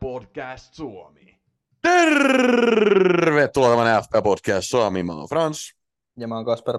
Podcast 0.00 0.74
Suomi. 0.74 1.40
Tervetuloa 1.82 3.76
tämän 3.76 4.02
FP 4.02 4.12
Podcast 4.24 4.68
Suomi. 4.70 5.02
Mä 5.02 5.12
oon 5.12 5.28
Frans. 5.28 5.74
Ja 6.16 6.28
mä 6.28 6.34
oon 6.36 6.44
Kasper. 6.44 6.78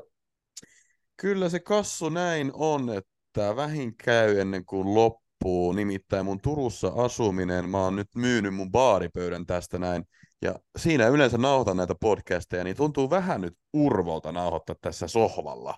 Kyllä 1.17 1.49
se 1.49 1.59
kassu 1.59 2.09
näin 2.09 2.51
on, 2.53 2.89
että 2.89 3.55
vähin 3.55 3.97
käy 3.97 4.39
ennen 4.39 4.65
kuin 4.65 4.95
loppuu. 4.95 5.71
Nimittäin 5.71 6.25
mun 6.25 6.41
Turussa 6.41 6.91
asuminen, 6.95 7.69
mä 7.69 7.77
oon 7.77 7.95
nyt 7.95 8.07
myynyt 8.15 8.55
mun 8.55 8.71
baaripöydän 8.71 9.45
tästä 9.45 9.79
näin. 9.79 10.03
Ja 10.41 10.55
siinä 10.77 11.07
yleensä 11.07 11.37
nauhoitan 11.37 11.77
näitä 11.77 11.95
podcasteja, 11.99 12.63
niin 12.63 12.75
tuntuu 12.75 13.09
vähän 13.09 13.41
nyt 13.41 13.53
urvolta 13.73 14.31
nauhoittaa 14.31 14.75
tässä 14.81 15.07
sohvalla. 15.07 15.77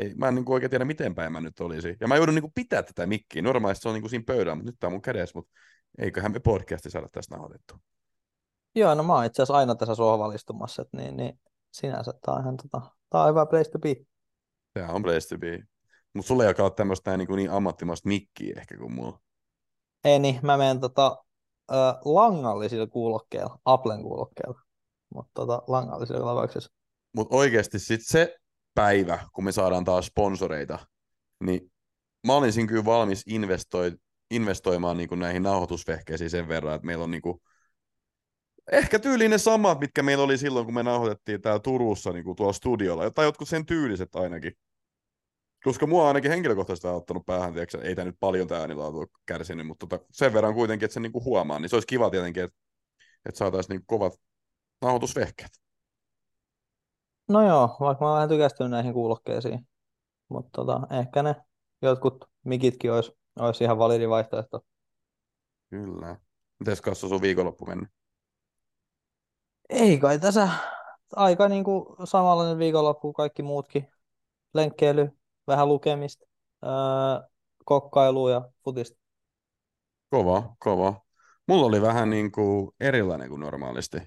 Ei, 0.00 0.14
mä 0.14 0.28
en 0.28 0.34
niin 0.34 0.44
kuin 0.44 0.54
oikein 0.54 0.70
tiedä, 0.70 0.84
miten 0.84 1.14
päin 1.14 1.32
mä 1.32 1.40
nyt 1.40 1.60
olisin. 1.60 1.96
Ja 2.00 2.08
mä 2.08 2.16
joudun 2.16 2.34
niin 2.34 2.42
kuin 2.42 2.52
pitää 2.54 2.82
tätä 2.82 3.06
mikkiä. 3.06 3.42
Normaalisti 3.42 3.82
se 3.82 3.88
on 3.88 3.94
niin 3.94 4.02
kuin 4.02 4.10
siinä 4.10 4.24
pöydällä, 4.26 4.54
mutta 4.54 4.70
nyt 4.70 4.76
tää 4.80 4.88
on 4.88 4.92
mun 4.92 5.02
kädessä. 5.02 5.38
Mutta 5.38 5.52
eiköhän 5.98 6.32
me 6.32 6.40
podcasti 6.40 6.90
saada 6.90 7.08
tästä 7.12 7.34
nauhoitettua. 7.34 7.78
Joo, 8.74 8.94
no 8.94 9.02
mä 9.02 9.14
oon 9.14 9.24
itse 9.24 9.42
asiassa 9.42 9.58
aina 9.58 9.74
tässä 9.74 9.94
sohvalla 9.94 10.34
istumassa, 10.34 10.82
että 10.82 10.96
niin, 10.96 11.16
niin 11.16 11.40
sinänsä 11.72 12.12
tää 12.26 12.34
on 12.34 12.40
ihan 12.40 12.56
tota, 12.56 12.80
tää 13.10 13.22
on 13.22 13.28
hyvä 13.28 13.46
place 13.46 13.70
to 13.70 13.78
be. 13.78 13.96
Tää 14.74 14.92
on 14.92 15.02
place 15.02 15.28
to 15.28 15.38
be. 15.38 15.58
Mutta 16.14 16.28
sulla 16.28 16.44
ei 16.44 16.54
ole 16.58 16.70
tämmöistä 16.70 17.16
niin, 17.16 17.28
niin 17.36 17.50
ammattimaista 17.50 18.08
mikkiä 18.08 18.54
ehkä 18.58 18.76
kuin 18.76 18.92
mulla. 18.92 19.20
Ei 20.04 20.18
niin, 20.18 20.40
mä 20.42 20.56
menen 20.56 20.80
tota, 20.80 21.24
ö, 21.70 21.74
langallisilla 22.04 22.86
kuulokkeilla, 22.86 23.58
Applen 23.64 24.02
kuulokkeilla, 24.02 24.60
mutta 25.14 25.30
tota, 25.34 25.62
langallisilla 25.66 26.26
lavauksissa. 26.26 26.72
Mutta 27.16 27.36
oikeasti 27.36 27.78
sit 27.78 28.00
se 28.04 28.36
päivä, 28.74 29.18
kun 29.32 29.44
me 29.44 29.52
saadaan 29.52 29.84
taas 29.84 30.06
sponsoreita, 30.06 30.78
niin 31.44 31.72
mä 32.26 32.34
olisin 32.34 32.66
kyllä 32.66 32.84
valmis 32.84 33.22
investoi, 33.26 33.92
investoimaan 34.30 34.96
niin 34.96 35.08
kuin 35.08 35.18
näihin 35.18 35.42
nauhoitusvehkeisiin 35.42 36.30
sen 36.30 36.48
verran, 36.48 36.74
että 36.74 36.86
meillä 36.86 37.04
on 37.04 37.10
niin 37.10 37.22
kuin, 37.22 37.40
ehkä 38.72 38.98
tyyliin 38.98 39.30
ne 39.30 39.38
samat, 39.38 39.80
mitkä 39.80 40.02
meillä 40.02 40.24
oli 40.24 40.38
silloin, 40.38 40.64
kun 40.64 40.74
me 40.74 40.82
nauhoitettiin 40.82 41.42
täällä 41.42 41.60
Turussa 41.60 42.12
niin 42.12 42.24
kuin 42.24 42.36
tuolla 42.36 42.52
studiolla, 42.52 43.10
tai 43.10 43.24
jotkut 43.24 43.48
sen 43.48 43.66
tyyliset 43.66 44.16
ainakin. 44.16 44.52
Koska 45.64 45.86
mua 45.86 46.08
ainakin 46.08 46.30
henkilökohtaisesti 46.30 46.88
on 46.88 46.94
ottanut 46.94 47.26
päähän, 47.26 47.52
tiiäksä, 47.52 47.78
ei 47.78 47.94
tämä 47.94 48.04
nyt 48.04 48.16
paljon 48.20 48.48
tämä 48.48 48.60
äänilautu 48.60 48.98
ole 48.98 49.06
kärsinyt, 49.26 49.66
mutta 49.66 49.86
tota, 49.86 50.04
sen 50.10 50.32
verran 50.32 50.54
kuitenkin, 50.54 50.84
että 50.84 50.94
se 50.94 51.00
niinku 51.00 51.24
huomaa, 51.24 51.58
niin 51.58 51.68
se 51.68 51.76
olisi 51.76 51.86
kiva 51.86 52.10
tietenkin, 52.10 52.44
että, 52.44 52.56
että 53.24 53.38
saataisiin 53.38 53.74
niinku 53.74 53.84
kovat 53.86 54.12
nauhoitusvehkeet. 54.82 55.50
No 57.28 57.46
joo, 57.46 57.76
vaikka 57.80 58.04
mä 58.04 58.08
oon 58.08 58.16
vähän 58.16 58.28
tykästynyt 58.28 58.70
näihin 58.70 58.92
kuulokkeisiin, 58.92 59.68
mutta 60.28 60.50
tota, 60.52 60.80
ehkä 60.90 61.22
ne 61.22 61.36
jotkut 61.82 62.24
mikitkin 62.44 62.92
olisi, 62.92 63.12
olisi 63.46 63.64
ihan 63.64 63.78
validi 63.78 64.08
vaihtoehto. 64.08 64.64
Kyllä. 65.70 66.16
Mites 66.58 66.80
Kassu 66.80 67.08
sun 67.08 67.22
viikonloppu 67.22 67.66
mennyt? 67.66 67.88
Ei 69.68 69.98
kai 69.98 70.18
tässä 70.18 70.48
aika 71.16 71.48
niin 71.48 71.64
kuin 71.64 71.86
samanlainen 72.04 72.58
viikonloppu 72.58 73.00
kuin 73.00 73.14
kaikki 73.14 73.42
muutkin. 73.42 73.88
Lenkkeily, 74.54 75.08
vähän 75.46 75.68
lukemista, 75.68 76.26
öö, 76.64 77.28
kokkailua 77.64 78.30
ja 78.30 78.50
futista. 78.64 78.98
Kova, 80.10 80.56
kova. 80.58 81.00
Mulla 81.48 81.66
oli 81.66 81.82
vähän 81.82 82.10
niin 82.10 82.32
kuin 82.32 82.70
erilainen 82.80 83.28
kuin 83.28 83.40
normaalisti. 83.40 83.98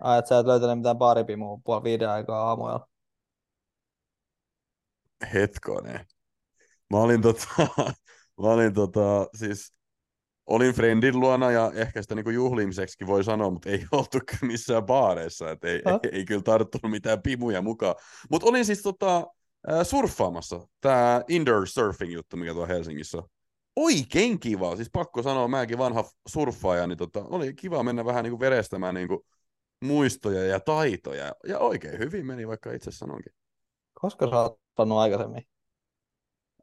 Ai, 0.00 0.18
että 0.18 0.28
sä 0.28 0.38
et 0.38 0.46
löytänyt 0.46 0.78
mitään 0.78 0.98
baaripimua 0.98 1.60
puoli 1.64 1.82
viiden 1.82 2.10
aikaa 2.10 2.48
aamuilla. 2.48 2.88
Hetkonen. 5.34 6.06
Mä 6.90 6.98
olin 6.98 7.22
tota, 7.22 7.46
mä 8.40 8.48
olin 8.48 8.74
tota, 8.74 9.26
siis 9.34 9.74
olin 10.46 10.74
friendin 10.74 11.20
luona 11.20 11.50
ja 11.50 11.72
ehkä 11.74 12.02
sitä 12.02 12.14
niinku 12.14 12.30
juhlimiseksi 12.30 13.06
voi 13.06 13.24
sanoa, 13.24 13.50
mutta 13.50 13.70
ei 13.70 13.84
oltu 13.92 14.18
missään 14.42 14.86
baareissa, 14.86 15.50
että 15.50 15.68
ei, 15.68 15.74
ei, 15.74 16.10
ei, 16.12 16.24
kyllä 16.24 16.42
tarttunut 16.42 16.90
mitään 16.90 17.22
pimuja 17.22 17.62
mukaan. 17.62 17.94
Mutta 18.30 18.48
olin 18.48 18.64
siis 18.64 18.82
tota, 18.82 19.26
surffaamassa, 19.82 20.68
tämä 20.80 21.22
indoor 21.28 21.66
surfing 21.66 22.12
juttu, 22.12 22.36
mikä 22.36 22.54
tuo 22.54 22.66
Helsingissä 22.66 23.18
on. 23.18 23.28
Oikein 23.76 24.40
kiva, 24.40 24.76
siis 24.76 24.90
pakko 24.92 25.22
sanoa, 25.22 25.48
mäkin 25.48 25.78
vanha 25.78 26.04
surffaaja, 26.28 26.86
niin 26.86 26.98
tota, 26.98 27.24
oli 27.24 27.54
kiva 27.54 27.82
mennä 27.82 28.04
vähän 28.04 28.24
niinku 28.24 28.40
verestämään 28.40 28.94
niinku 28.94 29.26
muistoja 29.84 30.44
ja 30.44 30.60
taitoja, 30.60 31.32
ja 31.48 31.58
oikein 31.58 31.98
hyvin 31.98 32.26
meni, 32.26 32.48
vaikka 32.48 32.72
itse 32.72 32.90
sanonkin. 32.90 33.32
Koska 34.00 34.30
sä 34.30 34.40
oot 34.40 34.58
aikaisemmin? 34.98 35.42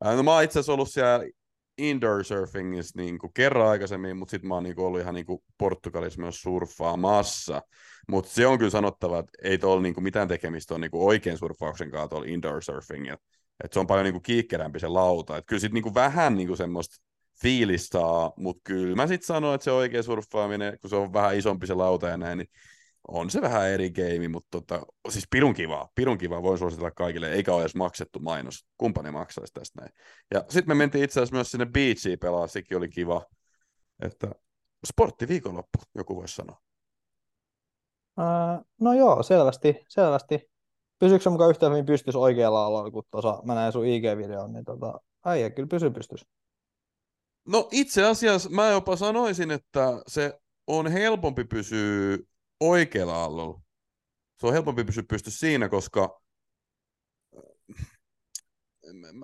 No 0.03 0.23
mä 0.23 0.33
oon 0.33 0.43
itse 0.43 0.59
asiassa 0.59 0.73
ollut 0.73 0.91
siellä 0.91 1.25
indoor 1.79 2.23
surfingissa 2.23 3.01
niin 3.01 3.19
kuin 3.19 3.33
kerran 3.33 3.67
aikaisemmin, 3.67 4.17
mutta 4.17 4.31
sitten 4.31 4.47
mä 4.47 4.53
oon 4.53 4.63
niin 4.63 4.75
kuin 4.75 4.85
ollut 4.85 5.01
ihan 5.01 5.13
niin 5.13 5.25
kuin 5.25 5.43
Portugalissa 5.57 6.21
myös 6.21 6.41
surffaamassa. 6.41 7.61
Mutta 8.07 8.31
se 8.31 8.47
on 8.47 8.57
kyllä 8.57 8.71
sanottava, 8.71 9.19
että 9.19 9.31
ei 9.43 9.57
tuolla 9.57 9.81
niin 9.81 9.93
kuin 9.93 10.03
mitään 10.03 10.27
tekemistä 10.27 10.73
on 10.73 10.81
niin 10.81 10.91
kuin 10.91 11.07
oikein 11.07 11.37
surffauksen 11.37 11.91
kanssa 11.91 12.07
tuolla 12.07 12.27
indoor 12.27 12.63
surfingilla. 12.63 13.17
Et 13.63 13.73
se 13.73 13.79
on 13.79 13.87
paljon 13.87 14.03
niin 14.03 14.13
kuin 14.13 14.23
kiikkerämpi 14.23 14.79
se 14.79 14.87
lauta. 14.87 15.37
Et 15.37 15.45
kyllä 15.47 15.59
sitten 15.59 15.73
niin 15.73 15.83
kuin 15.83 15.95
vähän 15.95 16.35
niin 16.35 16.47
kuin 16.47 16.57
semmoista 16.57 16.95
fiilistä 17.41 17.99
mutta 18.37 18.61
kyllä 18.63 18.95
mä 18.95 19.07
sitten 19.07 19.25
sanon, 19.25 19.55
että 19.55 19.65
se 19.65 19.71
oikea 19.71 20.03
surffaaminen, 20.03 20.79
kun 20.81 20.89
se 20.89 20.95
on 20.95 21.13
vähän 21.13 21.37
isompi 21.37 21.67
se 21.67 21.73
lauta 21.73 22.07
ja 22.07 22.17
näin, 22.17 22.37
niin 22.37 22.49
on 23.11 23.29
se 23.29 23.41
vähän 23.41 23.69
eri 23.69 23.91
game, 23.91 24.27
mutta 24.27 24.47
tota, 24.51 24.85
siis 25.09 25.27
pirun 25.31 25.53
kivaa, 25.53 25.89
pirun 25.95 26.17
kivaa 26.17 26.43
voin 26.43 26.57
suositella 26.57 26.91
kaikille, 26.91 27.31
eikä 27.31 27.53
ole 27.53 27.61
edes 27.61 27.75
maksettu 27.75 28.19
mainos, 28.19 28.65
kumpa 28.77 29.01
ne 29.01 29.11
maksaisi 29.11 29.53
tästä 29.53 29.81
näin. 29.81 29.93
Ja 30.33 30.39
sitten 30.49 30.67
me 30.67 30.75
mentiin 30.75 31.03
itse 31.03 31.19
asiassa 31.19 31.35
myös 31.35 31.51
sinne 31.51 31.65
beachiin 31.65 32.19
pelaa, 32.19 32.47
sekin 32.47 32.77
oli 32.77 32.89
kiva, 32.89 33.25
että 33.99 34.31
sporttiviikonloppu, 34.87 35.79
joku 35.95 36.15
voisi 36.15 36.35
sanoa. 36.35 36.61
Ää, 38.17 38.61
no 38.81 38.93
joo, 38.93 39.23
selvästi, 39.23 39.85
selvästi. 39.87 40.49
Pysyykö 40.99 41.23
se 41.23 41.29
mukaan 41.29 41.49
yhtä 41.49 41.69
hyvin 41.69 41.85
pystys 41.85 42.15
oikealla 42.15 42.65
alalla, 42.65 42.91
kun 42.91 43.03
tuossa 43.11 43.41
mä 43.45 43.55
näin 43.55 43.71
sun 43.71 43.85
IG-videon, 43.85 44.53
niin 44.53 44.65
tota, 44.65 44.99
äijä 45.25 45.49
kyllä 45.49 45.67
pysy 45.67 45.89
pystys. 45.89 46.25
No 47.47 47.67
itse 47.71 48.05
asiassa 48.05 48.49
mä 48.49 48.69
jopa 48.69 48.95
sanoisin, 48.95 49.51
että 49.51 50.01
se 50.07 50.39
on 50.67 50.87
helpompi 50.87 51.43
pysyä 51.43 52.17
oikealla 52.59 53.23
allolla. 53.23 53.61
Se 54.39 54.47
on 54.47 54.53
helpompi 54.53 54.83
pysyä 54.83 55.03
pysty 55.09 55.31
siinä, 55.31 55.69
koska 55.69 56.21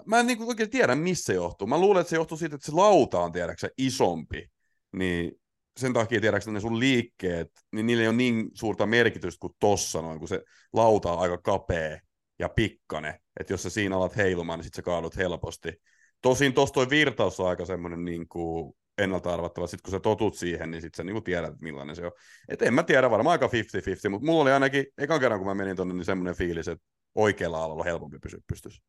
mä 0.05 0.19
en 0.19 0.27
niin 0.27 0.43
oikein 0.43 0.69
tiedä, 0.69 0.95
missä 0.95 1.23
se 1.23 1.33
johtuu. 1.33 1.67
Mä 1.67 1.79
luulen, 1.79 2.01
että 2.01 2.09
se 2.09 2.15
johtuu 2.15 2.37
siitä, 2.37 2.55
että 2.55 2.65
se 2.65 2.71
lauta 2.71 3.19
on 3.19 3.31
tiedäksä 3.31 3.69
isompi. 3.77 4.47
Niin 4.93 5.31
sen 5.79 5.93
takia 5.93 6.21
tiedäksä 6.21 6.51
ne 6.51 6.59
sun 6.59 6.79
liikkeet, 6.79 7.51
niin 7.71 7.85
niillä 7.85 8.01
ei 8.01 8.07
ole 8.07 8.15
niin 8.15 8.49
suurta 8.53 8.85
merkitystä 8.85 9.39
kuin 9.39 9.53
tossa 9.59 10.01
noin, 10.01 10.19
kun 10.19 10.27
se 10.27 10.41
lauta 10.73 11.11
on 11.11 11.19
aika 11.19 11.37
kapea 11.37 11.99
ja 12.39 12.49
pikkane. 12.49 13.19
Että 13.39 13.53
jos 13.53 13.63
sä 13.63 13.69
siinä 13.69 13.95
alat 13.95 14.15
heilumaan, 14.15 14.59
niin 14.59 14.63
sit 14.63 14.73
sä 14.73 14.81
kaadut 14.81 15.17
helposti. 15.17 15.73
Tosin 16.21 16.53
tossa 16.53 16.73
toi 16.73 16.89
virtaus 16.89 17.39
on 17.39 17.49
aika 17.49 17.65
semmoinen 17.65 18.05
niin 18.05 18.27
kuin 18.27 18.73
ennalta 18.97 19.33
arvattava. 19.33 19.67
Sitten 19.67 19.83
kun 19.83 19.91
sä 19.91 19.99
totut 19.99 20.35
siihen, 20.35 20.71
niin 20.71 20.81
sitten 20.81 20.97
sä 20.97 21.03
niinku 21.03 21.21
tiedät, 21.21 21.61
millainen 21.61 21.95
se 21.95 22.05
on. 22.05 22.11
Et 22.47 22.61
en 22.61 22.73
mä 22.73 22.83
tiedä, 22.83 23.11
varmaan 23.11 23.31
aika 23.31 23.47
50-50, 23.47 24.09
mutta 24.09 24.25
mulla 24.25 24.41
oli 24.41 24.51
ainakin 24.51 24.85
ekan 24.97 25.19
kerran, 25.19 25.39
kun 25.39 25.47
mä 25.47 25.55
menin 25.55 25.75
tonne, 25.75 25.93
niin 25.93 26.05
semmoinen 26.05 26.35
fiilis, 26.35 26.67
että 26.67 26.85
oikealla 27.15 27.63
alalla 27.63 27.81
on 27.81 27.85
helpompi 27.85 28.19
pysyä 28.19 28.39
pystyssä. 28.47 28.83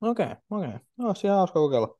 Okei, 0.00 0.26
okay, 0.26 0.36
okei. 0.50 0.68
Okay. 0.68 0.80
No, 0.96 1.14
ihan 1.24 1.38
hauska 1.38 1.60
kokeilla. 1.60 1.98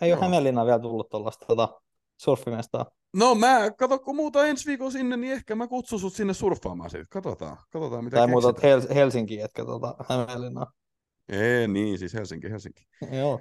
Ei 0.00 0.10
Joo. 0.10 0.18
ole 0.18 0.24
Hämeenlinnaan 0.24 0.66
vielä 0.66 0.78
tullut 0.78 1.08
tuollaista 1.10 1.46
tota, 1.46 1.80
surfimestaa. 2.16 2.86
No 3.16 3.34
mä, 3.34 3.70
kato 3.78 3.98
kun 3.98 4.16
muuta 4.16 4.46
ensi 4.46 4.66
viikolla 4.66 4.90
sinne, 4.90 5.16
niin 5.16 5.32
ehkä 5.32 5.54
mä 5.54 5.66
kutsun 5.66 6.00
sut 6.00 6.14
sinne 6.14 6.34
surffaamaan 6.34 6.90
siitä. 6.90 7.06
Katsotaan, 7.10 7.56
katsotaan 7.72 8.04
mitä 8.04 8.16
Tai 8.16 8.26
muutat 8.26 8.58
Hel- 8.58 8.94
Helsinkiin, 8.94 9.44
etkä 9.44 9.64
tota 9.64 9.94
Hämeenlinnaan. 10.08 10.66
Ei, 11.28 11.68
niin, 11.68 11.98
siis 11.98 12.14
Helsinki, 12.14 12.50
Helsinki. 12.50 12.86
Joo. 13.10 13.40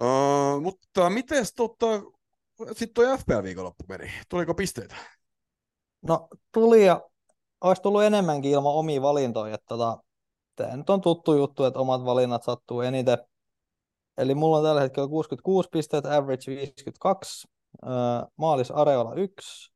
Uh, 0.00 0.62
mutta 0.62 1.10
miten 1.10 1.44
tota, 1.56 1.86
sitten 2.72 2.94
toi 2.94 3.18
FPL-viikonloppu 3.18 3.84
meni? 3.88 4.12
Tuliko 4.28 4.54
pisteitä? 4.54 4.96
No 6.02 6.28
tuli 6.52 6.86
ja 6.86 7.00
olisi 7.60 7.82
tullut 7.82 8.02
enemmänkin 8.02 8.50
ilman 8.50 8.74
omia 8.74 9.02
valintoja. 9.02 9.54
Että 9.54 9.68
tota, 9.68 10.02
tämä 10.56 10.76
nyt 10.76 10.90
on 10.90 11.00
tuttu 11.00 11.34
juttu, 11.34 11.64
että 11.64 11.78
omat 11.78 12.04
valinnat 12.04 12.42
sattuu 12.42 12.80
eniten. 12.80 13.18
Eli 14.18 14.34
mulla 14.34 14.56
on 14.56 14.64
tällä 14.64 14.80
hetkellä 14.80 15.08
66 15.08 15.68
pistettä, 15.72 16.16
average 16.16 16.52
52, 16.52 17.48
uh, 17.82 17.88
maalis 18.36 18.70
Areola 18.70 19.14
1, 19.14 19.72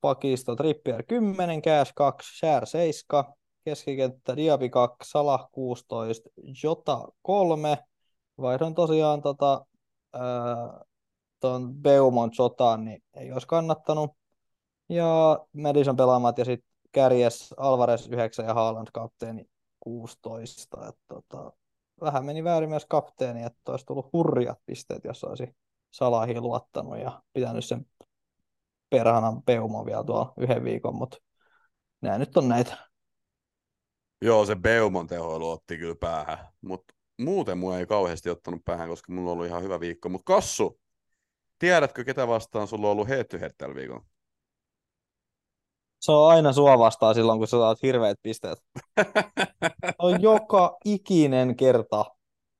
pakisto 0.00 0.56
Trippier 0.56 1.02
10, 1.02 1.62
Cash 1.62 1.92
2, 1.94 2.38
Share 2.38 2.66
7, 2.66 3.24
keskikenttä 3.64 4.36
Diaby 4.36 4.68
2, 4.68 5.10
Salah 5.10 5.48
16, 5.52 6.30
Jota 6.62 7.08
3, 7.22 7.78
vaihdoin 8.40 8.74
tosiaan 8.74 9.22
tota, 9.22 9.66
tuon 11.40 11.74
Beumont 11.74 12.34
sotaan, 12.34 12.84
niin 12.84 13.02
ei 13.14 13.32
olisi 13.32 13.46
kannattanut. 13.46 14.10
Ja 14.88 15.38
Madison 15.52 15.96
pelaamat 15.96 16.38
ja 16.38 16.44
sitten 16.44 16.70
kärjes 16.92 17.54
Alvarez 17.56 18.08
9 18.08 18.46
ja 18.46 18.54
Haaland 18.54 18.88
kapteeni 18.92 19.44
16. 19.80 20.88
Et, 20.88 20.96
tota, 21.08 21.52
vähän 22.00 22.24
meni 22.24 22.44
väärin 22.44 22.70
myös 22.70 22.86
kapteeni, 22.88 23.42
että 23.42 23.70
olisi 23.70 23.86
tullut 23.86 24.12
hurjat 24.12 24.58
pisteet, 24.66 25.04
jos 25.04 25.24
olisi 25.24 25.56
Salahiin 25.90 26.42
luottanut 26.42 26.98
ja 26.98 27.22
pitänyt 27.32 27.64
sen 27.64 27.86
perhanan 28.90 29.42
peumon 29.42 29.86
vielä 29.86 30.04
tuolla 30.04 30.32
yhden 30.38 30.64
viikon, 30.64 30.94
mutta 30.94 31.16
nämä 32.00 32.18
nyt 32.18 32.36
on 32.36 32.48
näitä. 32.48 32.88
Joo, 34.22 34.46
se 34.46 34.56
Beumon 34.56 35.06
tehoilu 35.06 35.50
otti 35.50 35.78
kyllä 35.78 35.96
päähän, 36.00 36.38
mutta 36.60 36.94
muuten 37.18 37.58
mua 37.58 37.78
ei 37.78 37.86
kauheasti 37.86 38.30
ottanut 38.30 38.64
päähän, 38.64 38.88
koska 38.88 39.12
mulla 39.12 39.30
on 39.30 39.32
ollut 39.32 39.46
ihan 39.46 39.62
hyvä 39.62 39.80
viikko. 39.80 40.08
Mutta 40.08 40.24
Kassu, 40.32 40.80
tiedätkö 41.58 42.04
ketä 42.04 42.28
vastaan 42.28 42.68
sulla 42.68 42.86
on 42.86 42.92
ollut 42.92 43.08
head 43.08 43.24
to 43.24 43.38
head 43.38 43.52
tällä 43.58 43.74
viikolla? 43.74 44.04
Se 46.00 46.12
on 46.12 46.30
aina 46.30 46.52
sua 46.52 46.78
vastaan 46.78 47.14
silloin, 47.14 47.38
kun 47.38 47.48
sä 47.48 47.50
saat 47.50 47.82
hirveät 47.82 48.18
pisteet. 48.22 48.58
on 49.98 50.22
joka 50.22 50.76
ikinen 50.84 51.56
kerta. 51.56 52.04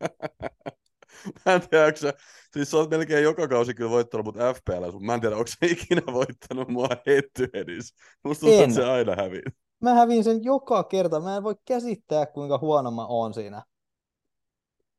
mä 1.47 1.55
en 1.55 1.69
tiedä, 1.69 1.85
onko 1.85 1.97
sä, 1.97 2.13
siis 2.53 2.71
sä 2.71 2.77
oot 2.77 2.91
melkein 2.91 3.25
joka 3.25 3.49
kausi 3.49 3.75
kyllä 3.75 3.91
voittanut 3.91 4.27
mut 4.27 4.37
FPL, 4.37 4.85
mutta 4.85 5.07
mä 5.07 5.15
en 5.15 5.21
tiedä, 5.21 5.37
onko 5.37 5.51
se 5.61 5.67
ikinä 5.67 6.03
voittanut 6.13 6.69
mua 6.69 6.89
to 6.89 7.45
headissä. 7.55 7.95
Musta 8.25 8.47
tuntuu, 8.47 8.63
että 8.63 8.75
se 8.75 8.85
aina 8.85 9.15
hävii. 9.17 9.43
Mä 9.83 9.95
hävin 9.95 10.25
sen 10.25 10.45
joka 10.45 10.85
kerta. 10.85 11.21
Mä 11.21 11.37
en 11.37 11.43
voi 11.43 11.55
käsittää, 11.65 12.27
kuinka 12.27 12.59
huono 12.59 12.91
mä 12.91 13.07
oon 13.07 13.35
siinä. 13.35 13.63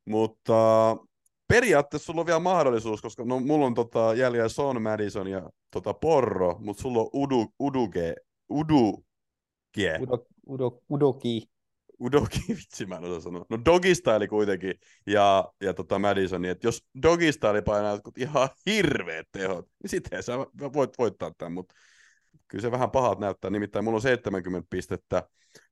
Mutta 0.06 0.54
periaatteessa 1.48 2.06
sulla 2.06 2.22
on 2.22 2.28
vielä 2.28 2.40
mahdollisuus, 2.40 3.01
koska 3.01 3.24
no, 3.25 3.40
mulla 3.40 3.66
on 3.66 3.74
tota, 3.74 4.13
jäljellä 4.13 4.50
Son 4.50 4.81
Madison 4.81 5.28
ja 5.28 5.50
tota, 5.72 5.94
Porro, 5.94 6.56
mutta 6.60 6.81
sulla 6.81 7.00
on 7.00 7.10
Udu, 7.13 7.54
Uduge, 7.60 8.16
Udu, 8.50 9.04
Udo, 10.01 10.25
Udo, 10.50 10.81
Udoki. 10.90 11.50
Udoki, 12.00 12.40
vitsi 12.57 12.86
mä 12.86 12.96
en 12.96 13.04
osaa 13.04 13.19
sanoa. 13.19 13.46
No 13.50 13.60
Dogistyle 13.66 14.28
kuitenkin 14.28 14.74
ja, 15.07 15.51
ja 15.62 15.74
tota 15.74 16.00
Madison, 16.00 16.45
että 16.45 16.68
jos 16.68 16.86
Dogistyle 17.04 17.62
painaa 17.62 17.92
jotkut 17.92 18.18
ihan 18.18 18.50
hirveät 18.66 19.28
tehot, 19.31 19.68
niin 19.84 19.90
sitten 19.90 20.24
sä 20.24 20.38
voit 20.74 20.98
voittaa 20.98 21.31
tämän, 21.38 21.52
mutta 21.54 21.75
kyllä 22.48 22.62
se 22.62 22.72
vähän 22.72 22.92
pahat 22.92 23.19
näyttää. 23.19 23.52
Nimittäin 23.52 23.86
mulla 23.86 23.95
on 23.95 24.02
70 24.02 24.68
pistettä, 24.69 25.24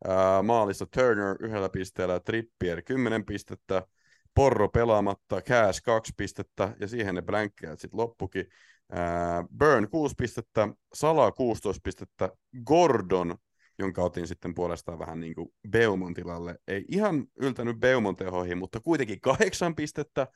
ää, 0.07 0.43
maalissa 0.43 0.85
Turner 0.85 1.37
yhdellä 1.39 1.69
pisteellä, 1.69 2.19
Trippier 2.19 2.81
10 2.81 3.25
pistettä, 3.25 3.87
Porro 4.37 4.69
pelaamatta, 4.69 5.41
Cash 5.41 5.81
2 5.83 6.13
pistettä 6.17 6.75
ja 6.79 6.87
siihen 6.87 7.15
ne 7.15 7.21
blankkeet 7.21 7.79
sitten 7.79 7.99
loppukin. 7.99 8.45
Burn 9.59 9.89
6 9.89 10.15
pistettä, 10.17 10.67
Sala 10.93 11.31
16 11.31 11.81
pistettä, 11.83 12.29
Gordon 12.65 13.37
jonka 13.79 14.01
otin 14.01 14.27
sitten 14.27 14.53
puolestaan 14.53 14.99
vähän 14.99 15.19
niin 15.19 15.35
kuin 15.35 15.49
Beumon 15.69 16.13
tilalle. 16.13 16.59
Ei 16.67 16.85
ihan 16.87 17.27
yltänyt 17.35 17.79
Beumon 17.79 18.15
tehoihin, 18.15 18.57
mutta 18.57 18.79
kuitenkin 18.79 19.21
kahdeksan 19.21 19.75
pistettä. 19.75 20.27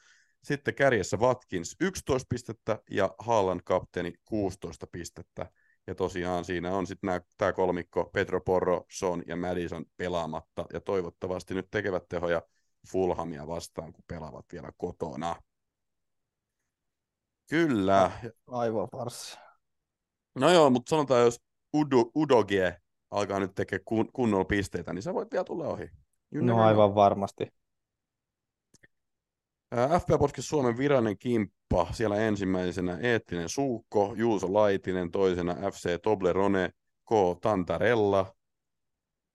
Sitten 0.44 0.75
kärjessä 0.75 1.18
Watkins 1.18 1.75
11 1.81 2.27
pistettä 2.30 2.80
ja 2.92 3.15
Haaland 3.19 3.62
kapteeni 3.65 4.13
16 4.25 4.88
pistettä. 4.92 5.51
Ja 5.88 5.95
tosiaan 5.95 6.45
siinä 6.45 6.75
on 6.75 6.88
sitten 6.88 7.21
tämä 7.38 7.53
kolmikko, 7.53 8.09
Petro 8.13 8.42
Porro, 8.42 8.86
Son 8.92 9.24
ja 9.27 9.36
Madison 9.36 9.86
pelaamatta. 9.98 10.65
Ja 10.74 10.81
toivottavasti 10.81 11.53
nyt 11.53 11.68
tekevät 11.71 12.03
tehoja 12.09 12.42
Fulhamia 12.92 13.48
vastaan, 13.48 13.94
kun 13.94 14.04
pelaavat 14.07 14.45
vielä 14.54 14.72
kotona. 14.78 15.36
Kyllä. 17.50 18.12
Aivan 18.48 18.88
farsi. 18.92 19.38
No 20.36 20.50
joo, 20.50 20.69
mutta 20.69 20.89
sanotaan, 20.89 21.22
jos 21.22 21.42
Udo, 21.75 22.12
Udogie 22.16 22.78
alkaa 23.12 23.39
nyt 23.39 23.56
tekemään 23.56 23.83
kun, 23.86 24.10
kunnolla 24.13 24.45
pisteitä, 24.45 24.94
niin 24.94 25.04
sä 25.04 25.13
voit 25.13 25.31
vielä 25.31 25.44
tulla 25.44 25.68
ohi. 25.68 25.89
You 26.31 26.45
no 26.45 26.63
aivan 26.63 26.89
know. 26.89 26.95
varmasti. 26.95 27.48
FP 30.00 30.07
Podcast 30.19 30.48
Suomen 30.48 30.77
virallinen 30.77 31.18
kimppa, 31.18 31.88
siellä 31.92 32.16
ensimmäisenä 32.16 32.98
Eettinen 32.98 33.50
Suukko, 33.50 34.13
Juuso 34.18 34.54
Laitinen, 34.54 35.12
toisena 35.12 35.54
FC 35.54 36.01
Toblerone, 36.01 36.69
K. 37.10 37.12
Tantarella, 37.42 38.36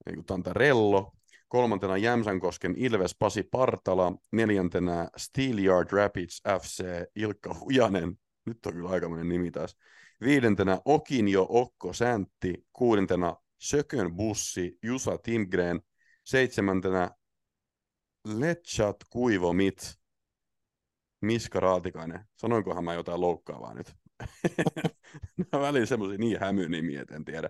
ei 0.06 0.22
Tantarello, 0.26 1.12
kolmantena 1.48 1.96
Jämsänkosken 1.96 2.74
Ilves 2.76 3.16
Pasi 3.18 3.42
Partala, 3.42 4.12
neljäntenä 4.32 5.08
Steelyard 5.16 5.88
Rapids 5.92 6.42
FC 6.60 6.84
Ilkka 7.16 7.56
Hujanen, 7.60 8.18
nyt 8.46 8.66
on 8.66 8.72
kyllä 8.72 8.90
aikamoinen 8.90 9.28
nimi 9.28 9.50
taas, 9.50 9.76
viidentenä 10.20 10.80
Okinjo 10.84 11.46
Okko 11.48 11.92
Säntti, 11.92 12.66
kuudentena 12.72 13.36
Sökön 13.58 14.16
bussi 14.16 14.78
Jusa 14.82 15.18
Timgren, 15.18 15.80
seitsemäntenä 16.24 17.10
Letchat 18.24 18.96
Kuivomit, 19.10 19.98
Miska 21.20 21.60
Raatikainen. 21.60 22.24
Sanoinkohan 22.36 22.84
mä 22.84 22.94
jotain 22.94 23.20
loukkaavaa 23.20 23.74
nyt? 23.74 23.94
Nämä 25.52 25.64
väliin 25.66 25.86
semmoisia 25.86 26.18
niin 26.18 26.40
hämynimiä, 26.40 27.04
en 27.10 27.24
tiedä. 27.24 27.48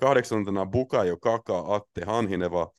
Kahdeksantena 0.00 0.66
Bukajo 0.66 1.16
Kaka 1.16 1.74
Atte 1.74 2.04
Hanhineva, 2.04 2.72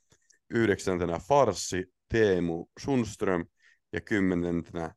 yhdeksäntenä 0.49 1.19
Farsi 1.19 1.85
Teemu 2.09 2.65
Sundström 2.79 3.45
ja 3.93 4.01
kymmenentenä 4.01 4.95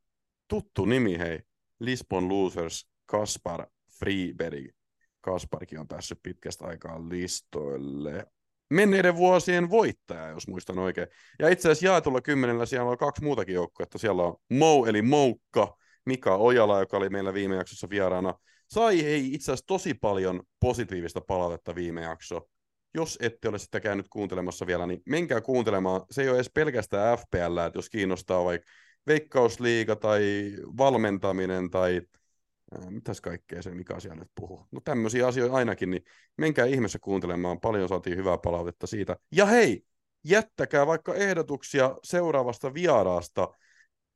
tuttu 0.48 0.84
nimi 0.84 1.18
hei, 1.18 1.40
Lisbon 1.80 2.28
Losers 2.28 2.90
Kaspar 3.06 3.66
Friberg. 3.98 4.66
Kasparkin 5.20 5.80
on 5.80 5.88
päässyt 5.88 6.18
pitkästä 6.22 6.64
aikaa 6.64 7.08
listoille. 7.08 8.26
Menneiden 8.70 9.16
vuosien 9.16 9.70
voittaja, 9.70 10.28
jos 10.28 10.48
muistan 10.48 10.78
oikein. 10.78 11.06
Ja 11.38 11.48
itse 11.48 11.68
asiassa 11.68 11.86
jaetulla 11.86 12.20
kymmenellä 12.20 12.66
siellä 12.66 12.90
on 12.90 12.98
kaksi 12.98 13.24
muutakin 13.24 13.54
joukkuetta. 13.54 13.98
Siellä 13.98 14.22
on 14.22 14.36
Mou 14.50 14.84
eli 14.84 15.02
Moukka, 15.02 15.76
Mika 16.06 16.36
Ojala, 16.36 16.80
joka 16.80 16.96
oli 16.96 17.08
meillä 17.08 17.34
viime 17.34 17.56
jaksossa 17.56 17.90
vieraana. 17.90 18.34
Sai 18.70 19.00
ei 19.00 19.34
itse 19.34 19.52
asiassa 19.52 19.66
tosi 19.66 19.94
paljon 19.94 20.42
positiivista 20.60 21.20
palautetta 21.20 21.74
viime 21.74 22.02
jakso. 22.02 22.48
Jos 22.96 23.18
ette 23.20 23.48
ole 23.48 23.58
sitä 23.58 23.80
käynyt 23.80 24.06
kuuntelemassa 24.10 24.66
vielä, 24.66 24.86
niin 24.86 25.02
menkää 25.06 25.40
kuuntelemaan. 25.40 26.02
Se 26.10 26.22
ei 26.22 26.28
ole 26.28 26.36
edes 26.36 26.50
pelkästään 26.54 27.18
FPL, 27.18 27.58
että 27.66 27.78
jos 27.78 27.90
kiinnostaa 27.90 28.44
vaikka 28.44 28.66
veikkausliiga 29.06 29.96
tai 29.96 30.52
valmentaminen 30.76 31.70
tai 31.70 32.00
mitäs 32.90 33.20
kaikkea 33.20 33.62
se 33.62 33.70
Mika 33.70 34.00
siellä 34.00 34.16
nyt 34.16 34.30
puhuu. 34.34 34.66
No 34.70 34.80
tämmöisiä 34.84 35.26
asioita 35.26 35.54
ainakin, 35.54 35.90
niin 35.90 36.02
menkää 36.36 36.66
ihmeessä 36.66 36.98
kuuntelemaan, 36.98 37.60
paljon 37.60 37.88
saatiin 37.88 38.16
hyvää 38.16 38.38
palautetta 38.38 38.86
siitä. 38.86 39.16
Ja 39.32 39.46
hei, 39.46 39.84
jättäkää 40.24 40.86
vaikka 40.86 41.14
ehdotuksia 41.14 41.96
seuraavasta 42.04 42.74
vieraasta. 42.74 43.48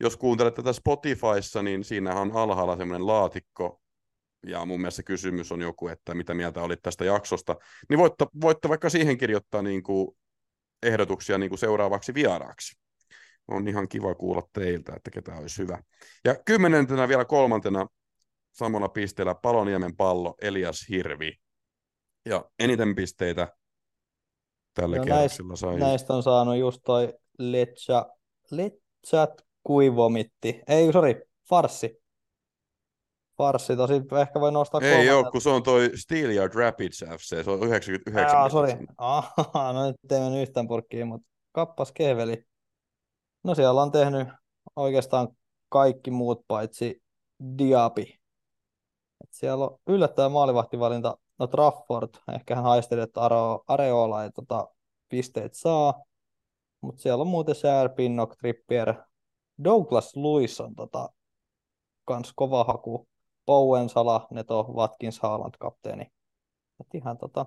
Jos 0.01 0.17
kuuntelette 0.17 0.63
tätä 0.63 0.73
Spotifyssa, 0.73 1.63
niin 1.63 1.85
siinä 1.85 2.15
on 2.15 2.33
alhaalla 2.33 2.77
semmoinen 2.77 3.07
laatikko, 3.07 3.81
ja 4.47 4.65
mun 4.65 4.81
mielestä 4.81 5.03
kysymys 5.03 5.53
on 5.53 5.61
joku, 5.61 5.89
että 5.89 6.15
mitä 6.15 6.35
mieltä 6.35 6.63
olit 6.63 6.83
tästä 6.83 7.05
jaksosta, 7.05 7.57
niin 7.89 7.99
voitte, 7.99 8.27
voitte 8.41 8.69
vaikka 8.69 8.91
siihen 8.91 9.19
kirjoittaa 9.19 9.63
niin 9.63 9.83
kuin 9.83 10.17
ehdotuksia 10.83 11.39
niin 11.39 11.51
kuin 11.51 11.59
seuraavaksi 11.59 12.15
vieraaksi. 12.15 12.81
On 13.49 13.69
ihan 13.69 13.89
kiva 13.89 14.15
kuulla 14.15 14.43
teiltä, 14.53 14.93
että 14.97 15.11
ketä 15.11 15.35
olisi 15.35 15.63
hyvä. 15.63 15.83
Ja 16.25 16.37
kymmenentenä 16.45 17.09
vielä 17.09 17.25
kolmantena 17.25 17.87
samalla 18.53 18.89
pisteellä 18.89 19.35
Paloniemen 19.35 19.97
pallo, 19.97 20.35
Elias 20.43 20.87
Hirvi. 20.89 21.33
Ja 22.27 22.45
eniten 22.59 22.95
pisteitä 22.95 23.49
tällä 24.75 24.97
no 24.97 25.05
kierroksella 25.05 25.57
sai. 25.57 25.79
Näistä 25.79 26.13
on 26.13 26.23
saanut 26.23 26.57
just 26.57 26.81
toi 26.85 27.15
Letcha, 27.39 28.07
Letchat 28.51 29.43
kuivomitti. 29.63 30.63
Ei, 30.69 30.93
sorry, 30.93 31.23
Farsi. 31.49 32.00
Farsi, 33.41 33.77
tosi 33.77 33.95
ehkä 34.21 34.41
voi 34.41 34.53
nostaa 34.53 34.81
Ei 34.81 35.07
joo, 35.07 35.31
kun 35.31 35.41
se 35.41 35.51
on 35.51 35.63
toi 35.63 35.91
Steelyard 35.95 36.55
Rapids 36.55 37.05
FC, 37.19 37.45
se 37.45 37.51
on 37.51 37.63
99. 37.63 38.39
Jaa, 38.39 38.49
sori. 38.49 38.73
Aha, 38.99 39.73
no 39.73 39.87
nyt 39.87 40.13
ei 40.13 40.21
mennyt 40.21 40.43
yhtään 40.43 40.69
purkkiin, 40.69 41.07
mutta 41.07 41.29
kappas 41.53 41.93
keveli. 41.93 42.45
No 43.45 43.55
siellä 43.55 43.83
on 43.83 43.93
tehnyt 43.93 44.29
oikeastaan 44.77 45.29
kaikki 45.69 46.11
muut 46.11 46.45
paitsi 46.49 47.03
Diapi. 47.59 48.21
Et 49.25 49.33
siellä 49.33 49.65
on 49.65 49.79
yllättävä 49.87 50.29
maalivahtivalinta. 50.29 51.17
No 51.39 51.47
Trafford, 51.47 52.15
ehkä 52.35 52.55
hän 52.55 52.65
haisteli, 52.65 53.01
että 53.01 53.21
Areola 53.69 54.25
ei 54.25 54.31
tota, 54.31 54.69
pisteet 55.09 55.55
saa. 55.55 56.05
Mutta 56.81 57.03
siellä 57.03 57.23
on 57.23 57.29
muuten 57.29 57.55
Sär, 57.55 57.89
Pinnock, 57.89 58.37
Trippier. 58.37 58.95
Douglas 59.65 60.17
Lewis 60.17 60.61
on 60.61 60.75
tota, 60.75 61.09
kans 62.05 62.33
kova 62.37 62.65
haku. 62.65 63.10
Bowen, 63.51 63.89
Sala, 63.89 64.29
Neto, 64.31 64.63
Watkins, 64.63 65.21
Haaland, 65.21 65.55
kapteeni. 65.61 66.03
Et 66.81 66.95
ihan 66.95 67.19
tota, 67.19 67.47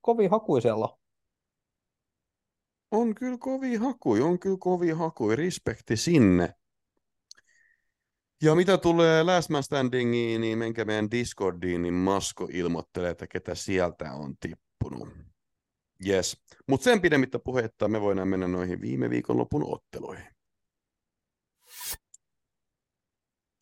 kovi 0.00 0.26
haku 0.26 0.60
siellä 0.60 0.88
on. 2.90 3.14
Kyllä 3.14 3.38
kovi 3.38 3.76
hakui, 3.76 4.20
on 4.20 4.38
kyllä 4.38 4.56
kovi 4.60 4.90
hakui. 4.90 5.36
Respekti 5.36 5.96
sinne. 5.96 6.54
Ja 8.42 8.54
mitä 8.54 8.78
tulee 8.78 9.22
Last 9.22 9.50
Man 9.50 9.62
Standingiin, 9.62 10.40
niin 10.40 10.58
menkää 10.58 10.84
meidän 10.84 11.10
Discordiin, 11.10 11.82
niin 11.82 11.94
Masko 11.94 12.48
ilmoittelee, 12.52 13.10
että 13.10 13.26
ketä 13.26 13.54
sieltä 13.54 14.12
on 14.12 14.34
tippunut. 14.40 15.08
Yes. 16.06 16.42
Mutta 16.68 16.84
sen 16.84 17.00
pidemmittä 17.00 17.38
puhetta 17.38 17.88
me 17.88 18.00
voidaan 18.00 18.28
mennä 18.28 18.48
noihin 18.48 18.80
viime 18.80 19.10
viikonlopun 19.10 19.74
otteluihin. 19.74 20.35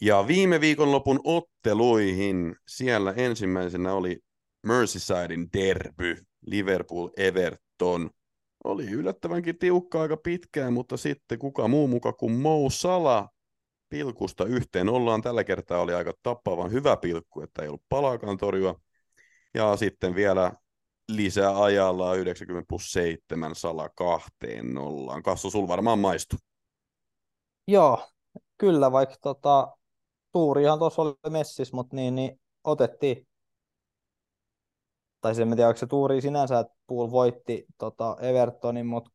Ja 0.04 0.26
viime 0.26 0.60
viikonlopun 0.60 1.20
otteluihin 1.24 2.56
siellä 2.68 3.12
ensimmäisenä 3.12 3.94
oli 3.94 4.18
Merseysidein 4.66 5.48
derby, 5.52 6.16
Liverpool-Everton. 6.46 8.10
Oli 8.64 8.90
yllättävänkin 8.90 9.58
tiukka 9.58 10.02
aika 10.02 10.16
pitkään, 10.16 10.72
mutta 10.72 10.96
sitten 10.96 11.38
kuka 11.38 11.68
muu 11.68 11.88
muka 11.88 12.12
kuin 12.12 12.32
Mo 12.32 12.70
Salah 12.70 13.28
pilkusta 13.88 14.44
yhteen 14.44 14.88
ollaan. 14.88 15.22
Tällä 15.22 15.44
kertaa 15.44 15.80
oli 15.80 15.94
aika 15.94 16.12
tappavan 16.22 16.72
hyvä 16.72 16.96
pilkku, 16.96 17.40
että 17.40 17.62
ei 17.62 17.68
ollut 17.68 17.84
palaakaan 17.88 18.36
torjua. 18.36 18.80
Ja 19.54 19.76
sitten 19.76 20.14
vielä 20.14 20.52
lisää 21.08 21.62
ajalla 21.62 22.14
90 22.14 22.68
plus 22.68 22.92
7 22.92 23.54
Sala 23.54 23.88
kahteen 23.88 24.74
nollaan. 24.74 25.22
Kassu, 25.22 25.50
sul 25.50 25.68
varmaan 25.68 25.98
maistu. 25.98 26.36
Joo, 27.68 28.08
kyllä, 28.58 28.92
vaikka 28.92 29.16
tota, 29.22 29.76
tuurihan 30.34 30.78
tuossa 30.78 31.02
oli 31.02 31.14
messis, 31.30 31.72
mutta 31.72 31.96
niin, 31.96 32.14
niin 32.14 32.40
otettiin. 32.64 33.26
Tai 35.20 35.34
se 35.34 35.42
en 35.42 35.48
tiedä, 35.48 35.68
onko 35.68 35.78
se 35.78 35.86
tuuri 35.86 36.20
sinänsä, 36.20 36.58
että 36.58 36.74
Pool 36.86 37.10
voitti 37.10 37.66
tota 37.78 38.16
Evertonin, 38.20 38.86
mutta 38.86 39.10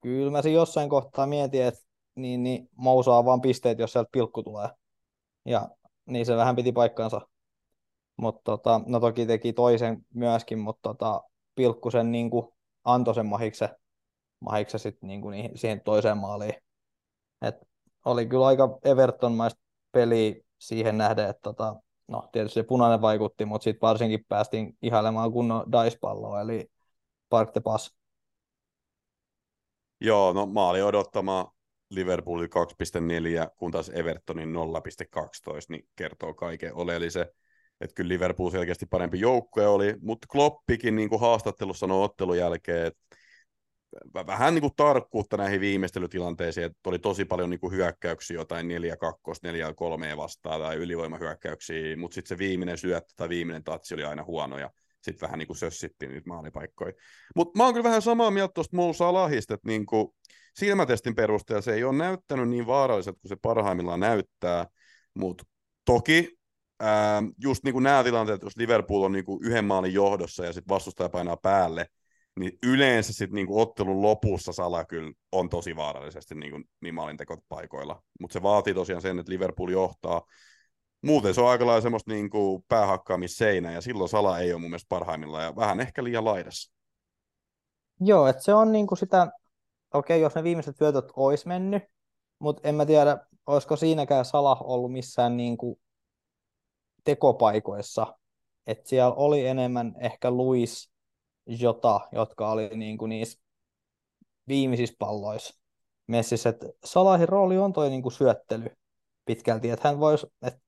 kyllä 0.00 0.30
mä 0.30 0.38
jossain 0.52 0.88
kohtaa 0.88 1.26
mietin, 1.26 1.62
että 1.62 1.80
niin, 2.14 2.42
niin 2.42 2.68
mousaa 2.76 3.24
vaan 3.24 3.40
pisteet, 3.40 3.78
jos 3.78 3.92
sieltä 3.92 4.08
pilkku 4.12 4.42
tulee. 4.42 4.68
Ja 5.44 5.68
niin 6.06 6.26
se 6.26 6.36
vähän 6.36 6.56
piti 6.56 6.72
paikkansa. 6.72 7.20
Mutta 8.16 8.40
tota, 8.44 8.80
no 8.86 9.00
toki 9.00 9.26
teki 9.26 9.52
toisen 9.52 10.06
myöskin, 10.14 10.58
mutta 10.58 10.80
tota, 10.82 11.22
pilkku 11.54 11.90
sen 11.90 12.12
niin 12.12 12.30
kuin, 12.30 12.48
antoi 12.84 13.14
sen 13.14 13.26
mahikse, 13.26 13.70
mahikse 14.40 14.78
sit, 14.78 15.02
niin 15.02 15.22
kuin, 15.22 15.50
siihen 15.54 15.80
toiseen 15.80 16.18
maaliin. 16.18 16.54
Et 17.42 17.54
oli 18.04 18.26
kyllä 18.26 18.46
aika 18.46 18.78
Everton-maista 18.84 19.65
peli 19.96 20.44
siihen 20.58 20.98
nähden, 20.98 21.30
että 21.30 21.42
tota, 21.42 21.76
no 22.08 22.28
tietysti 22.32 22.54
se 22.54 22.62
punainen 22.62 23.00
vaikutti, 23.00 23.44
mutta 23.44 23.64
sitten 23.64 23.80
varsinkin 23.80 24.24
päästiin 24.28 24.78
ihailemaan 24.82 25.32
kunnon 25.32 25.72
dice-palloa, 25.72 26.40
eli 26.40 26.70
Park 27.28 27.52
the 27.52 27.60
Pass. 27.60 27.94
Joo, 30.00 30.32
no 30.32 30.46
maali 30.46 30.82
odottama 30.82 31.52
Liverpoolin 31.90 32.50
2.4, 33.44 33.50
kun 33.56 33.70
taas 33.70 33.88
Evertonin 33.94 34.54
0.12, 34.54 34.60
niin 35.68 35.88
kertoo 35.96 36.34
kaiken 36.34 36.74
oleellisen. 36.74 37.26
Että 37.80 37.94
kyllä 37.94 38.08
Liverpool 38.08 38.50
selkeästi 38.50 38.86
parempi 38.86 39.20
joukkue 39.20 39.66
oli, 39.66 39.94
mutta 40.00 40.26
Kloppikin 40.30 40.96
niin 40.96 41.08
kuin 41.08 41.20
haastattelussa 41.20 41.80
sanoi 41.80 42.04
ottelun 42.04 42.38
jälkeen, 42.38 42.86
että 42.86 43.16
vähän 44.14 44.54
niin 44.54 44.62
kuin 44.62 44.72
tarkkuutta 44.76 45.36
näihin 45.36 45.60
viimeistelytilanteisiin, 45.60 46.66
että 46.66 46.78
oli 46.86 46.98
tosi 46.98 47.24
paljon 47.24 47.50
niin 47.50 47.60
kuin 47.60 47.72
hyökkäyksiä, 47.72 48.34
jotain 48.36 48.66
4-2, 48.66 48.70
4-3 50.14 50.16
vastaan 50.16 50.60
tai 50.60 50.76
ylivoimahyökkäyksiä, 50.76 51.96
mutta 51.96 52.14
sitten 52.14 52.28
se 52.28 52.38
viimeinen 52.38 52.78
syöttö 52.78 53.12
tai 53.16 53.28
viimeinen 53.28 53.64
tatsi 53.64 53.94
oli 53.94 54.04
aina 54.04 54.24
huono 54.24 54.58
ja 54.58 54.70
sitten 55.02 55.26
vähän 55.26 55.38
niin 55.38 55.46
kuin 55.46 55.56
sössittiin 55.56 56.10
niitä 56.10 56.28
maalipaikkoja. 56.28 56.92
Mutta 57.36 57.58
mä 57.58 57.64
oon 57.64 57.74
kyllä 57.74 57.84
vähän 57.84 58.02
samaa 58.02 58.30
mieltä 58.30 58.52
tuosta 58.54 58.76
Mou 58.76 58.94
Salahista, 58.94 59.54
että 59.54 59.68
niin 59.68 59.86
kuin 59.86 60.08
silmätestin 60.58 61.14
perusteella 61.14 61.62
se 61.62 61.74
ei 61.74 61.84
ole 61.84 61.96
näyttänyt 61.96 62.48
niin 62.48 62.66
vaaralliselta 62.66 63.20
kuin 63.20 63.28
se 63.28 63.36
parhaimmillaan 63.42 64.00
näyttää, 64.00 64.66
mutta 65.14 65.44
toki 65.84 66.36
ää, 66.80 67.22
just 67.42 67.64
niin 67.64 67.72
kuin 67.72 67.82
nämä 67.82 68.04
tilanteet, 68.04 68.42
jos 68.42 68.56
Liverpool 68.56 69.02
on 69.02 69.12
niin 69.12 69.24
kuin 69.24 69.44
yhden 69.44 69.64
maalin 69.64 69.94
johdossa 69.94 70.44
ja 70.44 70.52
sitten 70.52 70.74
vastustaja 70.74 71.08
painaa 71.08 71.36
päälle, 71.36 71.86
niin 72.40 72.58
yleensä 72.62 73.12
sitten 73.12 73.34
niinku 73.34 73.60
ottelun 73.60 74.02
lopussa 74.02 74.52
Sala 74.52 74.84
kyllä 74.84 75.12
on 75.32 75.48
tosi 75.48 75.76
vaarallisesti 75.76 76.34
niinku, 76.34 76.60
niin 76.80 76.94
maalintekot 76.94 77.38
paikoilla. 77.48 78.02
Mutta 78.20 78.32
se 78.32 78.42
vaatii 78.42 78.74
tosiaan 78.74 79.02
sen, 79.02 79.18
että 79.18 79.32
Liverpool 79.32 79.68
johtaa. 79.68 80.22
Muuten 81.02 81.34
se 81.34 81.40
on 81.40 81.48
aika 81.48 81.66
lailla 81.66 81.80
semmoista 81.80 82.10
niinku 82.10 82.64
päähakkaamisseinää, 82.68 83.72
ja 83.72 83.80
silloin 83.80 84.08
Sala 84.08 84.38
ei 84.38 84.52
ole 84.52 84.60
mun 84.60 84.70
mielestä 84.70 84.88
parhaimmillaan, 84.88 85.44
ja 85.44 85.56
vähän 85.56 85.80
ehkä 85.80 86.04
liian 86.04 86.24
laidassa. 86.24 86.72
Joo, 88.00 88.26
että 88.26 88.42
se 88.42 88.54
on 88.54 88.72
niinku 88.72 88.96
sitä, 88.96 89.32
okei, 89.94 90.20
jos 90.20 90.34
ne 90.34 90.42
viimeiset 90.42 90.76
syötöt 90.76 91.04
olisi 91.16 91.48
mennyt, 91.48 91.82
mutta 92.38 92.68
en 92.68 92.74
mä 92.74 92.86
tiedä, 92.86 93.18
olisiko 93.46 93.76
siinäkään 93.76 94.24
Sala 94.24 94.56
ollut 94.60 94.92
missään 94.92 95.36
niinku 95.36 95.80
tekopaikoissa. 97.04 98.18
Että 98.66 98.88
siellä 98.88 99.14
oli 99.14 99.46
enemmän 99.46 99.94
ehkä 100.00 100.30
Luis 100.30 100.95
Jota, 101.46 102.00
jotka 102.12 102.50
oli 102.50 102.68
niin 102.68 102.98
kuin 102.98 103.08
niissä 103.08 103.38
viimeisissä 104.48 104.96
palloissa 104.98 105.54
messissä. 106.06 106.48
Että 106.48 106.66
Salahin 106.84 107.28
rooli 107.28 107.58
on 107.58 107.72
toi 107.72 107.90
niin 107.90 108.02
kuin 108.02 108.12
syöttely 108.12 108.70
pitkälti, 109.24 109.70
että 109.70 109.88
hän 109.88 110.00
vois, 110.00 110.26
että 110.42 110.60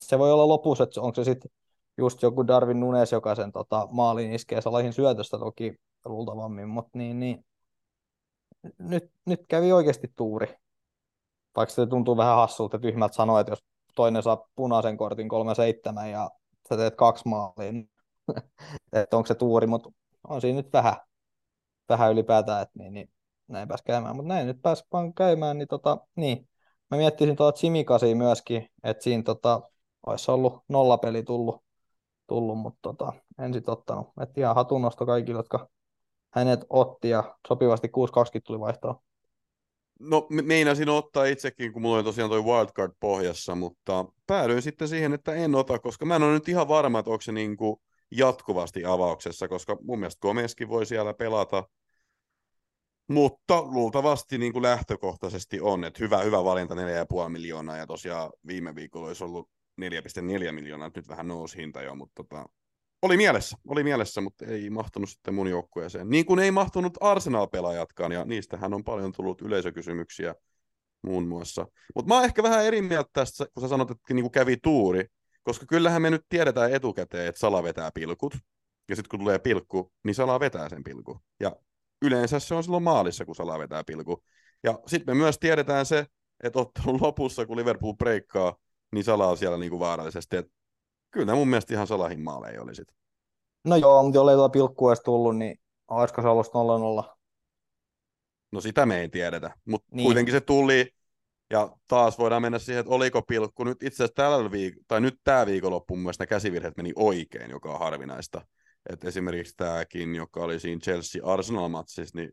se 0.00 0.18
voi 0.18 0.32
olla 0.32 0.48
lopussa, 0.48 0.84
että 0.84 1.00
onko 1.00 1.14
se 1.14 1.24
sitten 1.24 1.50
just 1.98 2.22
joku 2.22 2.46
Darwin 2.46 2.80
Nunes, 2.80 3.12
joka 3.12 3.34
sen 3.34 3.52
tota, 3.52 3.88
maalin 3.90 4.32
iskee 4.32 4.60
Salahin 4.60 4.92
syötöstä 4.92 5.38
toki 5.38 5.74
luultavammin, 6.04 6.68
mutta 6.68 6.98
niin, 6.98 7.20
niin, 7.20 7.44
nyt, 8.78 9.10
nyt 9.26 9.40
kävi 9.48 9.72
oikeasti 9.72 10.12
tuuri. 10.16 10.54
Vaikka 11.56 11.74
se 11.74 11.86
tuntuu 11.86 12.16
vähän 12.16 12.36
hassulta 12.36 12.78
tyhmältä 12.78 13.14
sanoa, 13.14 13.40
että 13.40 13.52
jos 13.52 13.64
toinen 13.94 14.22
saa 14.22 14.48
punaisen 14.54 14.96
kortin 14.96 15.28
3-7 16.02 16.06
ja 16.06 16.30
sä 16.68 16.76
teet 16.76 16.94
kaksi 16.94 17.28
maalia, 17.28 17.72
niin 17.72 17.90
että 18.92 19.16
onko 19.16 19.26
se 19.26 19.34
tuuri, 19.34 19.66
mutta 19.66 19.90
on 20.28 20.40
siinä 20.40 20.56
nyt 20.56 20.72
vähän, 20.72 20.96
vähän 21.88 22.12
ylipäätään, 22.12 22.62
että 22.62 22.78
niin, 22.78 22.92
niin 22.94 23.10
näin 23.48 23.68
pääsi 23.68 23.84
käymään, 23.84 24.16
mutta 24.16 24.28
näin 24.28 24.46
nyt 24.46 24.62
pääsi 24.62 24.84
vaan 24.92 25.14
käymään, 25.14 25.58
niin, 25.58 25.68
tota, 25.68 25.98
niin. 26.16 26.48
mä 26.90 26.96
miettisin 26.96 27.36
tuota 27.36 27.58
Simikasi 27.58 28.14
myöskin, 28.14 28.68
että 28.84 29.02
siinä 29.02 29.22
tota, 29.22 29.60
olisi 30.06 30.30
ollut 30.30 30.64
nollapeli 30.68 31.22
tullut, 31.22 31.64
tullut 32.26 32.58
mutta 32.58 32.78
tota, 32.82 33.12
en 33.38 33.54
sit 33.54 33.68
ottanut. 33.68 34.06
Et 34.20 34.38
ihan 34.38 34.54
hatunnosto 34.54 35.06
kaikille, 35.06 35.38
jotka 35.38 35.68
hänet 36.30 36.60
otti 36.70 37.08
ja 37.08 37.36
sopivasti 37.48 37.88
6.20 37.88 38.40
tuli 38.44 38.60
vaihtoa. 38.60 39.02
No 40.00 40.26
meinasin 40.30 40.88
ottaa 40.88 41.24
itsekin, 41.24 41.72
kun 41.72 41.82
mulla 41.82 41.96
oli 41.96 42.04
tosiaan 42.04 42.30
toi 42.30 42.44
wildcard 42.44 42.92
pohjassa, 43.00 43.54
mutta 43.54 44.04
päädyin 44.26 44.62
sitten 44.62 44.88
siihen, 44.88 45.12
että 45.12 45.34
en 45.34 45.54
ota, 45.54 45.78
koska 45.78 46.04
mä 46.04 46.16
en 46.16 46.22
ole 46.22 46.32
nyt 46.32 46.48
ihan 46.48 46.68
varma, 46.68 46.98
että 46.98 47.10
onko 47.10 47.20
se 47.20 47.32
niinku 47.32 47.80
jatkuvasti 48.16 48.84
avauksessa, 48.84 49.48
koska 49.48 49.76
mun 49.82 49.98
mielestä 49.98 50.20
Gomeskin 50.20 50.68
voi 50.68 50.86
siellä 50.86 51.14
pelata, 51.14 51.64
mutta 53.08 53.62
luultavasti 53.62 54.38
niin 54.38 54.52
kuin 54.52 54.62
lähtökohtaisesti 54.62 55.60
on, 55.60 55.84
että 55.84 56.04
hyvä, 56.04 56.18
hyvä 56.18 56.44
valinta 56.44 56.74
4,5 56.74 56.80
miljoonaa, 57.28 57.76
ja 57.76 57.86
tosiaan 57.86 58.32
viime 58.46 58.74
viikolla 58.74 59.06
olisi 59.06 59.24
ollut 59.24 59.48
4,4 59.80 60.52
miljoonaa, 60.52 60.90
nyt 60.96 61.08
vähän 61.08 61.28
nousi 61.28 61.56
hinta 61.56 61.82
jo, 61.82 61.94
mutta 61.94 62.22
tota, 62.22 62.46
oli 63.02 63.16
mielessä, 63.16 63.56
oli 63.68 63.84
mielessä, 63.84 64.20
mutta 64.20 64.46
ei 64.46 64.70
mahtunut 64.70 65.08
sitten 65.08 65.34
mun 65.34 65.48
joukkueeseen. 65.48 66.08
Niin 66.08 66.26
kuin 66.26 66.40
ei 66.40 66.50
mahtunut 66.50 66.92
Arsenal-pelaajatkaan, 67.00 68.12
ja 68.12 68.24
niistähän 68.24 68.74
on 68.74 68.84
paljon 68.84 69.12
tullut 69.12 69.42
yleisökysymyksiä 69.42 70.34
muun 71.02 71.28
muassa. 71.28 71.66
Mutta 71.94 72.08
mä 72.08 72.14
oon 72.14 72.24
ehkä 72.24 72.42
vähän 72.42 72.64
eri 72.64 72.82
mieltä 72.82 73.10
tästä, 73.12 73.46
kun 73.54 73.60
sä 73.60 73.68
sanot, 73.68 73.90
että 73.90 74.14
niin 74.14 74.22
kuin 74.22 74.32
kävi 74.32 74.56
tuuri, 74.56 75.06
koska 75.44 75.66
kyllähän 75.66 76.02
me 76.02 76.10
nyt 76.10 76.26
tiedetään 76.28 76.72
etukäteen, 76.72 77.28
että 77.28 77.38
Sala 77.38 77.62
vetää 77.62 77.90
pilkut, 77.94 78.34
ja 78.88 78.96
sitten 78.96 79.08
kun 79.08 79.18
tulee 79.18 79.38
pilkku, 79.38 79.92
niin 80.04 80.14
Sala 80.14 80.40
vetää 80.40 80.68
sen 80.68 80.84
pilku. 80.84 81.20
Ja 81.40 81.56
yleensä 82.02 82.38
se 82.38 82.54
on 82.54 82.64
silloin 82.64 82.82
maalissa, 82.82 83.24
kun 83.24 83.34
Sala 83.34 83.58
vetää 83.58 83.84
pilku. 83.84 84.22
Ja 84.62 84.78
sitten 84.86 85.16
me 85.16 85.18
myös 85.18 85.38
tiedetään 85.38 85.86
se, 85.86 86.06
että 86.42 86.58
ottelun 86.58 86.98
lopussa, 87.02 87.46
kun 87.46 87.56
Liverpool 87.56 87.92
breikkaa, 87.92 88.56
niin 88.92 89.04
Sala 89.04 89.28
on 89.28 89.36
siellä 89.36 89.58
niinku 89.58 89.78
vaarallisesti. 89.78 90.36
Et 90.36 90.46
kyllä 91.10 91.34
mun 91.34 91.48
mielestä 91.48 91.74
ihan 91.74 91.86
Salahin 91.86 92.20
maaleja 92.20 92.62
oli 92.62 92.74
sit. 92.74 92.88
No 93.64 93.76
joo, 93.76 94.02
mutta 94.02 94.18
jollei 94.18 94.34
tuota 94.34 94.52
pilkkua 94.52 94.90
edes 94.90 95.02
tullut, 95.04 95.36
niin 95.36 95.60
olisiko 95.88 96.22
se 96.22 96.28
ollut 96.28 96.46
0-0? 97.06 97.16
No 98.52 98.60
sitä 98.60 98.86
me 98.86 99.00
ei 99.00 99.08
tiedetä, 99.08 99.50
mutta 99.64 99.88
niin. 99.92 100.04
kuitenkin 100.04 100.32
se 100.34 100.40
tuli, 100.40 100.94
ja 101.50 101.76
taas 101.88 102.18
voidaan 102.18 102.42
mennä 102.42 102.58
siihen, 102.58 102.80
että 102.80 102.94
oliko 102.94 103.22
pilkku. 103.22 103.64
Nyt 103.64 103.82
itse 103.82 104.04
asiassa 104.04 104.14
tällä 104.14 104.48
viik- 104.48 104.84
tai 104.88 105.00
nyt 105.00 105.14
tämä 105.24 105.46
viikonloppu 105.46 105.96
mun 105.96 106.02
mielestä 106.02 106.26
käsivirheet 106.26 106.76
meni 106.76 106.92
oikein, 106.96 107.50
joka 107.50 107.72
on 107.72 107.78
harvinaista. 107.78 108.46
Et 108.90 109.04
esimerkiksi 109.04 109.54
tämäkin, 109.56 110.14
joka 110.14 110.40
oli 110.40 110.60
siinä 110.60 110.80
Chelsea-Arsenal-matsissa, 110.80 112.18
niin 112.18 112.32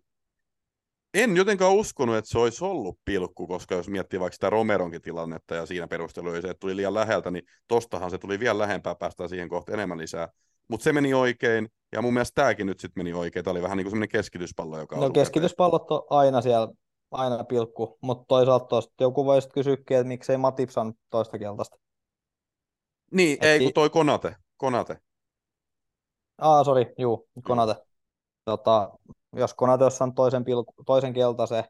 en 1.13 1.38
jotenkaan 1.38 1.74
uskonut, 1.74 2.15
että 2.15 2.30
se 2.30 2.39
olisi 2.39 2.65
ollut 2.65 3.00
pilkku, 3.06 3.48
koska 3.48 3.75
jos 3.75 3.89
miettii 3.89 4.20
vaikka 4.20 4.34
sitä 4.34 4.50
Romeronkin 4.50 5.01
tilannetta 5.01 5.56
ja 5.56 5.65
siinä 5.65 5.88
perustelu 5.88 6.32
se, 6.32 6.38
että 6.38 6.53
tuli 6.60 6.75
liian 6.75 6.94
läheltä, 6.94 7.32
niin 7.32 7.44
tostahan 7.68 8.12
se 8.12 8.18
tuli 8.18 8.39
vielä 8.39 8.58
lähempää, 8.58 8.96
päästään 8.96 9.30
siihen 9.30 9.50
kohta 9.50 9.74
enemmän 9.74 9.98
lisää. 9.98 10.30
Mutta 10.68 10.84
se 10.84 10.94
meni 10.94 11.13
oikein, 11.13 11.70
ja 11.91 12.01
mun 12.01 12.13
mielestä 12.13 12.41
tämäkin 12.41 12.68
nyt 12.68 12.80
sitten 12.80 13.00
meni 13.00 13.13
oikein. 13.13 13.46
Tämä 13.46 13.51
oli 13.51 13.62
vähän 13.62 13.77
niin 13.77 13.86
kuin 13.86 13.91
semmoinen 13.91 14.10
keskityspallo, 14.10 14.80
joka 14.80 14.96
No 14.96 15.10
keskityspallot 15.10 15.91
on 15.91 16.03
aina 16.10 16.41
siellä 16.41 16.68
aina 17.12 17.44
pilkku, 17.44 17.98
mutta 18.01 18.25
toisaalta 18.27 18.65
tosta 18.65 18.94
joku 19.00 19.25
voisi 19.25 19.50
kysyäkin, 19.50 19.98
että 19.98 20.08
miksei 20.08 20.38
Matip 20.38 20.70
saanut 20.70 20.96
toista 21.10 21.39
keltaista. 21.39 21.77
Niin, 23.12 23.38
Et 23.41 23.44
ei 23.44 23.60
kun 23.60 23.74
toi 23.74 23.89
Konate. 23.89 24.36
Konate. 24.58 24.98
Aa, 26.38 26.63
sori, 26.63 26.94
juu, 26.98 27.30
Konate. 27.44 27.75
Tota, 28.46 28.91
jos 29.36 29.53
Konate 29.53 29.84
olisi 29.84 29.98
saanut 29.98 30.15
toisen, 30.15 30.46
pilku, 30.46 30.74
toisen 30.86 31.13
keltaisen, 31.13 31.63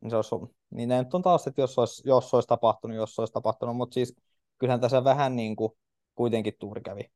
niin, 0.00 0.10
se 0.10 0.16
olisi, 0.16 0.54
niin 0.70 0.88
ne 0.88 1.02
nyt 1.02 1.14
on 1.14 1.22
taas, 1.22 1.46
että 1.46 1.60
jos 1.60 1.78
olisi, 1.78 2.02
jos 2.06 2.34
olisi 2.34 2.48
tapahtunut, 2.48 2.96
jos 2.96 3.18
olisi 3.18 3.32
tapahtunut, 3.32 3.76
mutta 3.76 3.94
siis 3.94 4.16
kyllähän 4.58 4.80
tässä 4.80 5.04
vähän 5.04 5.36
niin 5.36 5.56
kuin 5.56 5.72
kuitenkin 6.14 6.54
tuuri 6.58 6.80
kävi. 6.80 7.10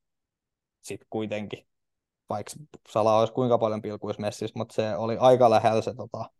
Sitten 0.82 1.06
kuitenkin. 1.10 1.66
Vaikka 2.28 2.52
Sala 2.88 3.18
olisi 3.18 3.32
kuinka 3.32 3.58
paljon 3.58 3.82
pilkuisi 3.82 4.20
messissä, 4.20 4.58
mutta 4.58 4.74
se 4.74 4.96
oli 4.96 5.16
aika 5.18 5.50
lähellä 5.50 5.82
se 5.82 5.94
tota, 5.94 6.30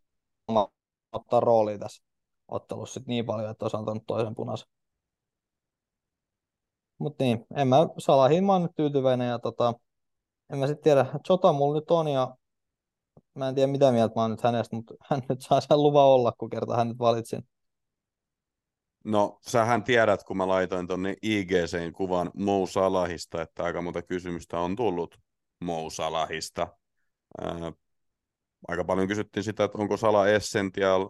ottaa 1.13 1.39
rooli 1.39 1.79
tässä 1.79 2.03
ottelussa 2.47 2.93
sit 2.93 3.07
niin 3.07 3.25
paljon, 3.25 3.51
että 3.51 3.65
olisi 3.65 3.77
antanut 3.77 4.03
toisen 4.07 4.35
punaisen. 4.35 4.67
Mutta 6.97 7.23
niin, 7.23 7.45
en 7.55 7.67
mä 7.67 7.77
Salahin 7.97 8.43
mä 8.43 8.59
nyt 8.59 8.71
tyytyväinen 8.75 9.29
ja 9.29 9.39
tota, 9.39 9.73
en 10.53 10.59
mä 10.59 10.67
sitten 10.67 10.83
tiedä, 10.83 11.05
Jota 11.29 11.53
mulla 11.53 11.79
nyt 11.79 11.91
on 11.91 12.07
ja 12.07 12.35
mä 13.35 13.49
en 13.49 13.55
tiedä 13.55 13.71
mitä 13.71 13.91
mieltä 13.91 14.15
mä 14.15 14.21
oon 14.21 14.31
nyt 14.31 14.43
hänestä, 14.43 14.75
mutta 14.75 14.93
hän 15.09 15.21
nyt 15.29 15.41
saa 15.41 15.61
sen 15.61 15.83
luvan 15.83 16.05
olla, 16.05 16.31
kun 16.37 16.49
kerta 16.49 16.75
hän 16.75 16.87
nyt 16.87 16.99
valitsin. 16.99 17.47
No, 19.05 19.39
sähän 19.41 19.83
tiedät, 19.83 20.23
kun 20.23 20.37
mä 20.37 20.47
laitoin 20.47 20.87
tonne 20.87 21.15
IGCin 21.21 21.93
kuvan 21.93 22.31
Mou 22.35 22.67
Salahista, 22.67 23.41
että 23.41 23.63
aika 23.63 23.81
monta 23.81 24.01
kysymystä 24.01 24.59
on 24.59 24.75
tullut 24.75 25.19
Mou 25.61 25.89
Salahista. 25.89 26.67
Ää, 27.41 27.71
aika 28.67 28.83
paljon 28.83 29.07
kysyttiin 29.07 29.43
sitä, 29.43 29.63
että 29.63 29.77
onko 29.77 29.97
Sala 29.97 30.27
essential, 30.27 31.09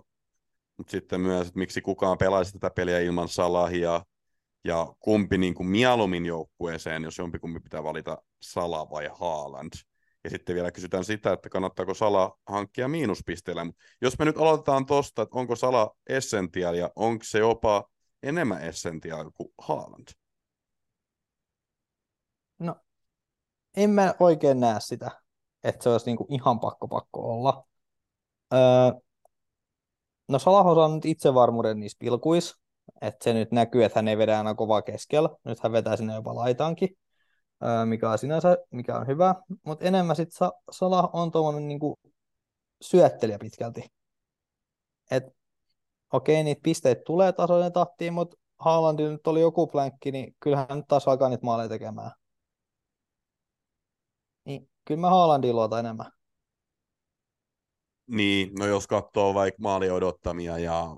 mutta 0.78 0.92
sitten 0.92 1.22
myös, 1.22 1.48
että 1.48 1.60
miksi 1.60 1.82
kukaan 1.82 2.18
pelaisi 2.18 2.54
tätä 2.54 2.70
peliä 2.70 3.00
ilman 3.00 3.28
Salahia, 3.28 4.02
ja 4.64 4.96
kumpi 5.00 5.38
niin 5.38 5.54
kuin 5.54 5.68
mieluummin 5.68 6.26
joukkueeseen, 6.26 7.04
jos 7.04 7.18
jompikumpi 7.18 7.60
pitää 7.60 7.84
valita 7.84 8.22
Sala 8.42 8.90
vai 8.90 9.10
Haaland. 9.14 9.74
Ja 10.24 10.30
sitten 10.30 10.56
vielä 10.56 10.72
kysytään 10.72 11.04
sitä, 11.04 11.34
että 11.34 11.50
kannattaako 11.50 11.94
Sala 11.94 12.40
hankkia 12.48 12.88
miinuspisteellä. 12.88 13.66
Jos 14.02 14.20
me 14.20 14.26
nyt 14.26 14.38
aloitetaan 14.38 14.86
tuosta, 14.86 15.22
että 15.22 15.40
onko 15.40 15.56
Sala 15.56 15.96
essential 16.08 16.74
ja 16.74 16.92
onko 16.96 17.24
se 17.24 17.40
jopa 17.40 17.90
enemmän 18.24 18.62
essential 18.62 19.32
kuin 19.34 19.54
Haaland? 19.58 20.08
No, 22.60 22.76
en 23.78 23.90
mä 23.90 24.14
oikein 24.20 24.60
näe 24.60 24.80
sitä, 24.80 25.23
että 25.64 25.84
se 25.84 25.90
olisi 25.90 26.06
niinku 26.06 26.28
ihan 26.30 26.60
pakko 26.60 26.88
pakko 26.88 27.20
olla. 27.34 27.68
Öö, 28.54 28.60
no 30.28 30.40
Salah 30.40 30.68
on 30.68 30.76
saanut 30.76 31.06
itsevarmuuden 31.06 31.80
niissä 31.80 31.98
pilkuissa, 32.00 32.60
että 33.02 33.24
se 33.24 33.34
nyt 33.34 33.52
näkyy, 33.52 33.84
että 33.84 33.98
hän 33.98 34.08
ei 34.08 34.18
vedä 34.18 34.38
aina 34.38 34.56
kovaa 34.56 34.82
keskellä. 34.82 35.30
Nyt 35.44 35.60
hän 35.60 35.72
vetää 35.72 35.98
sinne 35.98 36.16
jopa 36.16 36.36
laitaankin, 36.36 36.90
mikä 37.86 38.10
on 38.10 38.18
sinänsä 38.18 38.58
mikä 38.72 38.98
on 38.98 39.08
hyvä. 39.08 39.36
Mutta 39.66 39.86
enemmän 39.86 40.16
sitten 40.16 40.50
Salah 40.72 41.10
on 41.14 41.32
tuommoinen 41.32 41.68
niinku 41.68 42.00
syöttelijä 42.82 43.40
pitkälti. 43.40 43.84
Et, 45.12 45.24
okei, 46.14 46.44
niitä 46.44 46.62
pisteitä 46.64 47.02
tulee 47.06 47.32
tasoinen 47.32 47.72
tahtiin, 47.72 48.14
mutta 48.14 48.38
Haalandilla 48.58 49.12
nyt 49.12 49.28
oli 49.28 49.42
joku 49.42 49.68
plänkki, 49.68 50.12
niin 50.12 50.36
kyllähän 50.40 50.68
nyt 50.78 50.88
taas 50.88 51.08
alkaa 51.08 51.30
niitä 51.30 51.46
maaleja 51.46 51.70
tekemään. 51.70 52.12
Niin, 54.46 54.70
kyllä 54.86 55.02
mä 55.02 55.10
Haalandilla 55.10 55.62
luotan 55.62 55.80
enemmän. 55.80 56.12
Niin, 58.08 58.52
no 58.60 58.66
jos 58.66 58.88
katsoo 58.88 59.34
vaikka 59.34 59.62
maali 59.62 59.90
odottamia 59.90 60.58
ja 60.58 60.96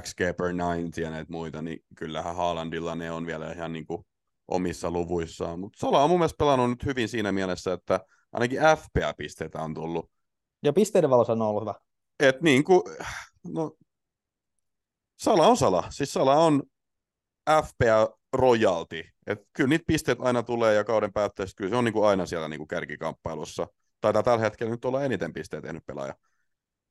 XG 0.00 0.18
per 0.18 0.46
90 0.46 1.00
ja 1.00 1.10
näitä 1.10 1.32
muita, 1.32 1.62
niin 1.62 1.84
kyllähän 1.96 2.36
Haalandilla 2.36 2.94
ne 2.94 3.10
on 3.10 3.26
vielä 3.26 3.52
ihan 3.52 3.72
niin 3.72 3.86
kuin 3.86 4.06
omissa 4.48 4.90
luvuissaan. 4.90 5.60
Mutta 5.60 5.78
Sala 5.80 6.04
on 6.04 6.10
mun 6.10 6.18
mielestä 6.18 6.38
pelannut 6.38 6.70
nyt 6.70 6.84
hyvin 6.84 7.08
siinä 7.08 7.32
mielessä, 7.32 7.72
että 7.72 8.00
ainakin 8.32 8.58
FPA-pisteitä 8.58 9.62
on 9.62 9.74
tullut. 9.74 10.10
Ja 10.62 10.72
pisteiden 10.72 11.10
valossa 11.10 11.32
on 11.32 11.42
ollut 11.42 11.62
hyvä. 11.62 11.74
Et 12.20 12.40
niin 12.40 12.64
kuin, 12.64 12.82
no, 13.46 13.76
Sala 15.20 15.46
on 15.46 15.56
Sala. 15.56 15.84
Siis 15.90 16.12
Sala 16.12 16.34
on 16.34 16.62
FPA 17.62 18.19
royalty. 18.32 19.04
Et 19.26 19.38
kyllä 19.52 19.68
niitä 19.68 19.84
pisteet 19.86 20.18
aina 20.20 20.42
tulee 20.42 20.74
ja 20.74 20.84
kauden 20.84 21.12
päätteestä 21.12 21.56
kyllä 21.56 21.70
se 21.70 21.76
on 21.76 21.84
niin 21.84 21.92
kuin 21.92 22.06
aina 22.06 22.26
siellä 22.26 22.48
niin 22.48 22.58
kuin 22.58 22.68
kärkikamppailussa. 22.68 23.66
Taitaa 24.00 24.22
tällä 24.22 24.40
hetkellä 24.40 24.70
nyt 24.70 24.84
olla 24.84 25.04
eniten 25.04 25.32
pisteitä 25.32 25.66
tehnyt 25.66 25.86
pelaaja. 25.86 26.14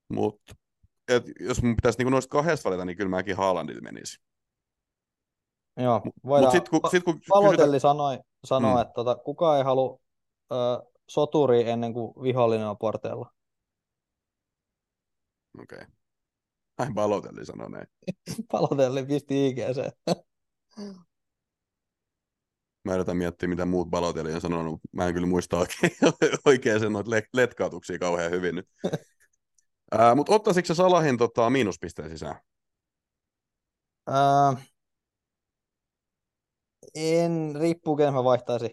Mutta 0.09 0.53
et 1.07 1.23
jos 1.39 1.63
mun 1.63 1.75
pitäisi 1.75 1.97
niinku 1.97 2.09
noista 2.09 2.31
kahdesta 2.31 2.69
valita, 2.69 2.85
niin 2.85 2.97
kyllä 2.97 3.09
mäkin 3.09 3.37
Haalandille 3.37 3.81
menisi. 3.81 4.21
Joo, 5.77 6.01
voidaan. 6.25 6.53
Mut 6.55 6.63
sit, 6.63 6.69
kun, 6.69 6.81
sit, 6.91 7.03
kun 7.03 7.19
Palotelli 7.29 7.57
kysytä... 7.57 7.79
sanoi, 7.79 8.19
sanoi 8.45 8.75
mm. 8.75 8.81
että 8.81 8.93
tota, 8.93 9.15
kukaan 9.15 9.57
ei 9.57 9.63
halua 9.63 9.99
ö, 10.51 10.55
soturi 11.09 11.69
ennen 11.69 11.93
kuin 11.93 12.13
vihollinen 12.23 12.67
on 12.67 12.77
porteella. 12.77 13.31
Okei. 15.61 15.77
Okay. 15.77 15.87
Ai 16.77 16.87
Palotelli 16.95 17.45
sanoi 17.45 17.71
näin. 17.71 17.87
Palotelli 18.51 19.05
pisti 19.05 19.47
IGC. 19.47 19.91
Mä 22.83 22.95
yritän 22.95 23.17
miettiä, 23.17 23.49
mitä 23.49 23.65
muut 23.65 23.89
Balotelli 23.89 24.33
on 24.33 24.41
sanonut. 24.41 24.79
Mä 24.91 25.07
en 25.07 25.13
kyllä 25.13 25.27
muista 25.27 25.57
oikein, 25.57 25.91
oikein 26.45 26.79
sen 26.79 26.93
noita 26.93 27.11
letkautuksia 27.33 27.99
kauhean 27.99 28.31
hyvin 28.31 28.55
nyt. 28.55 28.67
Mutta 30.15 30.35
ottaisitko 30.35 30.73
Salahin 30.73 31.17
tota, 31.17 31.49
miinuspisteen 31.49 32.09
sisään? 32.09 32.35
Uh, 34.09 34.59
en, 36.95 37.55
riippuu 37.59 37.95
kenen 37.95 38.13
mä 38.13 38.23
vaihtaisin. 38.23 38.71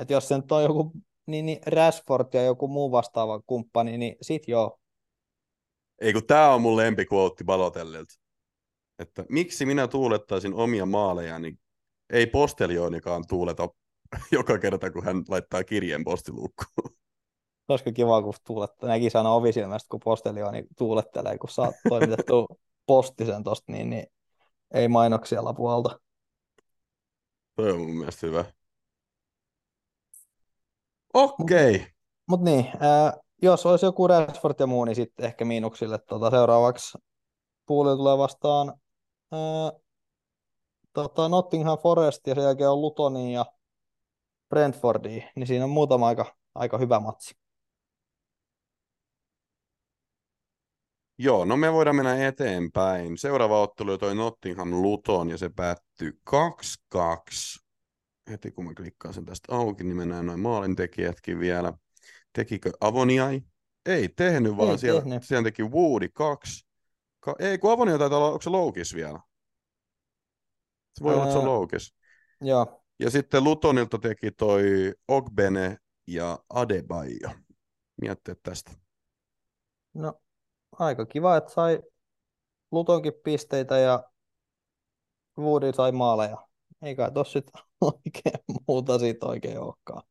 Et 0.00 0.10
jos 0.10 0.28
se 0.28 0.36
nyt 0.36 0.52
on 0.52 0.62
joku 0.62 0.92
niin, 1.26 1.46
niin 1.46 1.58
Rashford 1.66 2.26
ja 2.32 2.42
joku 2.44 2.68
muu 2.68 2.92
vastaava 2.92 3.40
kumppani, 3.46 3.98
niin 3.98 4.16
sit 4.22 4.48
joo. 4.48 4.80
Ei 6.00 6.12
kun 6.12 6.26
tää 6.26 6.54
on 6.54 6.62
mun 6.62 6.76
lempikuotti 6.76 7.44
Balotellilta. 7.44 8.14
Että 8.98 9.24
miksi 9.28 9.66
minä 9.66 9.88
tuulettaisin 9.88 10.54
omia 10.54 10.86
maaleja, 10.86 11.38
niin 11.38 11.58
ei 12.12 12.26
posteljoonikaan 12.26 13.24
tuuleta 13.28 13.68
joka 14.32 14.58
kerta, 14.58 14.90
kun 14.90 15.04
hän 15.04 15.24
laittaa 15.28 15.64
kirjeen 15.64 16.04
postiluukkuun. 16.04 16.96
Olisiko 17.68 17.92
kiva, 17.92 18.22
kun 18.22 18.34
tuulettaa, 18.46 18.88
näkisi 18.88 19.18
aina 19.18 19.32
ovisilmästä, 19.32 19.86
kun 19.90 20.00
postelioni 20.04 20.64
tuulettelee, 20.78 21.38
kun 21.38 21.50
saat 21.50 21.74
toimitettu 21.88 22.46
postisen 22.86 23.44
tosta, 23.44 23.72
niin, 23.72 23.90
niin 23.90 24.06
ei 24.74 24.88
mainoksia 24.88 25.44
lapualta. 25.44 26.00
Toi 27.56 27.72
on 27.72 27.80
mun 27.80 27.96
mielestä 27.96 28.26
hyvä. 28.26 28.44
Okei. 31.14 31.74
Okay. 31.76 31.86
Mutta 32.28 32.44
niin, 32.44 32.66
äh, 32.66 33.20
jos 33.42 33.66
olisi 33.66 33.86
joku 33.86 34.06
Rashford 34.06 34.54
ja 34.58 34.66
muu, 34.66 34.84
niin 34.84 34.96
sitten 34.96 35.26
ehkä 35.26 35.44
miinuksille 35.44 35.98
tota, 35.98 36.30
seuraavaksi 36.30 36.98
puoli 37.66 37.96
tulee 37.96 38.18
vastaan 38.18 38.68
äh, 39.32 39.81
tota, 40.92 41.28
Nottingham 41.28 41.78
Forest 41.78 42.26
ja 42.26 42.34
sen 42.34 42.44
jälkeen 42.44 42.70
on 42.70 42.80
Lutonin 42.80 43.32
ja 43.32 43.46
Brentfordi, 44.48 45.24
niin 45.36 45.46
siinä 45.46 45.64
on 45.64 45.70
muutama 45.70 46.06
aika, 46.06 46.36
aika 46.54 46.78
hyvä 46.78 47.00
matsi. 47.00 47.34
Joo, 51.18 51.44
no 51.44 51.56
me 51.56 51.72
voidaan 51.72 51.96
mennä 51.96 52.26
eteenpäin. 52.26 53.18
Seuraava 53.18 53.62
ottelu 53.62 53.98
toi 53.98 54.14
Nottingham 54.14 54.70
Luton 54.82 55.30
ja 55.30 55.38
se 55.38 55.48
päättyy 55.48 56.20
2-2. 56.30 57.62
Heti 58.30 58.50
kun 58.50 58.64
mä 58.64 58.74
klikkaan 58.74 59.14
sen 59.14 59.24
tästä 59.24 59.56
auki, 59.56 59.84
niin 59.84 59.96
mennään 59.96 60.26
noin 60.26 60.40
maalintekijätkin 60.40 61.40
vielä. 61.40 61.72
Tekikö 62.32 62.70
Avoniai? 62.80 63.42
Ei 63.86 64.08
tehnyt, 64.08 64.56
vaan 64.56 64.70
Ei 64.70 64.78
siellä, 64.78 65.00
tehnyt. 65.00 65.24
siellä 65.24 65.44
teki 65.44 65.62
Woody 65.62 66.08
2. 66.08 66.66
Ka- 67.20 67.36
ei, 67.38 67.58
kun 67.58 67.72
Avonia 67.72 67.98
taitaa 67.98 68.18
olla, 68.18 68.28
onko 68.28 68.42
se 68.42 68.50
Loukis 68.50 68.94
vielä? 68.94 69.20
Se 70.94 71.04
voi 71.04 71.12
Ää... 71.12 71.16
olla, 71.16 71.24
että 71.24 71.32
se 71.32 71.38
on 71.38 71.54
Loukis. 71.54 71.94
Joo. 72.40 72.82
Ja 73.00 73.10
sitten 73.10 73.44
Lutonilta 73.44 73.98
teki 73.98 74.30
toi 74.30 74.62
Ogbene 75.08 75.78
ja 76.06 76.38
Adebayo. 76.50 77.30
Miettii 78.00 78.34
tästä. 78.42 78.72
No, 79.94 80.20
aika 80.78 81.06
kiva, 81.06 81.36
että 81.36 81.52
sai 81.52 81.82
Lutonkin 82.70 83.12
pisteitä 83.24 83.78
ja 83.78 84.04
Woody 85.38 85.72
sai 85.72 85.92
maaleja. 85.92 86.48
Eikä 86.82 87.10
tos 87.10 87.32
sit 87.32 87.50
oikein 87.80 88.44
muuta 88.68 88.98
siitä 88.98 89.26
oikein 89.26 89.60
olekaan. 89.60 90.02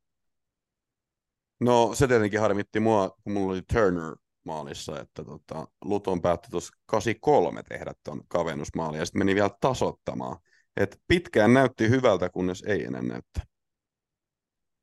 No 1.60 1.92
se 1.94 2.08
tietenkin 2.08 2.40
harmitti 2.40 2.80
mua, 2.80 3.10
kun 3.24 3.34
mulla 3.34 3.52
oli 3.52 3.62
Turner 3.74 4.16
maalissa, 4.44 5.00
että 5.00 5.24
tota, 5.24 5.68
Luton 5.86 6.22
päätti 6.22 6.48
tuossa 6.52 6.74
83 6.86 7.64
tehdä 7.64 7.94
ton 8.04 8.22
kavennusmaali 8.28 8.98
ja 8.98 9.06
sitten 9.06 9.20
meni 9.20 9.36
vielä 9.36 9.50
tasottamaan. 9.62 10.38
Et 10.78 10.98
pitkään 11.08 11.54
näytti 11.54 11.90
hyvältä, 11.90 12.30
kunnes 12.30 12.64
ei 12.68 12.84
enää 12.84 13.02
näyttä. 13.02 13.42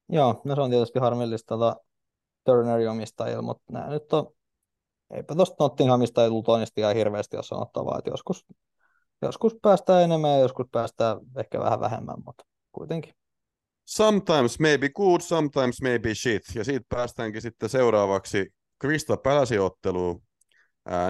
Joo, 0.09 0.41
no 0.45 0.55
se 0.55 0.61
on 0.61 0.71
tietysti 0.71 0.99
harmillista 0.99 1.55
tota 1.55 1.77
Turnerin 2.45 2.91
omistajilla, 2.91 3.43
mutta 3.43 3.73
nämä 3.73 3.89
nyt 3.89 4.13
on 4.13 4.33
eipä 5.15 5.35
tuosta 5.35 5.57
Nottinghamista 5.61 6.23
ja 6.23 6.31
Lutonista 6.31 6.81
ihan 6.81 6.95
hirveästi 6.95 7.37
ole 7.37 7.45
sanottavaa, 7.45 7.99
että 7.99 8.11
joskus, 8.11 8.47
joskus 9.23 9.57
päästään 9.63 10.03
enemmän 10.03 10.31
ja 10.31 10.39
joskus 10.39 10.67
päästään 10.73 11.19
ehkä 11.37 11.61
vähän 11.61 11.81
vähemmän, 11.81 12.17
mutta 12.27 12.45
kuitenkin. 12.73 13.15
Sometimes 13.85 14.61
maybe 14.61 14.89
good, 14.89 15.21
sometimes 15.21 15.83
maybe 15.83 16.15
shit. 16.15 16.43
Ja 16.55 16.65
siitä 16.65 16.87
päästäänkin 16.89 17.43
sitten 17.43 17.69
seuraavaksi 17.69 18.55
Krista 18.79 19.17
Palace-otteluun. 19.17 20.23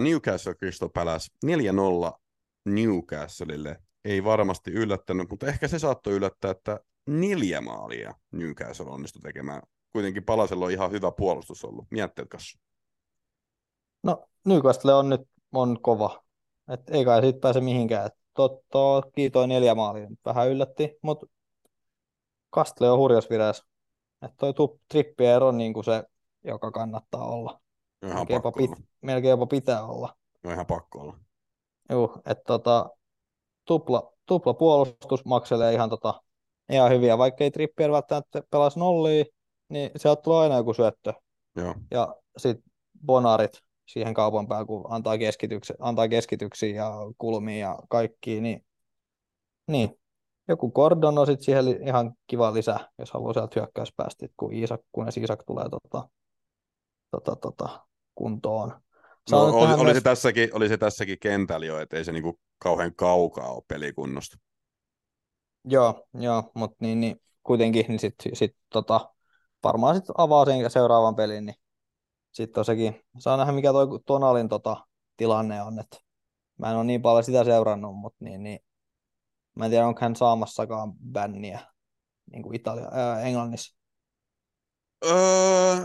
Newcastle 0.00 0.54
Crystal 0.54 0.88
Palace 0.94 1.26
4-0 1.46 1.48
Newcastlelle. 2.64 3.76
Ei 4.08 4.24
varmasti 4.24 4.70
yllättänyt, 4.70 5.30
mutta 5.30 5.46
ehkä 5.46 5.68
se 5.68 5.78
saattoi 5.78 6.12
yllättää, 6.12 6.50
että 6.50 6.80
neljä 7.06 7.60
maalia 7.60 8.14
Newcastle 8.32 8.90
onnistui 8.90 9.22
tekemään. 9.22 9.62
Kuitenkin 9.92 10.24
Palasella 10.24 10.64
on 10.64 10.70
ihan 10.70 10.90
hyvä 10.90 11.12
puolustus 11.12 11.64
ollut. 11.64 11.86
Mietteet 11.90 12.28
kanssa. 12.28 12.58
No 14.02 14.26
Newcastle 14.44 14.94
on 14.94 15.08
nyt 15.08 15.20
on 15.52 15.82
kova. 15.82 16.24
Et 16.68 16.90
ei 16.90 17.04
kai 17.04 17.22
siitä 17.22 17.40
pääse 17.40 17.60
mihinkään. 17.60 18.06
Et 18.06 18.12
toki 18.72 19.30
toi 19.30 19.48
neljä 19.48 19.74
maalia 19.74 20.08
vähän 20.24 20.48
yllätti, 20.48 20.98
mutta 21.02 21.26
Kastle 22.50 22.90
on 22.90 22.98
hurjas 22.98 23.30
vireessä. 23.30 23.64
Että 24.22 24.36
toi 24.36 24.54
tup, 24.54 24.80
trippier 24.88 25.44
on 25.44 25.58
niin 25.58 25.74
kuin 25.74 25.84
se, 25.84 26.04
joka 26.44 26.70
kannattaa 26.70 27.24
olla. 27.24 27.60
Ihan 28.02 28.16
Melkein 28.18 28.36
jopa, 28.36 28.52
pit, 28.52 28.70
melkein 29.02 29.30
jopa 29.30 29.46
pitää 29.46 29.86
olla. 29.86 30.16
On 30.44 30.52
ihan 30.52 30.66
pakko 30.66 31.00
olla. 31.00 31.18
Juu, 31.90 32.12
että 32.26 32.44
tota, 32.46 32.90
tupla, 33.68 34.12
tupla 34.26 34.54
puolustus 34.54 35.24
makselee 35.24 35.72
ihan, 35.72 35.90
tota, 35.90 36.22
ihan 36.72 36.90
hyviä. 36.90 37.18
Vaikka 37.18 37.44
ei 37.44 37.50
Trippier 37.50 37.92
välttämättä 37.92 38.42
pelasi 38.50 38.78
nollia, 38.78 39.24
niin 39.68 39.90
sieltä 39.96 40.22
tulee 40.22 40.42
aina 40.42 40.56
joku 40.56 40.74
syöttö. 40.74 41.12
Joo. 41.56 41.74
Ja 41.90 42.16
sitten 42.36 42.72
bonarit 43.06 43.62
siihen 43.86 44.14
kaupan 44.14 44.48
päälle, 44.48 44.66
kun 44.66 44.84
antaa, 44.88 45.18
keskityksiä, 45.18 45.76
antaa 45.78 46.08
keskityksiä 46.08 46.76
ja 46.76 46.92
kulmia 47.18 47.68
ja 47.68 47.78
kaikkia, 47.88 48.40
niin, 48.40 48.64
niin 49.66 49.98
joku 50.48 50.70
Gordon 50.70 51.18
on 51.18 51.26
sitten 51.26 51.44
siihen 51.44 51.88
ihan 51.88 52.14
kiva 52.26 52.54
lisä, 52.54 52.80
jos 52.98 53.10
haluaa 53.10 53.32
sieltä 53.32 53.60
hyökkäyspäästä, 53.60 54.26
kun 54.36 54.52
Iisak, 54.52 54.80
kunnes 54.92 55.16
Iisak 55.16 55.44
tulee 55.46 55.68
tota, 55.68 56.08
tota, 57.10 57.36
tota, 57.36 57.86
kuntoon. 58.14 58.72
No, 59.30 59.42
oli, 59.42 59.74
oli, 59.74 59.84
myös- 59.84 59.96
se 59.96 60.00
tässäkin, 60.00 60.48
oli 60.52 60.68
se 60.68 60.76
tässäkin 60.76 61.18
kentällä 61.18 61.66
jo, 61.66 61.80
ettei 61.80 62.04
se 62.04 62.12
niinku 62.12 62.38
kauhean 62.58 62.94
kaukaa 62.94 63.48
ole 63.48 63.62
pelikunnosta. 63.68 64.36
Joo, 65.64 66.06
joo 66.14 66.50
mutta 66.54 66.76
niin, 66.80 67.00
niin, 67.00 67.20
kuitenkin 67.42 67.86
niin 67.88 67.98
sit, 67.98 68.14
sit, 68.32 68.56
tota, 68.70 69.14
varmaan 69.64 69.96
sit 69.96 70.04
avaa 70.18 70.44
sen 70.44 70.70
seuraavan 70.70 71.16
pelin, 71.16 71.46
niin 71.46 71.56
sitten 72.32 72.60
on 72.60 72.64
sekin, 72.64 73.00
saa 73.18 73.36
nähdä 73.36 73.52
mikä 73.52 73.72
toi 73.72 73.86
Tonalin 74.06 74.48
tota, 74.48 74.86
tilanne 75.16 75.62
on, 75.62 75.78
että 75.78 75.96
mä 76.58 76.70
en 76.70 76.76
ole 76.76 76.84
niin 76.84 77.02
paljon 77.02 77.24
sitä 77.24 77.44
seurannut, 77.44 77.96
mutta 77.96 78.24
niin, 78.24 78.42
niin, 78.42 78.60
mä 79.56 79.64
en 79.64 79.70
tiedä, 79.70 79.86
onko 79.86 80.00
hän 80.00 80.16
saamassakaan 80.16 80.92
bänniä 81.12 81.60
niin 82.32 82.42
kuin 82.42 82.56
Italia, 82.56 82.88
ää, 82.92 83.20
Englannissa. 83.20 83.78
Öö, 85.04 85.76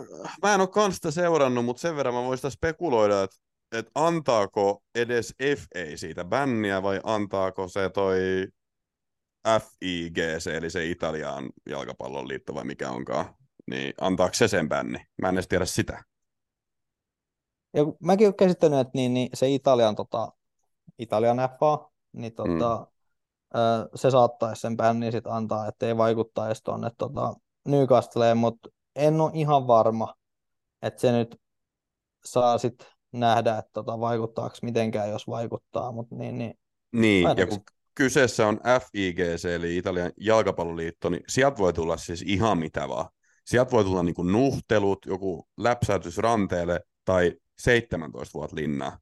mä 0.42 0.54
en 0.54 0.62
ole 0.62 0.68
kans 0.68 0.96
sitä 0.96 1.12
seurannut, 1.12 1.66
mutta 1.66 1.82
sen 1.82 1.96
verran 1.96 2.14
mä 2.14 2.24
voin 2.24 2.38
sitä 2.38 2.50
spekuloida, 2.50 3.24
että, 3.24 3.36
että 3.74 3.92
antaako 3.96 4.84
edes 4.96 5.36
FA 5.58 5.98
siitä 5.98 6.24
bänniä 6.24 6.84
vai 6.84 7.00
antaako 7.04 7.68
se 7.68 7.90
toi 7.90 8.48
FIGC, 9.60 10.48
eli 10.48 10.70
se 10.70 10.86
Italian 10.86 11.50
jalkapallon 11.70 12.28
liitto 12.28 12.54
vai 12.54 12.64
mikä 12.64 12.90
onkaan, 12.90 13.36
niin 13.68 13.94
antaako 14.02 14.34
se 14.34 14.48
sen 14.48 14.70
bänni? 14.70 15.00
Mä 15.22 15.30
en 15.30 15.36
edes 15.36 15.48
tiedä 15.48 15.66
sitä. 15.66 16.04
Ja 17.74 17.84
mäkin 18.00 18.28
olen 18.28 18.36
käsittänyt, 18.36 18.80
että 18.80 18.92
niin, 18.94 19.14
niin 19.14 19.30
se 19.34 19.50
Italian, 19.50 19.96
tota, 19.96 20.32
Italian 21.00 21.38
FA, 21.38 21.90
niin 22.12 22.34
tota, 22.34 22.88
mm. 23.54 23.90
se 23.96 24.12
saattaisi 24.12 24.62
sen 24.62 24.78
bännin 24.78 25.12
sit 25.12 25.28
antaa, 25.28 25.68
ettei 25.68 25.98
vaikuttaisi 25.98 26.64
tuonne 26.64 26.90
tota, 26.98 27.34
Newcastleen, 27.66 28.38
mutta 28.38 28.70
en 28.96 29.22
ole 29.22 29.32
ihan 29.34 29.68
varma, 29.68 30.14
että 30.82 31.02
se 31.02 31.12
nyt 31.12 31.42
saa 32.26 32.58
sitten 32.58 32.88
nähdä, 33.14 33.58
että 33.58 33.72
tota, 33.74 34.00
vaikuttaako 34.00 34.56
mitenkään, 34.62 35.10
jos 35.10 35.28
vaikuttaa, 35.28 35.92
mutta 35.92 36.16
niin, 36.16 36.38
niin 36.38 36.54
Niin, 36.92 37.24
ja 37.38 37.48
kun 37.48 37.64
kyseessä 37.96 38.48
on 38.48 38.60
FIGC, 38.92 39.46
eli 39.46 39.78
Italian 39.78 40.12
jalkapalloliitto, 40.18 41.10
niin 41.10 41.24
sieltä 41.28 41.58
voi 41.58 41.74
tulla 41.74 41.98
siis 41.98 42.22
ihan 42.22 42.58
mitä 42.58 42.90
vaan. 42.90 43.10
Sieltä 43.46 43.72
voi 43.72 43.84
tulla 43.84 44.04
niinku 44.04 44.24
nuhtelut, 44.24 45.06
joku 45.06 45.48
läpsäytys 45.58 46.18
ranteelle 46.18 46.82
tai 47.06 47.34
17 47.60 48.34
vuotta 48.34 48.56
linnaa. 48.56 49.00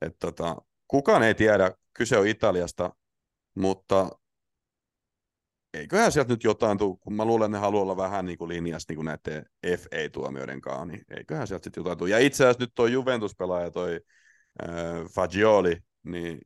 Et 0.00 0.16
tota, 0.18 0.56
kukaan 0.88 1.22
ei 1.22 1.34
tiedä, 1.34 1.72
kyse 1.94 2.18
on 2.18 2.26
Italiasta, 2.26 2.90
mutta 3.54 4.10
eiköhän 5.74 6.12
sieltä 6.12 6.32
nyt 6.32 6.44
jotain 6.44 6.78
tule, 6.78 6.96
kun 7.00 7.14
mä 7.14 7.24
luulen, 7.24 7.46
että 7.46 7.56
ne 7.58 7.60
haluaa 7.60 7.82
olla 7.82 7.96
vähän 7.96 8.26
niin 8.26 8.38
kuin 8.38 8.48
linjassa 8.48 8.86
niin 8.88 8.96
kuin 8.96 9.06
näiden 9.06 9.46
FA-tuomioiden 9.66 10.60
kanssa, 10.60 10.84
niin 10.84 11.04
eiköhän 11.16 11.46
sieltä 11.46 11.64
sitten 11.64 11.80
jotain 11.80 11.98
tule. 11.98 12.10
Ja 12.10 12.18
itse 12.18 12.44
asiassa 12.44 12.62
nyt 12.62 12.72
toi 12.74 12.92
Juventus-pelaaja, 12.92 13.70
toi 13.70 14.00
äh, 14.62 14.68
Fagioli, 15.14 15.76
niin 16.02 16.40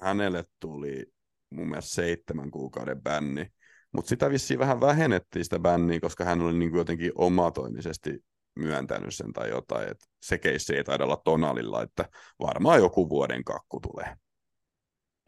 hänelle 0.00 0.44
tuli 0.60 1.06
mun 1.50 1.68
mielestä 1.68 1.94
seitsemän 1.94 2.50
kuukauden 2.50 3.02
bänni. 3.02 3.46
Mutta 3.92 4.08
sitä 4.08 4.30
vissiin 4.30 4.58
vähän 4.60 4.80
vähennettiin 4.80 5.44
sitä 5.44 5.58
bänniä, 5.58 6.00
koska 6.00 6.24
hän 6.24 6.40
oli 6.40 6.58
niin 6.58 6.70
kuin 6.70 6.78
jotenkin 6.78 7.12
omatoimisesti 7.14 8.18
myöntänyt 8.58 9.14
sen 9.14 9.32
tai 9.32 9.48
jotain. 9.48 9.88
Et 9.88 9.98
se 10.22 10.38
keissi 10.38 10.76
ei 10.76 10.84
taida 10.84 11.04
olla 11.04 11.20
tonalilla, 11.24 11.82
että 11.82 12.08
varmaan 12.40 12.78
joku 12.78 13.08
vuoden 13.08 13.44
kakku 13.44 13.80
tulee. 13.80 14.16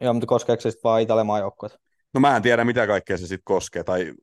joo, 0.01 0.13
mutta 0.13 0.27
koskeeko 0.27 0.61
se 0.61 0.71
sitten 0.71 0.89
vaan 0.89 1.01
Italian 1.01 1.27
maajoukkueet? 1.27 1.90
No 2.13 2.19
mä 2.19 2.35
en 2.35 2.41
tiedä, 2.41 2.65
mitä 2.65 2.87
kaikkea 2.87 3.17
se 3.17 3.27
sitten 3.27 3.43
koskee, 3.43 3.83
tai 3.83 4.13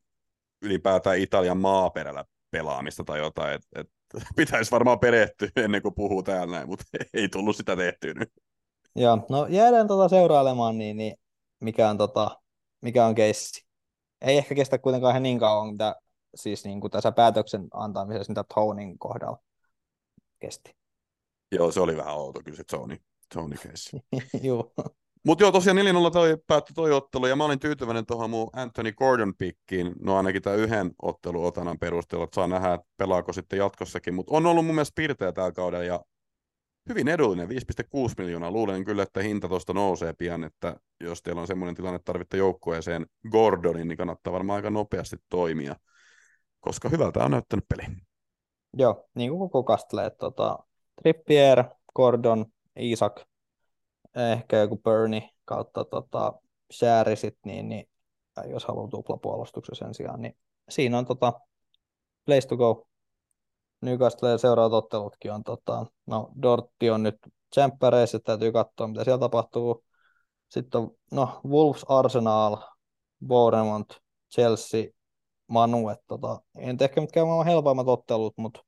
ylipäätään 0.62 1.18
Italian 1.18 1.58
maaperällä 1.58 2.24
pelaamista 2.50 3.04
tai 3.04 3.18
jotain. 3.18 3.54
Et, 3.54 3.62
et, 3.76 3.88
pitäisi 4.36 4.70
varmaan 4.70 4.98
perehtyä 4.98 5.48
ennen 5.56 5.82
kuin 5.82 5.94
puhuu 5.94 6.22
täällä 6.22 6.56
näin, 6.56 6.68
mutta 6.68 6.84
ei 7.14 7.28
tullut 7.28 7.56
sitä 7.56 7.76
tehtyä 7.76 8.14
nyt. 8.14 8.32
Joo, 8.96 9.26
no 9.30 9.46
jäädään 9.46 9.88
tota 9.88 10.08
seurailemaan, 10.08 10.78
niin, 10.78 10.96
niin 10.96 11.14
mikä 11.60 11.90
on, 11.90 11.98
tota, 11.98 12.40
mikä 12.80 13.06
on 13.06 13.14
keissi. 13.14 13.66
Ei 14.20 14.38
ehkä 14.38 14.54
kestä 14.54 14.78
kuitenkaan 14.78 15.12
ihan 15.12 15.22
niin 15.22 15.38
kauan, 15.38 15.72
mitä 15.72 15.96
siis 16.34 16.64
niin 16.64 16.80
kuin 16.80 16.90
tässä 16.90 17.12
päätöksen 17.12 17.68
antamisessa, 17.72 18.30
mitä 18.30 18.44
Tonin 18.54 18.98
kohdalla 18.98 19.38
kesti. 20.38 20.76
Joo, 21.52 21.72
se 21.72 21.80
oli 21.80 21.96
vähän 21.96 22.14
outo 22.14 22.40
kyllä 22.44 22.56
se 22.56 22.64
Sony, 22.70 22.96
Sony 23.34 23.56
keissi. 23.56 24.00
Joo. 24.42 24.72
Mutta 25.24 25.44
joo, 25.44 25.52
tosiaan 25.52 25.78
4-0 26.08 26.10
toi, 26.12 26.36
päättyi 26.46 26.74
toi 26.74 26.92
ottelu, 26.92 27.26
ja 27.26 27.36
mä 27.36 27.44
olin 27.44 27.60
tyytyväinen 27.60 28.06
tuohon 28.06 28.30
mun 28.30 28.50
Anthony 28.52 28.92
Gordon 28.92 29.34
pikkiin, 29.38 29.92
no 30.00 30.16
ainakin 30.16 30.42
tämän 30.42 30.58
yhden 30.58 30.90
otteluotanan 31.02 31.78
perusteella, 31.78 32.24
että 32.24 32.34
saa 32.34 32.46
nähdä, 32.46 32.74
että 32.74 32.86
pelaako 32.96 33.32
sitten 33.32 33.58
jatkossakin, 33.58 34.14
mutta 34.14 34.36
on 34.36 34.46
ollut 34.46 34.66
mun 34.66 34.74
mielestä 34.74 34.94
pirteä 34.94 35.32
tällä 35.32 35.52
kaudella, 35.52 35.84
ja 35.84 36.00
hyvin 36.88 37.08
edullinen, 37.08 37.48
5,6 37.48 37.54
miljoonaa. 38.18 38.50
Luulen 38.50 38.84
kyllä, 38.84 39.02
että 39.02 39.22
hinta 39.22 39.48
tuosta 39.48 39.72
nousee 39.72 40.12
pian, 40.12 40.44
että 40.44 40.76
jos 41.00 41.22
teillä 41.22 41.40
on 41.40 41.46
semmoinen 41.46 41.74
tilanne, 41.74 41.96
että 41.96 42.12
tarvitte 42.12 42.36
joukkueeseen 42.36 43.06
Gordonin, 43.30 43.88
niin 43.88 43.98
kannattaa 43.98 44.32
varmaan 44.32 44.56
aika 44.56 44.70
nopeasti 44.70 45.16
toimia, 45.28 45.76
koska 46.60 46.88
hyvältä 46.88 47.24
on 47.24 47.30
näyttänyt 47.30 47.64
peli. 47.68 47.96
Joo, 48.76 49.08
niin 49.14 49.30
kuin 49.30 49.38
koko 49.38 49.62
Kastle, 49.62 50.06
että 50.06 50.18
tota, 50.18 50.58
Trippier, 51.02 51.64
Gordon, 51.94 52.46
Isak, 52.76 53.20
ehkä 54.18 54.56
joku 54.56 54.76
Bernie 54.76 55.30
kautta 55.44 55.84
tota, 55.84 56.32
Shääri 56.72 57.16
sit, 57.16 57.38
niin, 57.44 57.68
niin 57.68 57.88
jos 58.46 58.64
haluaa 58.64 58.88
tuplapuolustuksen 58.88 59.76
sen 59.76 59.94
sijaan, 59.94 60.22
niin 60.22 60.36
siinä 60.68 60.98
on 60.98 61.06
tota, 61.06 61.32
place 62.26 62.48
to 62.48 62.56
go. 62.56 62.88
Newcastle 63.80 64.38
seuraavat 64.38 64.72
ottelutkin 64.72 65.32
on, 65.32 65.44
tota, 65.44 65.86
no 66.06 66.30
Dortti 66.42 66.90
on 66.90 67.02
nyt 67.02 67.18
tsemppäreissä, 67.50 68.18
täytyy 68.18 68.52
katsoa 68.52 68.88
mitä 68.88 69.04
siellä 69.04 69.18
tapahtuu. 69.18 69.84
Sitten 70.48 70.80
on, 70.80 70.90
no 71.12 71.40
Wolves, 71.46 71.84
Arsenal, 71.88 72.56
Bournemouth, 73.26 73.96
Chelsea, 74.34 74.84
Manu, 75.46 75.88
että 75.88 76.04
tota, 76.08 76.40
nyt 76.54 76.82
ehkä 76.82 77.00
mitkään 77.00 77.46
helpoimmat 77.46 77.88
ottelut, 77.88 78.34
mutta 78.36 78.60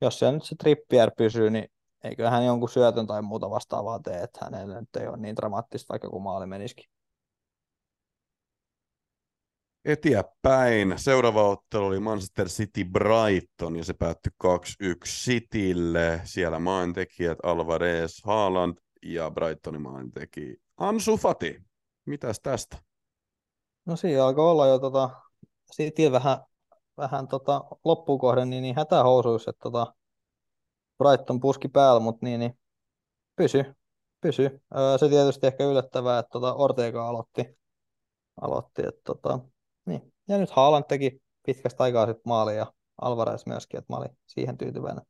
jos 0.00 0.18
siellä 0.18 0.32
nyt 0.32 0.44
se 0.44 0.56
Trippier 0.56 1.10
pysyy, 1.16 1.50
niin 1.50 1.70
eikö 2.04 2.30
hän 2.30 2.46
jonkun 2.46 2.68
syötön 2.68 3.06
tai 3.06 3.22
muuta 3.22 3.50
vastaavaa 3.50 3.98
tee, 3.98 4.22
että 4.22 4.44
hänelle 4.44 4.80
nyt 4.80 4.96
ei 4.96 5.06
ole 5.06 5.16
niin 5.16 5.36
dramaattista, 5.36 5.92
vaikka 5.92 6.08
kun 6.08 6.22
maali 6.22 6.46
menisikin. 6.46 6.90
Eteenpäin. 9.84 10.94
Seuraava 10.96 11.48
ottelu 11.48 11.86
oli 11.86 12.00
Manchester 12.00 12.48
City 12.48 12.84
Brighton 12.84 13.76
ja 13.76 13.84
se 13.84 13.94
päättyi 13.94 14.32
2-1 14.44 14.48
Citylle. 15.04 16.20
Siellä 16.24 16.58
maaintekijät 16.58 17.38
Alvarez, 17.42 18.24
Haaland 18.24 18.78
ja 19.02 19.30
Brightonin 19.30 19.82
maanteki 19.82 20.56
Ansu 20.76 21.16
Fati. 21.16 21.60
Mitäs 22.06 22.40
tästä? 22.40 22.78
No 23.86 23.96
siinä 23.96 24.24
alkoi 24.24 24.50
olla 24.50 24.66
jo 24.66 24.78
tota, 24.78 25.10
City 25.76 26.12
vähän, 26.12 26.38
vähän 26.96 27.28
tota, 27.28 27.64
loppuun 27.84 28.18
kohden 28.18 28.50
niin, 28.50 28.62
niin 28.62 28.76
hätähousuissa, 28.76 29.50
että 29.50 29.62
tota, 29.62 29.94
Brighton 30.98 31.40
puski 31.40 31.68
päällä, 31.68 32.00
mutta 32.00 32.26
niin, 32.26 32.40
niin 32.40 32.58
pysy, 33.36 33.64
pysy. 34.20 34.60
Öö, 34.76 34.98
se 34.98 35.08
tietysti 35.08 35.46
ehkä 35.46 35.64
yllättävää, 35.64 36.18
että 36.18 36.30
tota 36.30 36.54
Ortega 36.54 37.08
aloitti, 37.08 37.58
aloitti 38.40 38.82
että 38.88 39.00
tota, 39.04 39.38
niin. 39.86 40.12
Ja 40.28 40.38
nyt 40.38 40.50
Haaland 40.50 40.84
teki 40.88 41.22
pitkästä 41.46 41.84
aikaa 41.84 42.06
sitten 42.06 42.22
maali 42.24 42.56
ja 42.56 42.72
Alvarez 43.00 43.46
myöskin, 43.46 43.78
että 43.78 43.92
mä 43.92 43.96
olin 43.96 44.18
siihen 44.26 44.58
tyytyväinen. 44.58 45.04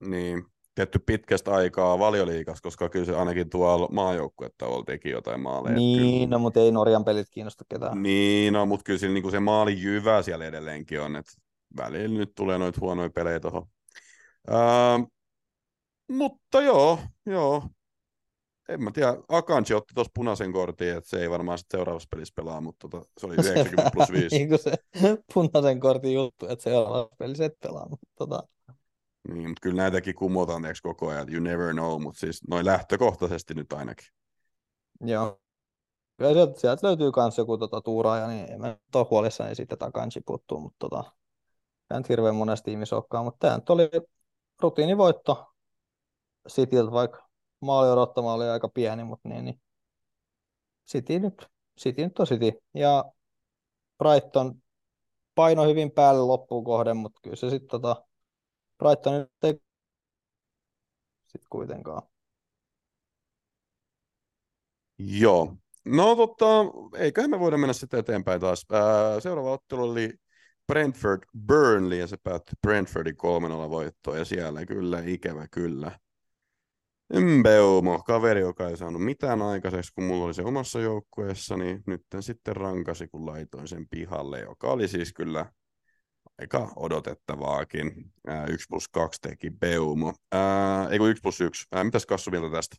Niin, 0.00 0.44
tietty 0.74 0.98
pitkästä 0.98 1.54
aikaa 1.54 1.98
valioliikas, 1.98 2.60
koska 2.60 2.88
kyllä 2.88 3.04
se 3.04 3.16
ainakin 3.16 3.50
tuolla 3.50 3.88
maajoukkuetta 3.90 4.66
teki 4.86 5.10
jotain 5.10 5.40
maaleja. 5.40 5.76
Niin, 5.76 5.98
kyllä, 5.98 6.26
no, 6.26 6.38
mutta 6.38 6.60
ei 6.60 6.72
Norjan 6.72 7.04
pelit 7.04 7.30
kiinnosta 7.30 7.64
ketään. 7.68 8.02
niin, 8.02 8.52
no, 8.52 8.66
mutta 8.66 8.84
kyllä 8.84 8.98
siinä 8.98 9.14
niin 9.14 9.30
se 9.30 9.40
maali 9.40 9.82
jyvä 9.82 10.22
siellä 10.22 10.44
edelleenkin 10.44 11.00
on, 11.00 11.16
että 11.16 11.32
välillä 11.76 12.18
nyt 12.18 12.34
tulee 12.34 12.58
noita 12.58 12.80
huonoja 12.80 13.10
pelejä 13.10 13.40
tuohon. 13.40 13.66
Uh, 14.50 15.08
mutta 16.08 16.62
joo, 16.62 16.98
joo. 17.26 17.62
En 18.68 18.82
mä 18.82 18.90
tiedä, 18.90 19.16
Akanji 19.28 19.74
otti 19.74 19.94
tuossa 19.94 20.10
punaisen 20.14 20.52
kortin, 20.52 20.96
että 20.96 21.10
se 21.10 21.20
ei 21.20 21.30
varmaan 21.30 21.58
sit 21.58 21.66
seuraavassa 21.70 22.08
pelissä 22.10 22.34
pelaa, 22.36 22.60
mutta 22.60 22.88
tota, 22.88 23.10
se 23.18 23.26
oli 23.26 23.34
90 23.34 23.90
plus 23.94 24.12
5. 24.12 24.36
niin 24.36 24.48
kuin 24.48 24.58
se 24.58 24.72
punaisen 25.34 25.80
kortin 25.80 26.14
juttu, 26.14 26.46
että 26.48 26.62
seuraavassa 26.62 27.16
pelissä 27.18 27.44
et 27.44 27.60
pelaa. 27.60 27.88
Mutta 27.88 28.06
tota... 28.18 28.42
Niin, 29.28 29.48
mutta 29.48 29.60
kyllä 29.62 29.76
näitäkin 29.76 30.14
kumotaan 30.14 30.62
tiiäks, 30.62 30.80
koko 30.80 31.08
ajan, 31.08 31.32
you 31.32 31.42
never 31.42 31.72
know, 31.72 32.02
mutta 32.02 32.20
siis 32.20 32.40
noin 32.48 32.66
lähtökohtaisesti 32.66 33.54
nyt 33.54 33.72
ainakin. 33.72 34.06
Joo. 35.00 35.40
Kyllä 36.16 36.32
sieltä, 36.32 36.60
sieltä 36.60 36.86
löytyy 36.86 37.10
myös 37.16 37.38
joku 37.38 37.58
tota, 37.58 37.80
tuuraaja, 37.80 38.28
niin 38.28 38.52
en 38.52 38.60
mä 38.60 38.76
ole 38.94 39.06
huolissani 39.10 39.54
siitä, 39.54 39.74
että 39.74 39.86
Akanji 39.86 40.20
puuttuu, 40.26 40.60
mutta 40.60 40.76
tota, 40.78 41.12
tämä 41.88 41.98
nyt 41.98 42.08
hirveän 42.08 42.34
monesta 42.34 42.64
tiimissä 42.64 42.96
olekaan, 42.96 43.24
mutta 43.24 43.38
tämä 43.38 43.56
nyt 43.56 43.70
oli 43.70 43.90
rutiinivoitto 44.60 45.46
Cityltä, 46.48 46.92
vaikka 46.92 47.28
maali 47.60 47.90
odottama 47.90 48.34
oli 48.34 48.48
aika 48.48 48.68
pieni, 48.68 49.04
mutta 49.04 49.28
niin, 49.28 49.44
niin 49.44 49.60
City 50.86 51.18
nyt, 51.18 51.46
City 51.80 52.02
nyt 52.02 52.18
on 52.18 52.26
City. 52.26 52.52
Ja 52.74 53.04
Brighton 53.98 54.62
paino 55.34 55.64
hyvin 55.64 55.90
päälle 55.90 56.20
loppuun 56.22 56.64
kohden, 56.64 56.96
mutta 56.96 57.20
kyllä 57.22 57.36
se 57.36 57.50
sitten 57.50 57.68
tota, 57.68 58.04
Brighton 58.78 59.12
nyt 59.12 59.30
ei 59.42 59.54
sitten 61.24 61.48
kuitenkaan. 61.50 62.02
Joo. 64.98 65.56
No 65.84 66.16
totta, 66.16 66.44
eiköhän 66.98 67.30
me 67.30 67.40
voida 67.40 67.58
mennä 67.58 67.72
sitten 67.72 68.00
eteenpäin 68.00 68.40
taas. 68.40 68.66
Ää, 68.72 69.20
seuraava 69.20 69.52
ottelu 69.52 69.82
oli 69.82 70.14
Brentford 70.66 71.22
Burnley 71.46 71.98
ja 71.98 72.06
se 72.06 72.16
päättyi 72.16 72.54
Brentfordin 72.62 73.16
3-0 73.66 73.70
voittoon 73.70 74.18
ja 74.18 74.24
siellä 74.24 74.66
kyllä 74.66 75.02
ikävä 75.04 75.48
kyllä. 75.50 75.98
Mbeumo, 77.12 78.02
kaveri, 78.06 78.40
joka 78.40 78.68
ei 78.68 78.76
saanut 78.76 79.04
mitään 79.04 79.42
aikaiseksi, 79.42 79.92
kun 79.94 80.04
mulla 80.04 80.24
oli 80.24 80.34
se 80.34 80.42
omassa 80.42 80.80
joukkueessa, 80.80 81.56
niin 81.56 81.82
nyt 81.86 82.06
sitten 82.20 82.56
rankasi, 82.56 83.08
kun 83.08 83.26
laitoin 83.26 83.68
sen 83.68 83.88
pihalle, 83.88 84.40
joka 84.40 84.66
oli 84.66 84.88
siis 84.88 85.12
kyllä 85.12 85.46
aika 86.38 86.72
odotettavaakin. 86.76 88.12
Ää, 88.26 88.46
1 88.46 88.66
plus 88.68 88.88
2 88.88 89.20
teki 89.20 89.50
Beumo. 89.50 90.14
Ei 90.90 90.98
kun 90.98 91.10
1 91.10 91.20
plus 91.20 91.40
1. 91.40 91.66
Ää, 91.72 91.84
mitäs 91.84 92.06
Kassu 92.06 92.30
mieltä 92.30 92.56
tästä? 92.56 92.76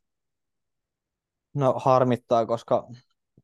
No 1.54 1.74
harmittaa, 1.78 2.46
koska 2.46 2.88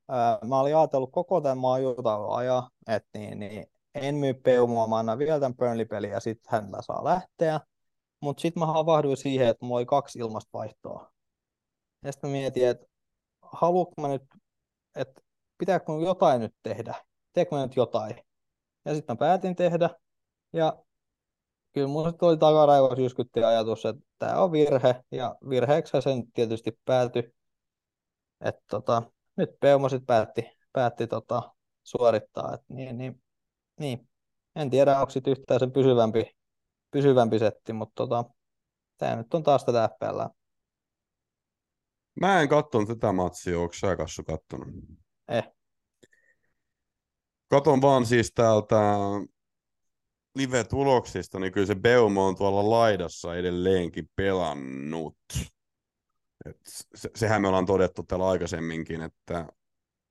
ää, 0.09 0.39
mä 0.47 0.59
olin 0.59 0.75
ajatellut 0.75 1.11
koko 1.11 1.41
tämän 1.41 1.57
maajuutan 1.57 2.29
ajan, 2.29 2.63
että 2.87 3.19
niin, 3.19 3.39
niin, 3.39 3.65
en 3.95 4.15
myy 4.15 4.33
Beumoa, 4.33 4.87
mä 4.87 4.97
annan 4.97 5.17
vielä 5.17 5.39
tämän 5.39 5.55
Burnley-pelin 5.55 6.11
ja 6.11 6.19
sitten 6.19 6.51
hänellä 6.51 6.81
saa 6.81 7.03
lähteä. 7.03 7.59
Mutta 8.21 8.41
sitten 8.41 8.61
mä 8.61 8.65
havahduin 8.65 9.17
siihen, 9.17 9.47
että 9.47 9.65
mulla 9.65 9.77
oli 9.77 9.85
kaksi 9.85 10.19
ilmasta 10.19 10.49
vaihtoa. 10.53 11.11
Ja 12.05 12.11
sitten 12.11 12.29
mietin, 12.29 12.67
että 12.67 12.85
haluanko 13.41 13.93
mä 14.01 14.07
nyt, 14.07 14.23
että 14.95 15.21
pitääkö 15.57 15.85
mun 15.87 16.03
jotain 16.03 16.41
nyt 16.41 16.55
tehdä? 16.63 16.95
Teekö 17.33 17.55
mä 17.55 17.61
nyt 17.61 17.75
jotain? 17.75 18.15
Ja 18.85 18.95
sitten 18.95 19.13
mä 19.13 19.17
päätin 19.17 19.55
tehdä. 19.55 19.89
Ja 20.53 20.83
kyllä 21.73 21.87
mun 21.87 22.13
oli 22.21 22.37
takaraivossa 22.37 23.01
jyskytti 23.01 23.43
ajatus, 23.43 23.85
että 23.85 24.01
tämä 24.19 24.43
on 24.43 24.51
virhe. 24.51 25.03
Ja 25.11 25.35
virheeksi 25.49 26.01
sen 26.01 26.31
tietysti 26.31 26.79
päätyi. 26.85 27.33
Että 28.41 28.61
tota, 28.67 29.03
nyt 29.35 29.49
Peuma 29.59 29.89
sitten 29.89 30.05
päätti, 30.05 30.51
päätti 30.73 31.07
tota, 31.07 31.51
suorittaa. 31.83 32.53
Et 32.53 32.61
niin, 32.67 32.97
niin, 32.97 33.23
niin. 33.79 34.09
En 34.55 34.69
tiedä, 34.69 34.99
onko 34.99 35.09
sitten 35.09 35.31
yhtään 35.31 35.59
sen 35.59 35.71
pysyvämpi 35.71 36.31
pysyvämpi 36.91 37.39
setti, 37.39 37.73
mutta 37.73 37.93
tota, 37.95 38.25
tämä 38.97 39.15
nyt 39.15 39.33
on 39.33 39.43
taas 39.43 39.65
tätä 39.65 39.89
FPL. 39.95 40.21
Mä 42.21 42.41
en 42.41 42.49
katsonut 42.49 42.87
tätä 42.87 43.11
matsia, 43.11 43.59
onko 43.59 43.73
sä 43.73 43.95
Kassu 43.95 44.23
kattonut? 44.23 44.67
Eh. 45.27 45.51
Katon 47.47 47.81
vaan 47.81 48.05
siis 48.05 48.31
täältä 48.35 48.75
live-tuloksista, 50.35 51.39
niin 51.39 51.53
kyllä 51.53 51.67
se 51.67 51.75
Beumo 51.75 52.27
on 52.27 52.35
tuolla 52.35 52.69
laidassa 52.69 53.35
edelleenkin 53.35 54.09
pelannut. 54.15 55.17
Et 56.45 56.57
se, 56.95 57.09
sehän 57.15 57.41
me 57.41 57.47
ollaan 57.47 57.65
todettu 57.65 58.03
täällä 58.03 58.29
aikaisemminkin, 58.29 59.01
että 59.01 59.45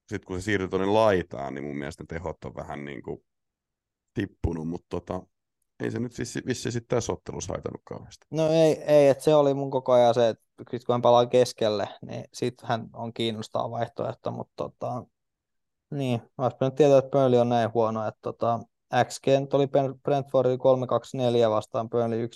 sitten 0.08 0.26
kun 0.26 0.40
se 0.40 0.44
siirtyy 0.44 0.68
tuonne 0.68 0.86
laitaan, 0.86 1.54
niin 1.54 1.64
mun 1.64 1.76
mielestä 1.76 2.02
ne 2.02 2.06
tehot 2.06 2.44
on 2.44 2.54
vähän 2.54 2.84
niin 2.84 3.02
kuin 3.02 3.24
tippunut, 4.14 4.68
mutta 4.68 4.86
tota, 4.88 5.22
ei 5.80 5.90
se 5.90 5.98
nyt 5.98 6.18
vissi, 6.18 6.42
vissi 6.46 6.72
sitten 6.72 6.96
tässä 6.96 7.12
ottelussa 7.12 7.52
haitannut 7.52 7.82
kauheasti. 7.84 8.26
No 8.30 8.48
ei, 8.48 8.82
ei 8.82 9.08
että 9.08 9.24
se 9.24 9.34
oli 9.34 9.54
mun 9.54 9.70
koko 9.70 9.92
ajan 9.92 10.14
se, 10.14 10.28
että 10.28 10.44
kun 10.86 10.94
hän 10.94 11.02
palaa 11.02 11.26
keskelle, 11.26 11.88
niin 12.06 12.24
sitten 12.32 12.68
hän 12.68 12.88
on 12.92 13.12
kiinnostaa 13.12 13.70
vaihtoehto, 13.70 14.30
mutta 14.30 14.52
tota, 14.56 15.04
niin, 15.90 16.22
olisi 16.38 16.56
pitänyt 16.56 16.74
tietää, 16.74 16.98
että 16.98 17.10
Burnley 17.10 17.40
on 17.40 17.48
näin 17.48 17.74
huono, 17.74 18.08
että 18.08 18.20
tota, 18.22 18.60
XG 19.04 19.26
oli 19.52 19.68
Brentfordin 20.02 20.58
324 20.58 21.50
vastaan 21.50 21.90
Burnley 21.90 22.26
1.14, 22.26 22.28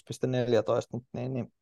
mutta 0.93 1.09
niin, 1.13 1.33
niin, 1.33 1.53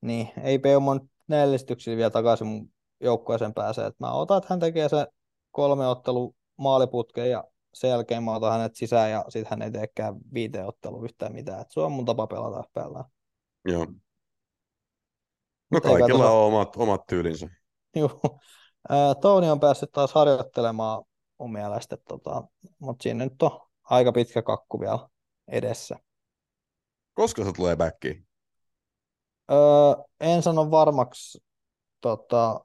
niin 0.00 0.28
ei 0.42 0.58
Peumon 0.58 1.08
näillistyksillä 1.28 1.96
vielä 1.96 2.10
takaisin 2.10 2.46
mun 2.46 2.70
joukkueeseen 3.00 3.54
pääsee, 3.54 3.86
että 3.86 4.04
mä 4.04 4.12
otan, 4.12 4.38
että 4.38 4.46
hän 4.50 4.60
tekee 4.60 4.88
se 4.88 5.06
kolme 5.50 5.86
ottelu 5.86 6.34
maaliputkeen 6.56 7.30
ja 7.30 7.44
sen 7.74 7.90
jälkeen 7.90 8.22
mä 8.22 8.34
otan 8.34 8.52
hänet 8.52 8.76
sisään 8.76 9.10
ja 9.10 9.24
sitten 9.28 9.50
hän 9.50 9.62
ei 9.62 9.70
teekään 9.70 10.14
viiteottelu 10.34 11.04
yhtään 11.04 11.32
mitään. 11.32 11.60
Et 11.60 11.70
se 11.70 11.80
on 11.80 11.92
mun 11.92 12.04
tapa 12.04 12.26
pelata 12.26 12.62
FPL. 12.62 13.00
Joo. 13.64 13.86
No 15.70 15.80
kaikilla 15.80 16.30
on 16.30 16.46
omat, 16.46 16.76
omat 16.76 17.06
tyylinsä. 17.06 17.48
Joo. 17.96 18.20
Touni 19.20 19.50
on 19.50 19.60
päässyt 19.60 19.92
taas 19.92 20.12
harjoittelemaan 20.12 21.04
mun 21.38 21.52
mielestä, 21.52 21.96
tota, 21.96 22.42
mutta 22.78 23.02
siinä 23.02 23.24
nyt 23.24 23.42
on 23.42 23.60
aika 23.82 24.12
pitkä 24.12 24.42
kakku 24.42 24.80
vielä 24.80 25.08
edessä. 25.48 25.96
Koska 27.14 27.44
se 27.44 27.52
tulee 27.52 27.76
backiin? 27.76 28.26
Öö, 29.50 30.04
en 30.20 30.42
sano 30.42 30.70
varmaksi 30.70 31.44
tota, 32.00 32.64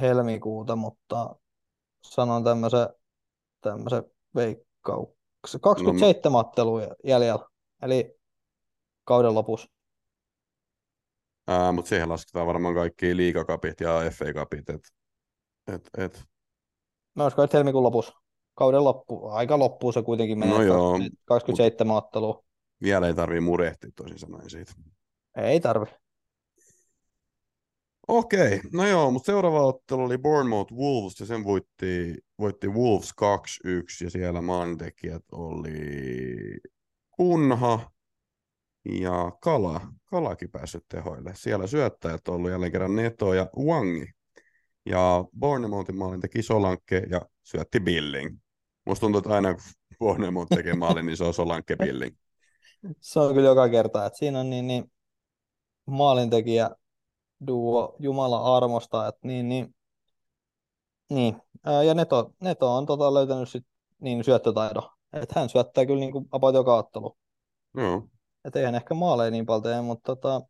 helmikuuta, 0.00 0.76
mutta 0.76 1.36
sanon 2.02 2.44
tämmöisen 2.44 2.88
tämmöisen 3.60 4.04
veikkauksen. 4.34 5.60
27 5.60 6.32
no, 6.32 6.38
ottelua 6.38 6.80
jäljellä, 7.04 7.46
eli 7.82 8.16
kauden 9.04 9.34
lopussa. 9.34 9.68
Ää, 11.48 11.72
mutta 11.72 11.88
siihen 11.88 12.08
lasketaan 12.08 12.46
varmaan 12.46 12.74
kaikki 12.74 13.16
liigakapit 13.16 13.80
ja 13.80 14.00
FA-kapit. 14.10 14.70
Et, 14.70 14.88
et, 15.72 15.90
et. 15.98 16.24
No 17.14 17.24
olisiko 17.24 17.46
helmikuun 17.52 17.84
lopussa? 17.84 18.12
Kauden 18.54 18.84
loppu, 18.84 19.28
aika 19.28 19.58
loppuun 19.58 19.92
se 19.92 20.02
kuitenkin 20.02 20.38
menee. 20.38 20.54
No 20.54 20.62
joo, 20.62 20.98
27 21.24 21.96
ottelua. 21.96 22.44
Vielä 22.82 23.06
ei 23.06 23.14
tarvii 23.14 23.40
murehtia 23.40 23.90
toisin 23.96 24.18
sanoen 24.18 24.50
siitä. 24.50 24.72
Ei 25.36 25.60
tarvi. 25.60 25.86
Okei, 28.08 28.60
no 28.72 28.86
joo, 28.86 29.10
mutta 29.10 29.26
seuraava 29.26 29.66
ottelu 29.66 30.02
oli 30.02 30.18
Bournemouth 30.18 30.72
Wolves 30.72 31.20
ja 31.20 31.26
sen 31.26 31.44
voitti, 31.44 32.14
voitti 32.38 32.68
Wolves 32.68 33.10
2-1 33.10 34.04
ja 34.04 34.10
siellä 34.10 34.40
maantekijät 34.40 35.22
oli 35.32 36.58
Kunha 37.10 37.90
ja 38.84 39.32
Kala. 39.40 39.80
Kalakin 40.04 40.50
päässyt 40.50 40.84
tehoille. 40.88 41.32
Siellä 41.34 41.66
syöttäjät 41.66 42.28
on 42.28 42.34
ollut 42.34 42.50
jälleen 42.50 42.72
kerran 42.72 42.96
Neto 42.96 43.34
ja 43.34 43.50
Wangi. 43.58 44.06
Ja 44.86 45.24
Bournemouthin 45.38 45.98
maalin 45.98 46.20
teki 46.20 46.42
Solanke 46.42 47.02
ja 47.10 47.20
syötti 47.42 47.80
Billing. 47.80 48.38
Musta 48.86 49.00
tuntuu, 49.00 49.18
että 49.18 49.34
aina 49.34 49.54
kun 49.54 49.62
Bournemouth 49.98 50.56
tekee 50.56 50.74
maalin, 50.74 51.06
niin 51.06 51.16
se 51.16 51.24
on 51.24 51.34
Solanke 51.34 51.76
Billing. 51.76 52.16
Se 53.00 53.20
on 53.20 53.34
kyllä 53.34 53.48
joka 53.48 53.68
kerta, 53.68 54.06
että 54.06 54.18
siinä 54.18 54.40
on 54.40 54.50
niin, 54.50 54.66
niin 54.66 54.92
maalintekijä 55.86 56.70
duo 57.46 57.96
Jumala 57.98 58.56
armosta, 58.56 59.08
että 59.08 59.28
niin, 59.28 59.48
niin, 59.48 59.74
niin. 61.10 61.36
ja 61.86 61.94
Neto, 61.94 62.30
Neto 62.40 62.76
on 62.76 62.86
tota 62.86 63.14
löytänyt 63.14 63.48
sit 63.48 63.66
niin 64.00 64.24
syöttötaidon, 64.24 64.90
että 65.12 65.40
hän 65.40 65.48
syöttää 65.48 65.86
kyllä 65.86 66.00
niin 66.00 66.12
kuin 66.12 66.28
about 66.32 66.54
joka 66.54 66.76
ottelu. 66.76 67.16
Joo. 67.76 68.08
Että 68.44 68.58
eihän 68.58 68.74
ehkä 68.74 68.94
maaleja 68.94 69.30
niin 69.30 69.46
paljon 69.46 69.62
tee, 69.62 69.82
mutta 69.82 70.16
tota, 70.16 70.40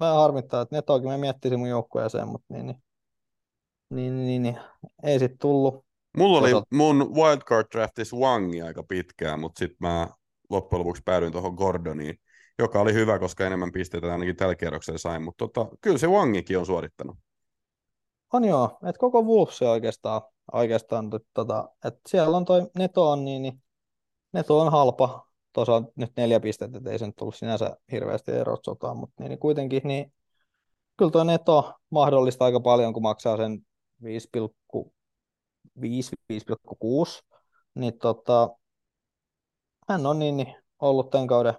vähän 0.00 0.16
harmittaa, 0.16 0.62
että 0.62 0.76
Netoakin 0.76 1.08
mä 1.08 1.18
miettisin 1.18 1.58
mun 1.58 1.68
joukkueeseen, 1.68 2.28
mutta 2.28 2.54
niin, 2.54 2.66
niin, 2.66 2.76
niin, 3.90 4.26
niin, 4.26 4.42
niin 4.42 4.58
ei 5.02 5.18
sit 5.18 5.32
tullut. 5.40 5.84
Mulla 6.16 6.38
oli 6.38 6.50
mun 6.72 7.14
wildcard 7.14 7.66
draftissa 7.72 8.16
Wangi 8.16 8.62
aika 8.62 8.82
pitkään, 8.82 9.40
mutta 9.40 9.58
sitten 9.58 9.76
mä 9.80 10.08
loppujen 10.50 10.80
lopuksi 10.80 11.02
päädyin 11.04 11.32
tuohon 11.32 11.54
Gordoniin. 11.54 12.20
Joka 12.60 12.80
oli 12.80 12.94
hyvä, 12.94 13.18
koska 13.18 13.46
enemmän 13.46 13.72
pisteitä 13.72 14.12
ainakin 14.12 14.36
tällä 14.36 14.54
kierroksella 14.54 14.98
sain, 14.98 15.22
mutta 15.22 15.48
tota, 15.48 15.76
kyllä 15.80 15.98
se 15.98 16.06
Wangikin 16.06 16.58
on 16.58 16.66
suorittanut. 16.66 17.16
On 18.32 18.44
joo, 18.44 18.78
että 18.88 19.00
koko 19.00 19.22
Wolves 19.22 19.62
oikeastaan, 19.62 20.22
oikeastaan 20.52 21.10
tota, 21.34 21.68
että 21.84 22.00
siellä 22.08 22.36
on 22.36 22.44
toi 22.44 22.70
Neto 22.78 23.10
on 23.10 23.24
niin, 23.24 23.42
niin 23.42 23.62
Neto 24.32 24.60
on 24.60 24.72
halpa, 24.72 25.26
tosiaan 25.52 25.88
nyt 25.96 26.12
neljä 26.16 26.40
pistettä, 26.40 26.78
että 26.78 26.90
ei 26.90 26.98
se 26.98 27.06
nyt 27.06 27.16
tullut 27.16 27.34
sinänsä 27.34 27.76
hirveästi 27.92 28.32
erot 28.32 28.64
sotaan, 28.64 28.96
mutta 28.96 29.14
niin, 29.18 29.28
niin 29.28 29.38
kuitenkin, 29.38 29.82
niin 29.84 30.12
kyllä 30.96 31.10
tuo 31.10 31.24
Neto 31.24 31.74
mahdollistaa 31.90 32.46
aika 32.46 32.60
paljon, 32.60 32.92
kun 32.92 33.02
maksaa 33.02 33.36
sen 33.36 33.66
5,5-5,6, 34.04 34.84
niin 37.74 37.98
tota, 37.98 38.48
hän 39.88 40.06
on 40.06 40.18
niin, 40.18 40.36
niin 40.36 40.54
ollut 40.80 41.10
tämän 41.10 41.26
kauden, 41.26 41.54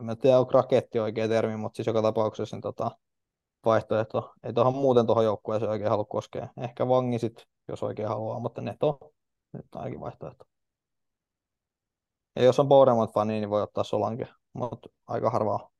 en 0.00 0.18
tiedä 0.18 0.38
onko 0.38 0.52
raketti 0.52 0.98
oikea 0.98 1.28
termi, 1.28 1.56
mutta 1.56 1.76
siis 1.76 1.86
joka 1.86 2.02
tapauksessa 2.02 2.56
niin 2.56 2.62
tota, 2.62 2.90
vaihtoehto. 3.64 4.32
Ei 4.42 4.52
tuohon 4.52 4.74
muuten 4.74 5.06
tuohon 5.06 5.24
joukkueeseen 5.24 5.70
oikein 5.70 5.90
halua 5.90 6.04
koskea. 6.04 6.48
Ehkä 6.62 6.88
vangi 6.88 7.18
sit, 7.18 7.46
jos 7.68 7.82
oikein 7.82 8.08
haluaa, 8.08 8.40
mutta 8.40 8.60
neto 8.60 8.98
nyt 9.52 9.66
on 9.74 9.80
ainakin 9.80 10.00
vaihtoehto. 10.00 10.44
Ja 12.36 12.44
jos 12.44 12.60
on 12.60 12.68
Bournemouth-fani, 12.68 13.32
niin 13.32 13.50
voi 13.50 13.62
ottaa 13.62 13.84
Solanke, 13.84 14.28
mutta 14.52 14.88
aika 15.06 15.30
harvaa. 15.30 15.70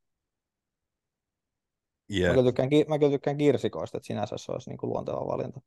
Yeah. 2.10 2.28
Mä, 2.28 2.34
kyllä 2.34 2.48
tykkään, 2.48 2.68
mä 2.88 2.98
kyllä 2.98 3.12
tykkään 3.12 3.38
kirsikoista, 3.38 3.98
että 3.98 4.06
sinänsä 4.06 4.38
se 4.38 4.52
olisi 4.52 4.70
niin 4.70 4.78
kuin 4.78 4.90
luonteva 4.90 5.26
valinta. 5.26 5.60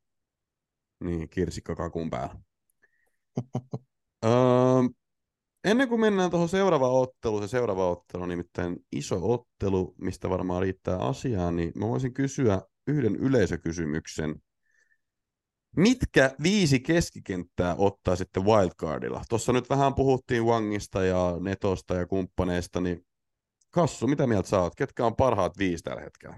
Niin, 1.00 1.28
kirsikka 1.28 1.74
kakun 1.74 2.10
päällä. 2.10 2.34
uh, 4.26 4.90
ennen 5.64 5.88
kuin 5.88 6.00
mennään 6.00 6.30
tuohon 6.30 6.48
seuraavaan 6.48 6.92
otteluun, 6.92 7.42
se 7.42 7.48
seuraava 7.48 7.90
ottelu 7.90 8.22
on 8.22 8.28
nimittäin 8.28 8.76
iso 8.92 9.32
ottelu, 9.32 9.94
mistä 9.98 10.30
varmaan 10.30 10.62
riittää 10.62 10.98
asiaa, 10.98 11.50
niin 11.50 11.72
mä 11.74 11.88
voisin 11.88 12.14
kysyä 12.14 12.62
yhden 12.86 13.16
yleisökysymyksen. 13.16 14.42
Mitkä 15.76 16.30
viisi 16.42 16.80
keskikenttää 16.80 17.74
ottaa 17.78 18.16
sitten 18.16 18.44
wildcardilla? 18.44 19.22
Tuossa 19.28 19.52
nyt 19.52 19.70
vähän 19.70 19.94
puhuttiin 19.94 20.44
Wangista 20.44 21.04
ja 21.04 21.36
Netosta 21.40 21.94
ja 21.94 22.06
kumppaneista, 22.06 22.80
niin 22.80 23.06
Kassu, 23.70 24.06
mitä 24.06 24.26
mieltä 24.26 24.48
sä 24.48 24.60
oot? 24.60 24.74
Ketkä 24.74 25.06
on 25.06 25.16
parhaat 25.16 25.58
viisi 25.58 25.82
tällä 25.82 26.02
hetkellä? 26.02 26.36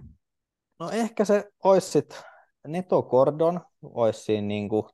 No 0.79 0.91
ehkä 0.91 1.25
se 1.25 1.51
olisi 1.65 1.91
sitten 1.91 2.19
Neto 2.67 3.03
Gordon, 3.03 3.61
olisi 3.83 4.21
siinä 4.21 4.47
niinku 4.47 4.91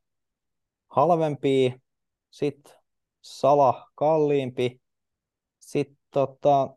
halvempi, 0.90 1.74
sitten 2.30 2.77
Sala 3.20 3.90
kalliimpi, 3.94 4.80
sitten 5.58 5.98
tota, 6.10 6.76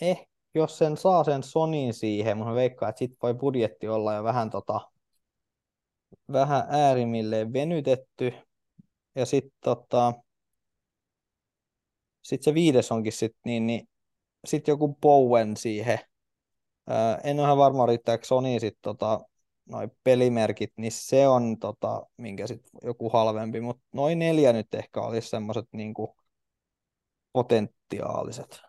eh, 0.00 0.28
jos 0.54 0.78
sen 0.78 0.96
saa 0.96 1.24
sen 1.24 1.42
Sonin 1.42 1.94
siihen, 1.94 2.38
mun 2.38 2.54
veikkaa, 2.54 2.88
että 2.88 2.98
sit 2.98 3.12
voi 3.22 3.34
budjetti 3.34 3.88
olla 3.88 4.14
jo 4.14 4.24
vähän, 4.24 4.50
tota, 4.50 4.80
vähän 6.32 6.66
äärimmilleen 6.68 7.52
venytetty. 7.52 8.32
Ja 9.14 9.26
sitten 9.26 9.58
tota, 9.60 10.12
sit 12.22 12.42
se 12.42 12.54
viides 12.54 12.92
onkin 12.92 13.12
sitten 13.12 13.40
niin, 13.44 13.66
niin 13.66 13.88
sit 14.44 14.68
joku 14.68 14.96
Bowen 15.00 15.56
siihen. 15.56 15.98
En 17.24 17.38
ole 17.38 17.46
ihan 17.46 17.58
varma, 17.58 17.86
riittääkö 17.86 18.24
Sony 18.24 18.60
sitten 18.60 18.82
tota, 18.82 19.20
noin 19.68 19.90
pelimerkit, 20.04 20.72
niin 20.76 20.92
se 20.92 21.28
on 21.28 21.58
tota, 21.58 22.06
minkä 22.16 22.46
sit 22.46 22.62
joku 22.84 23.08
halvempi, 23.08 23.60
mutta 23.60 23.82
noin 23.92 24.18
neljä 24.18 24.52
nyt 24.52 24.74
ehkä 24.74 25.00
olisi 25.00 25.28
semmoiset 25.28 25.68
niinku 25.72 26.16
potentiaaliset. 27.32 28.62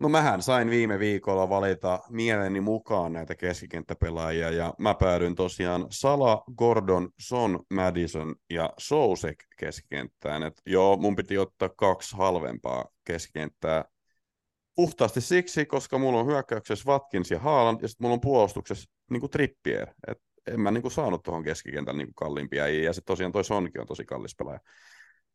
No 0.00 0.08
mähän 0.08 0.42
sain 0.42 0.70
viime 0.70 0.98
viikolla 0.98 1.48
valita 1.48 2.00
mieleni 2.08 2.60
mukaan 2.60 3.12
näitä 3.12 3.34
keskikenttäpelaajia 3.34 4.50
ja 4.50 4.74
mä 4.78 4.94
päädyin 4.94 5.34
tosiaan 5.34 5.86
Sala, 5.90 6.44
Gordon, 6.56 7.08
Son, 7.20 7.60
Madison 7.74 8.34
ja 8.50 8.72
Sousek 8.78 9.44
keskikenttään. 9.56 10.42
Et 10.42 10.62
joo, 10.66 10.96
mun 10.96 11.16
piti 11.16 11.38
ottaa 11.38 11.68
kaksi 11.68 12.16
halvempaa 12.16 12.88
keskikenttää 13.04 13.84
puhtaasti 14.74 15.20
siksi, 15.20 15.66
koska 15.66 15.98
mulla 15.98 16.20
on 16.20 16.26
hyökkäyksessä 16.26 16.90
Watkins 16.90 17.30
ja 17.30 17.38
Haaland 17.38 17.80
ja 17.82 17.88
sitten 17.88 18.04
mulla 18.04 18.14
on 18.14 18.20
puolustuksessa 18.20 18.90
niin 19.10 19.20
kuin 19.20 19.30
Trippier. 19.30 19.90
Et 20.08 20.18
en 20.46 20.60
mä 20.60 20.70
niin 20.70 20.82
kuin 20.82 20.92
saanut 20.92 21.22
tuohon 21.22 21.44
keskikentälle 21.44 22.04
niin 22.04 22.14
kalliimpia 22.14 22.68
ja 22.68 22.92
sitten 22.92 23.12
tosiaan 23.12 23.32
toi 23.32 23.44
Sonkin 23.44 23.80
on 23.80 23.86
tosi 23.86 24.04
kallis 24.04 24.36
pelaaja. 24.36 24.60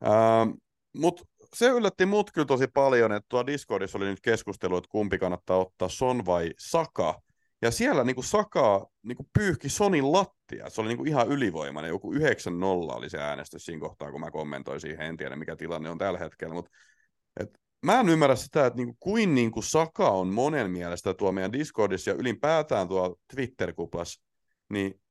Ähm, 0.05 0.49
Mutta 0.97 1.23
se 1.53 1.69
yllätti 1.69 2.05
mut 2.05 2.31
kyllä 2.31 2.45
tosi 2.45 2.67
paljon, 2.67 3.11
että 3.11 3.25
tuo 3.29 3.47
Discordissa 3.47 3.97
oli 3.97 4.05
nyt 4.05 4.21
keskustelu, 4.21 4.77
että 4.77 4.89
kumpi 4.91 5.17
kannattaa 5.17 5.57
ottaa 5.57 5.89
Son 5.89 6.25
vai 6.25 6.51
Saka. 6.59 7.21
Ja 7.61 7.71
siellä 7.71 8.03
niin 8.03 8.15
kuin 8.15 8.25
Saka 8.25 8.87
niin 9.03 9.15
kuin 9.15 9.27
pyyhki 9.33 9.69
Sonin 9.69 10.11
lattia. 10.11 10.69
Se 10.69 10.81
oli 10.81 10.87
niin 10.87 10.97
kuin 10.97 11.07
ihan 11.07 11.27
ylivoimainen. 11.27 11.89
Joku 11.89 12.13
9-0 12.13 12.17
oli 12.95 13.09
se 13.09 13.17
äänestys 13.17 13.65
siinä 13.65 13.79
kohtaa, 13.79 14.11
kun 14.11 14.19
mä 14.21 14.31
kommentoin 14.31 14.81
siihen. 14.81 15.05
En 15.05 15.17
tiedä, 15.17 15.35
mikä 15.35 15.55
tilanne 15.55 15.89
on 15.89 15.97
tällä 15.97 16.19
hetkellä. 16.19 16.53
Mutta 16.53 16.71
mä 17.85 17.99
en 17.99 18.09
ymmärrä 18.09 18.35
sitä, 18.35 18.65
että 18.65 18.77
niin 18.77 18.87
kuin, 18.87 18.97
kuin, 18.99 19.35
niin 19.35 19.51
kuin 19.51 19.63
Saka 19.63 20.09
on 20.09 20.27
monen 20.27 20.71
mielestä 20.71 21.13
tuo 21.13 21.31
meidän 21.31 21.53
Discordissa 21.53 22.09
ja 22.11 22.15
ylipäätään 22.15 22.87
tuo 22.87 23.15
Twitter-kuplas, 23.35 24.21
niin 24.69 25.01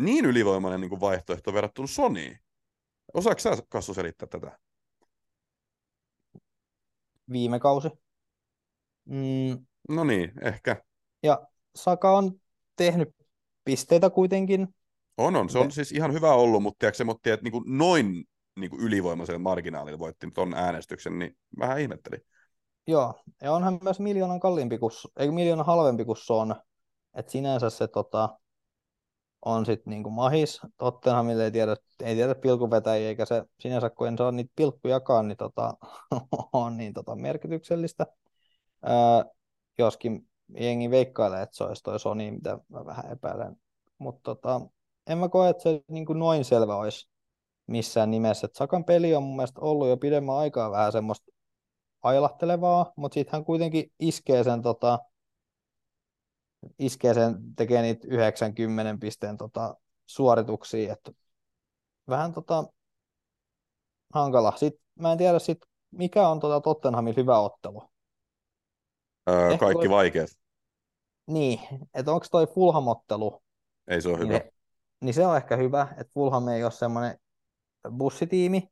niin 0.00 0.24
ylivoimainen 0.24 0.80
niin 0.80 0.88
kuin 0.88 1.00
vaihtoehto 1.00 1.52
verrattuna 1.52 1.86
Sonyin. 1.86 2.38
Osaatko 3.14 3.40
sä, 3.40 3.56
Kassu, 3.68 3.94
selittää 3.94 4.28
tätä? 4.28 4.58
viime 7.32 7.60
kausi. 7.60 7.88
Mm. 9.04 9.66
No 9.88 10.04
niin, 10.04 10.32
ehkä. 10.42 10.82
Ja 11.22 11.46
Saka 11.74 12.16
on 12.16 12.40
tehnyt 12.76 13.08
pisteitä 13.64 14.10
kuitenkin. 14.10 14.68
On, 15.16 15.36
on. 15.36 15.50
Se 15.50 15.58
on 15.58 15.72
siis 15.72 15.92
ihan 15.92 16.12
hyvä 16.12 16.32
ollut, 16.32 16.62
mutta 16.62 16.78
tiedätkö, 16.78 17.04
mutta 17.04 17.32
että 17.32 17.50
niin 17.50 17.62
noin 17.66 18.24
niin 18.56 18.70
kuin 18.70 18.82
ylivoimaisella 18.82 19.38
marginaalilla 19.38 19.98
voitti 19.98 20.30
tuon 20.34 20.54
äänestyksen, 20.54 21.18
niin 21.18 21.36
vähän 21.58 21.80
ihmettelin. 21.80 22.20
Joo, 22.86 23.14
ja 23.42 23.52
onhan 23.52 23.78
myös 23.82 24.00
miljoonan 24.00 24.40
kalliimpi 24.40 24.78
kuin, 24.78 24.92
ei 25.16 25.30
miljoonan 25.30 25.66
halvempi 25.66 26.04
kuin 26.04 26.16
se 26.16 26.32
on. 26.32 26.56
Että 27.14 27.32
sinänsä 27.32 27.70
se 27.70 27.88
tota, 27.88 28.38
on 29.44 29.66
sitten 29.66 29.90
niinku 29.90 30.10
mahis. 30.10 30.60
Tottenhamille 30.76 31.44
ei 31.44 31.50
tiedä, 31.50 31.76
ei 32.02 32.14
tiedä 32.14 32.34
pilkuvetäjiä, 32.34 33.08
eikä 33.08 33.24
se 33.24 33.44
sinänsä, 33.60 33.90
kun 33.90 34.08
en 34.08 34.18
saa 34.18 34.32
niitä 34.32 34.52
pilkkujakaan, 34.56 35.28
niin 35.28 35.36
tota, 35.36 35.74
on 36.52 36.76
niin 36.76 36.92
tota 36.92 37.16
merkityksellistä. 37.16 38.06
Ää, 38.82 39.24
joskin 39.78 40.28
jengi 40.58 40.90
veikkailee, 40.90 41.42
että 41.42 41.56
se 41.56 41.64
olisi 41.64 41.82
toi 41.82 42.00
Sony, 42.00 42.30
mitä 42.30 42.58
mä 42.68 42.84
vähän 42.86 43.12
epäilen. 43.12 43.56
Mutta 43.98 44.20
tota, 44.22 44.60
en 45.06 45.18
mä 45.18 45.28
koe, 45.28 45.48
että 45.48 45.62
se 45.62 45.80
niin 45.88 46.06
kuin 46.06 46.18
noin 46.18 46.44
selvä 46.44 46.76
olisi 46.76 47.08
missään 47.66 48.10
nimessä. 48.10 48.44
Et 48.44 48.54
Sakan 48.54 48.84
peli 48.84 49.14
on 49.14 49.22
mun 49.22 49.36
mielestä 49.36 49.60
ollut 49.60 49.88
jo 49.88 49.96
pidemmän 49.96 50.36
aikaa 50.36 50.70
vähän 50.70 50.92
semmoista 50.92 51.32
ailahtelevaa, 52.02 52.92
mutta 52.96 53.14
sitten 53.14 53.32
hän 53.32 53.44
kuitenkin 53.44 53.92
iskee 54.00 54.44
sen 54.44 54.62
tota, 54.62 54.98
iskee 56.78 57.14
sen, 57.14 57.54
tekee 57.56 57.82
niitä 57.82 58.06
90 58.10 59.00
pisteen 59.00 59.36
tota, 59.36 59.76
suorituksia, 60.06 60.92
että 60.92 61.12
vähän 62.08 62.32
tota, 62.32 62.64
hankala. 64.14 64.52
Sitten, 64.56 64.86
mä 65.00 65.12
en 65.12 65.18
tiedä 65.18 65.38
sit, 65.38 65.58
mikä 65.90 66.28
on 66.28 66.40
tota 66.40 66.60
Tottenhamin 66.60 67.16
hyvä 67.16 67.38
ottelu. 67.38 67.82
Öö, 69.28 69.58
kaikki 69.58 69.86
toi... 69.86 69.90
vaikeat. 69.90 70.30
Niin, 71.26 71.60
että 71.94 72.12
onko 72.12 72.26
toi 72.30 72.46
Fulham-ottelu? 72.46 73.42
Ei 73.88 74.02
se 74.02 74.08
ole 74.08 74.18
niin, 74.18 74.28
hyvä. 74.28 74.40
Niin 75.00 75.14
se 75.14 75.26
on 75.26 75.36
ehkä 75.36 75.56
hyvä, 75.56 75.88
että 75.90 76.12
Fulham 76.14 76.48
ei 76.48 76.64
ole 76.64 76.72
semmoinen 76.72 77.18
bussitiimi, 77.90 78.68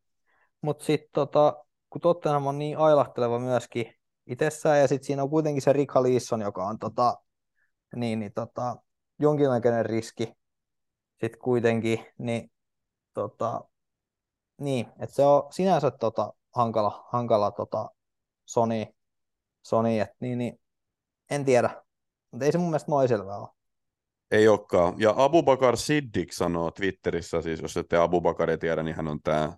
mutta 0.61 0.85
sitten 0.85 1.11
tota, 1.13 1.65
kun 1.91 2.01
Tottenham 2.01 2.47
on 2.47 2.59
niin 2.59 2.79
ailahteleva 2.79 3.39
myöskin 3.39 3.95
itsessään, 4.27 4.81
ja 4.81 4.89
sitten 4.89 5.07
siinä 5.07 5.23
on 5.23 5.31
kuitenkin 5.31 5.63
se 5.63 5.73
Rick 5.73 5.97
Leeson, 5.97 6.41
joka 6.41 6.67
on 6.67 6.79
tota, 6.79 7.19
niin, 7.97 8.19
niin 8.19 8.33
tota, 8.33 8.77
jonkinlainen 9.19 9.87
riski 9.87 10.33
sitten 11.21 11.41
kuitenkin, 11.41 12.07
niin, 12.19 12.51
tota, 13.15 13.61
niin 14.61 14.87
että 15.01 15.17
se 15.17 15.25
on 15.25 15.53
sinänsä 15.53 15.91
tota, 15.91 16.33
hankala, 16.55 17.09
hankala 17.13 17.51
tota, 17.51 17.91
Sony, 18.45 18.87
Sony 19.63 19.99
että 19.99 20.17
niin, 20.21 20.39
niin, 20.39 20.61
en 21.31 21.45
tiedä, 21.45 21.83
mutta 22.31 22.45
ei 22.47 22.53
se 22.53 22.59
mun 22.59 22.69
mielestä 22.69 22.91
noin 22.91 23.09
selvää 23.09 23.39
ole. 23.39 23.49
Ei 24.35 24.49
olekaan. 24.49 24.95
Ja 24.99 25.15
Abubakar 25.17 25.77
Siddiq 25.77 26.33
sanoo 26.33 26.71
Twitterissä, 26.71 27.43
siis 27.43 27.63
jos 27.63 27.77
ette 27.77 27.97
Abubakaria 27.97 28.59
tiedä, 28.59 28.83
niin 28.83 28.97
hän 28.97 29.09
on 29.09 29.23
tämä 29.23 29.53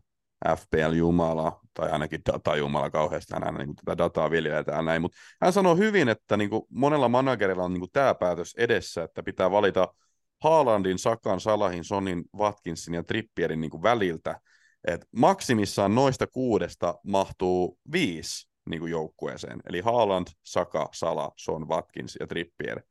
FPL-jumala, 0.48 1.60
tai 1.74 1.90
ainakin 1.90 2.20
data-jumala 2.32 2.90
kauheasti, 2.90 3.34
hän 3.34 3.46
aina 3.46 3.58
niin 3.58 3.76
tätä 3.76 3.98
dataa 3.98 4.30
viljelee 4.30 4.64
täällä 4.64 4.82
näin, 4.82 5.02
mutta 5.02 5.18
hän 5.42 5.52
sanoo 5.52 5.76
hyvin, 5.76 6.08
että 6.08 6.36
niin 6.36 6.50
kuin 6.50 6.62
monella 6.70 7.08
managerilla 7.08 7.64
on 7.64 7.72
niin 7.72 7.80
kuin 7.80 7.90
tämä 7.92 8.14
päätös 8.14 8.54
edessä, 8.58 9.02
että 9.02 9.22
pitää 9.22 9.50
valita 9.50 9.94
Haalandin, 10.42 10.98
Sakan, 10.98 11.40
Salahin, 11.40 11.84
Sonin, 11.84 12.24
Watkinsin 12.36 12.94
ja 12.94 13.02
Trippierin 13.02 13.60
niin 13.60 13.70
kuin 13.70 13.82
väliltä, 13.82 14.40
että 14.84 15.06
maksimissaan 15.16 15.94
noista 15.94 16.26
kuudesta 16.26 16.94
mahtuu 17.02 17.78
viisi 17.92 18.48
niin 18.70 18.80
kuin 18.80 18.90
joukkueeseen. 18.90 19.60
Eli 19.68 19.80
Haaland, 19.80 20.26
Saka, 20.44 20.88
Sala, 20.92 21.32
Son, 21.36 21.68
Watkins 21.68 22.16
ja 22.20 22.26
Trippier. 22.26 22.82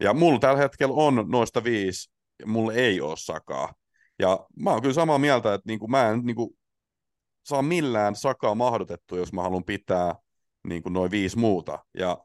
Ja 0.00 0.14
mulla 0.14 0.38
tällä 0.38 0.58
hetkellä 0.58 0.94
on 0.94 1.26
noista 1.28 1.64
viisi, 1.64 2.10
mulla 2.46 2.72
ei 2.72 3.00
ole 3.00 3.16
Sakaa. 3.16 3.74
Ja 4.18 4.46
mä 4.56 4.70
oon 4.70 4.82
kyllä 4.82 4.94
samaa 4.94 5.18
mieltä, 5.18 5.54
että 5.54 5.66
niinku 5.66 5.88
mä 5.88 6.08
en 6.08 6.20
niinku 6.24 6.56
saa 7.44 7.62
millään 7.62 8.16
Sakaa 8.16 8.54
mahdotettu, 8.54 9.16
jos 9.16 9.32
mä 9.32 9.42
haluan 9.42 9.64
pitää 9.64 10.14
niinku 10.68 10.88
noin 10.88 11.10
viisi 11.10 11.38
muuta. 11.38 11.78
Ja 11.98 12.18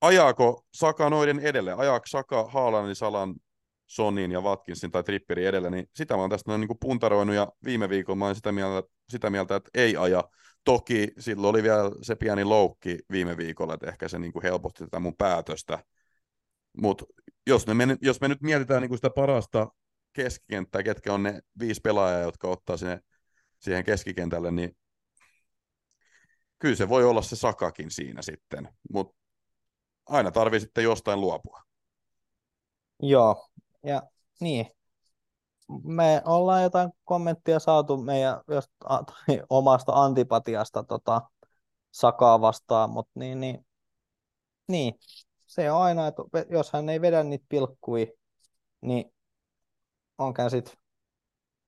ajaako 0.00 0.64
Saka 0.74 1.10
noiden 1.10 1.38
edelle? 1.38 1.72
Ajaako 1.72 2.06
Saka 2.06 2.48
Haalandin, 2.48 2.96
Salan, 2.96 3.34
Sonin 3.86 4.32
ja 4.32 4.40
Watkinsin 4.40 4.90
tai 4.90 5.02
Tripperin 5.02 5.46
edellä, 5.46 5.70
niin 5.70 5.86
sitä 5.96 6.14
mä 6.14 6.20
oon 6.20 6.30
tästä 6.30 6.50
noin 6.50 6.60
niin 6.60 6.78
puntaroinut 6.80 7.36
ja 7.36 7.48
viime 7.64 7.88
viikolla 7.88 8.16
mä 8.16 8.24
olin 8.24 8.36
sitä 8.36 8.52
mieltä, 8.52 8.88
sitä 9.08 9.30
mieltä, 9.30 9.56
että 9.56 9.70
ei 9.74 9.96
aja. 9.96 10.24
Toki 10.64 11.08
silloin 11.18 11.50
oli 11.50 11.62
vielä 11.62 11.90
se 12.02 12.14
pieni 12.14 12.44
loukki 12.44 12.98
viime 13.10 13.36
viikolla, 13.36 13.74
että 13.74 13.88
ehkä 13.88 14.08
se 14.08 14.18
niin 14.18 14.32
kuin 14.32 14.42
helpotti 14.42 14.84
tätä 14.84 15.00
mun 15.00 15.16
päätöstä. 15.16 15.84
Mutta 16.82 17.04
jos, 17.46 17.66
me, 17.66 17.98
jos 18.00 18.20
me 18.20 18.28
nyt 18.28 18.42
mietitään 18.42 18.80
niin 18.82 18.88
kuin 18.88 18.98
sitä 18.98 19.10
parasta 19.10 19.68
keskikenttää, 20.12 20.82
ketkä 20.82 21.14
on 21.14 21.22
ne 21.22 21.40
viisi 21.58 21.80
pelaajaa, 21.80 22.20
jotka 22.20 22.48
ottaa 22.48 22.76
sinne, 22.76 23.00
siihen 23.58 23.84
keskikentälle, 23.84 24.50
niin 24.50 24.76
kyllä 26.58 26.76
se 26.76 26.88
voi 26.88 27.04
olla 27.04 27.22
se 27.22 27.36
Sakakin 27.36 27.90
siinä 27.90 28.22
sitten, 28.22 28.68
mutta 28.92 29.16
aina 30.06 30.30
tarvii 30.30 30.60
sitten 30.60 30.84
jostain 30.84 31.20
luopua. 31.20 31.62
Joo, 33.02 33.48
ja 33.82 34.02
niin, 34.40 34.66
me 35.82 36.22
ollaan 36.24 36.62
jotain 36.62 36.90
kommenttia 37.04 37.58
saatu 37.58 37.96
meidän 37.96 38.40
just, 38.50 38.70
a, 38.84 39.00
omasta 39.50 39.92
antipatiasta 39.92 40.82
tota, 40.82 41.22
Sakaa 41.90 42.40
vastaan, 42.40 42.90
mutta 42.90 43.12
niin, 43.20 43.40
niin, 43.40 43.66
niin, 44.68 44.94
se 45.54 45.70
on 45.70 45.82
aina, 45.82 46.06
että 46.06 46.22
jos 46.50 46.72
hän 46.72 46.88
ei 46.88 47.00
vedä 47.00 47.22
niitä 47.22 47.46
pilkkui, 47.48 48.12
niin 48.80 49.14
onkään 50.18 50.50
sitten 50.50 50.74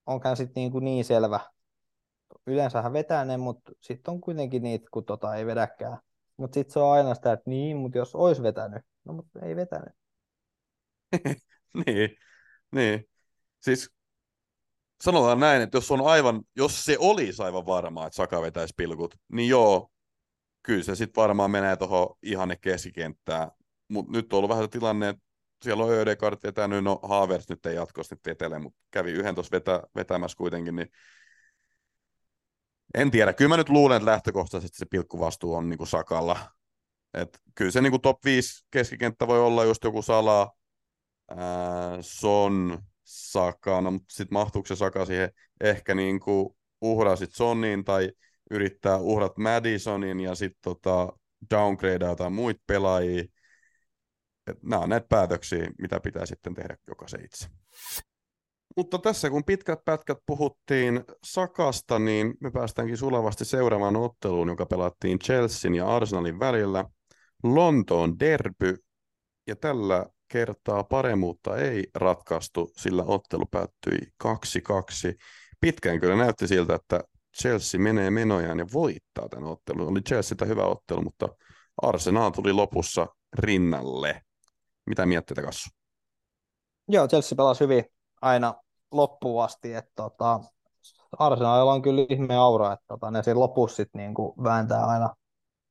onkään 0.07 0.37
sit 0.37 0.55
niin, 0.55 0.72
kuin 0.72 0.84
niin 0.84 1.05
selvä. 1.05 1.41
Yleensä 2.47 2.82
hän 2.82 2.93
vetää 2.93 3.24
ne, 3.24 3.37
mutta 3.37 3.72
sitten 3.80 4.12
on 4.12 4.20
kuitenkin 4.20 4.62
niitä, 4.62 4.89
kun 4.91 5.05
tota 5.05 5.34
ei 5.34 5.47
vedäkään. 5.47 5.99
Mutta 6.37 6.55
sitten 6.55 6.72
se 6.72 6.78
on 6.78 6.93
aina 6.93 7.14
sitä, 7.14 7.32
että 7.32 7.51
niin, 7.51 7.76
mutta 7.76 7.99
jos 7.99 8.14
olisi 8.14 8.43
vetänyt, 8.43 8.82
no 9.05 9.12
mutta 9.12 9.41
ei 9.47 9.57
vetänyt. 9.57 9.95
niin, 11.87 12.16
niin. 12.72 13.09
Siis 13.61 13.91
sanotaan 15.05 15.41
näin, 15.41 15.62
että 15.62 15.76
jos 15.76 15.91
on 15.91 16.07
aivan, 16.07 16.43
jos 16.57 16.84
se 16.84 16.97
olisi 17.01 17.43
aivan 17.43 17.66
varmaa, 17.66 18.07
että 18.07 18.16
Saka 18.16 18.43
vetäisi 18.43 18.74
pilkut, 18.76 19.14
niin 19.32 19.49
joo, 19.49 19.91
kyllä 20.62 20.82
se 20.82 20.95
sitten 20.95 21.22
varmaan 21.22 21.51
menee 21.51 21.76
tuohon 21.76 22.16
ihanne 22.22 22.57
keskikenttään. 22.57 23.51
Mutta 23.89 24.12
nyt 24.12 24.32
on 24.32 24.37
ollut 24.37 24.51
vähän 24.51 24.70
tilanne, 24.70 25.09
että 25.09 25.22
siellä 25.62 25.84
on 25.84 25.91
Ödegard 25.91 26.39
vetänyt, 26.43 26.84
no 26.84 27.01
Haavers 27.03 27.49
nyt 27.49 27.66
ei 27.66 27.74
jatkossa 27.74 28.14
nyt 28.14 28.26
vetele, 28.26 28.59
mutta 28.59 28.78
kävi 28.91 29.12
yhden 29.12 29.34
tuossa 29.34 29.57
vetä, 29.57 29.82
vetämässä 29.95 30.37
kuitenkin, 30.37 30.76
niin 30.76 30.89
en 32.95 33.11
tiedä. 33.11 33.32
Kyllä 33.32 33.49
mä 33.49 33.57
nyt 33.57 33.68
luulen, 33.68 33.97
että 33.97 34.11
lähtökohtaisesti 34.11 34.78
se 34.78 34.87
pilkkuvastuu 34.87 35.55
on 35.55 35.68
niin 35.68 35.78
kuin 35.78 35.89
Sakalla. 35.89 36.37
Et 37.14 37.39
kyllä 37.55 37.70
se 37.70 37.80
niin 37.80 37.91
kuin 37.91 38.03
top 38.03 38.24
5 38.24 38.66
keskikenttä 38.70 39.26
voi 39.26 39.41
olla 39.41 39.64
just 39.64 39.84
joku 39.84 40.03
Sala, 40.03 40.53
ää, 41.28 41.99
Son, 42.01 42.78
Saka, 43.05 43.80
no, 43.80 43.91
mutta 43.91 44.07
sitten 44.14 44.34
mahtuuko 44.34 44.66
se 44.66 44.76
Saka 44.76 45.05
siihen 45.05 45.30
ehkä 45.61 45.95
niin 45.95 46.20
kuin 46.20 46.57
uhraa 46.80 47.16
sit 47.16 47.34
Sonin 47.34 47.84
tai 47.84 48.11
yrittää 48.51 48.97
uhrat 48.97 49.39
Madisonin 49.39 50.20
ja 50.20 50.34
sitten 50.34 50.61
tota, 50.62 51.12
downgradeaa 51.51 52.11
jotain 52.11 52.32
muita 52.32 52.62
pelaajia. 52.66 53.24
Et 54.47 54.62
nämä 54.62 54.82
on 54.82 54.88
näitä 54.88 55.07
päätöksiä, 55.09 55.70
mitä 55.78 56.01
pitää 56.01 56.26
sitten 56.26 56.55
tehdä 56.55 56.76
jokaisen 56.88 57.24
itse. 57.24 57.47
Mutta 58.76 58.99
tässä 58.99 59.30
kun 59.30 59.44
pitkät 59.44 59.84
pätkät 59.84 60.18
puhuttiin 60.26 61.05
Sakasta, 61.24 61.99
niin 61.99 62.34
me 62.40 62.51
päästäänkin 62.51 62.97
sulavasti 62.97 63.44
seuraavaan 63.44 63.97
otteluun, 63.97 64.49
joka 64.49 64.66
pelattiin 64.66 65.18
Chelsean 65.18 65.74
ja 65.74 65.97
Arsenalin 65.97 66.40
välillä. 66.40 66.84
Lontoon 67.42 68.18
derby, 68.18 68.76
ja 69.47 69.57
tällä 69.57 70.07
kertaa 70.28 70.84
paremmuutta 70.84 71.57
ei 71.57 71.86
ratkaistu, 71.94 72.72
sillä 72.76 73.05
ottelu 73.07 73.47
päättyi 73.51 73.99
2-2. 74.24 74.28
Pitkään 75.61 76.01
kyllä 76.01 76.16
näytti 76.16 76.49
siltä, 76.49 76.74
että 76.74 77.01
Chelsea 77.40 77.80
menee 77.80 78.11
menojaan 78.11 78.59
ja 78.59 78.66
voittaa 78.72 79.28
tämän 79.28 79.49
ottelun. 79.49 79.88
Oli 79.88 80.01
Chelseatä 80.01 80.44
hyvä 80.44 80.64
ottelu, 80.64 81.03
mutta 81.03 81.28
Arsenal 81.82 82.30
tuli 82.30 82.53
lopussa 82.53 83.07
rinnalle. 83.38 84.22
Mitä 84.87 85.07
miettii 85.07 85.45
Kassu? 85.45 85.70
Joo, 86.89 87.09
Chelsea 87.09 87.37
pelasi 87.37 87.64
hyvin 87.64 87.84
aina 88.22 88.55
loppuun 88.93 89.45
asti, 89.45 89.74
että 89.74 89.93
tota, 89.97 90.41
Arsenalilla 91.18 91.72
on 91.72 91.82
kyllä 91.82 92.07
ihme 92.09 92.37
aura, 92.37 92.72
että 92.72 92.84
tota, 92.89 93.11
ne 93.11 93.22
siinä 93.22 93.41
lopussa 93.41 93.76
sit 93.76 93.91
niinku 93.95 94.34
vääntää 94.43 94.87
aina 94.87 95.14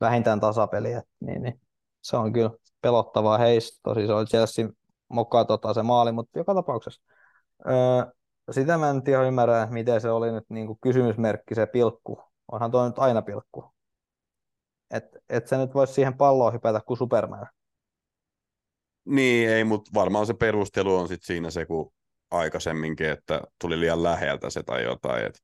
vähintään 0.01 0.39
tasapeliä, 0.39 1.03
niin, 1.19 1.41
niin, 1.41 1.61
se 2.01 2.17
on 2.17 2.33
kyllä 2.33 2.51
pelottavaa 2.81 3.37
heistä. 3.37 3.79
Tosi 3.83 4.07
se 4.07 4.13
oli 4.13 4.25
Chelsea 4.25 4.69
mokaa 5.09 5.45
tota, 5.45 5.73
se 5.73 5.83
maali, 5.83 6.11
mutta 6.11 6.39
joka 6.39 6.53
tapauksessa. 6.55 7.01
Öö, 7.69 8.13
sitä 8.51 8.77
mä 8.77 8.89
en 8.89 9.03
tiedä 9.03 9.23
ymmärrä, 9.23 9.67
miten 9.71 10.01
se 10.01 10.09
oli 10.09 10.31
nyt 10.31 10.45
niin 10.49 10.67
kuin 10.67 10.79
kysymysmerkki 10.81 11.55
se 11.55 11.65
pilkku. 11.65 12.21
Onhan 12.51 12.71
tuo 12.71 12.87
nyt 12.87 12.99
aina 12.99 13.21
pilkku. 13.21 13.73
Että 14.91 15.19
et 15.29 15.47
se 15.47 15.57
nyt 15.57 15.73
voisi 15.73 15.93
siihen 15.93 16.17
palloon 16.17 16.53
hypätä 16.53 16.81
kuin 16.85 16.97
Superman. 16.97 17.47
Niin, 19.05 19.49
ei, 19.49 19.63
mutta 19.63 19.91
varmaan 19.93 20.25
se 20.25 20.33
perustelu 20.33 20.95
on 20.95 21.07
sitten 21.07 21.27
siinä 21.27 21.49
se, 21.49 21.65
kun 21.65 21.93
aikaisemminkin, 22.31 23.09
että 23.09 23.41
tuli 23.61 23.79
liian 23.79 24.03
läheltä 24.03 24.49
se 24.49 24.63
tai 24.63 24.83
jotain. 24.83 25.25
Et 25.25 25.39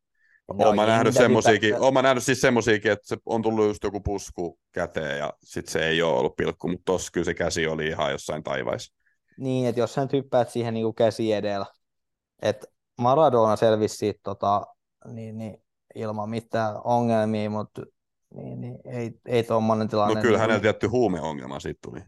no, 0.47 0.70
olen 0.70 0.88
nähnyt, 0.88 1.14
semmosiakin, 1.14 1.76
olen 1.80 2.03
nähnyt 2.03 2.24
siis 2.24 2.41
semmosiakin, 2.41 2.91
että 2.91 3.07
se 3.07 3.18
on 3.26 3.41
tullut 3.41 3.66
just 3.66 3.84
joku 3.84 3.99
pusku 3.99 4.59
käteen 4.72 5.20
ja 5.20 5.34
sitten 5.43 5.72
se 5.72 5.88
ei 5.88 6.01
ole 6.01 6.20
ollut 6.20 6.36
pilkku, 6.36 6.68
mutta 6.68 6.86
tossa 6.86 7.12
kyllä 7.14 7.26
se 7.26 7.34
käsi 7.34 7.68
oli 7.68 7.88
ihan 7.88 8.12
jossain 8.12 8.43
taivaissa. 8.43 8.93
Niin, 9.38 9.68
että 9.68 9.82
jos 9.82 9.93
sä 9.93 10.01
nyt 10.01 10.14
hyppäät 10.14 10.49
siihen 10.49 10.74
niin 10.74 10.84
kuin 10.84 10.95
käsi 10.95 11.34
edellä, 11.34 11.66
että 12.41 12.68
Maradona 12.97 13.55
selvisi 13.55 13.97
siitä 13.97 14.20
tota, 14.24 14.66
niin, 15.14 15.38
niin, 15.38 15.57
ilman 15.95 16.30
mitään 16.30 16.76
ongelmia, 16.84 17.49
mutta 17.49 17.82
niin, 18.36 18.62
niin, 18.62 18.78
ei, 18.86 19.12
ei 19.26 19.43
tuommoinen 19.43 19.88
tilanne. 19.88 20.16
No 20.16 20.22
kyllä 20.22 20.38
niin, 20.38 20.41
hänellä 20.41 20.62
tietty 20.62 20.88
huumeongelma 20.88 21.59
siitä 21.59 21.80
tuli. 21.84 21.99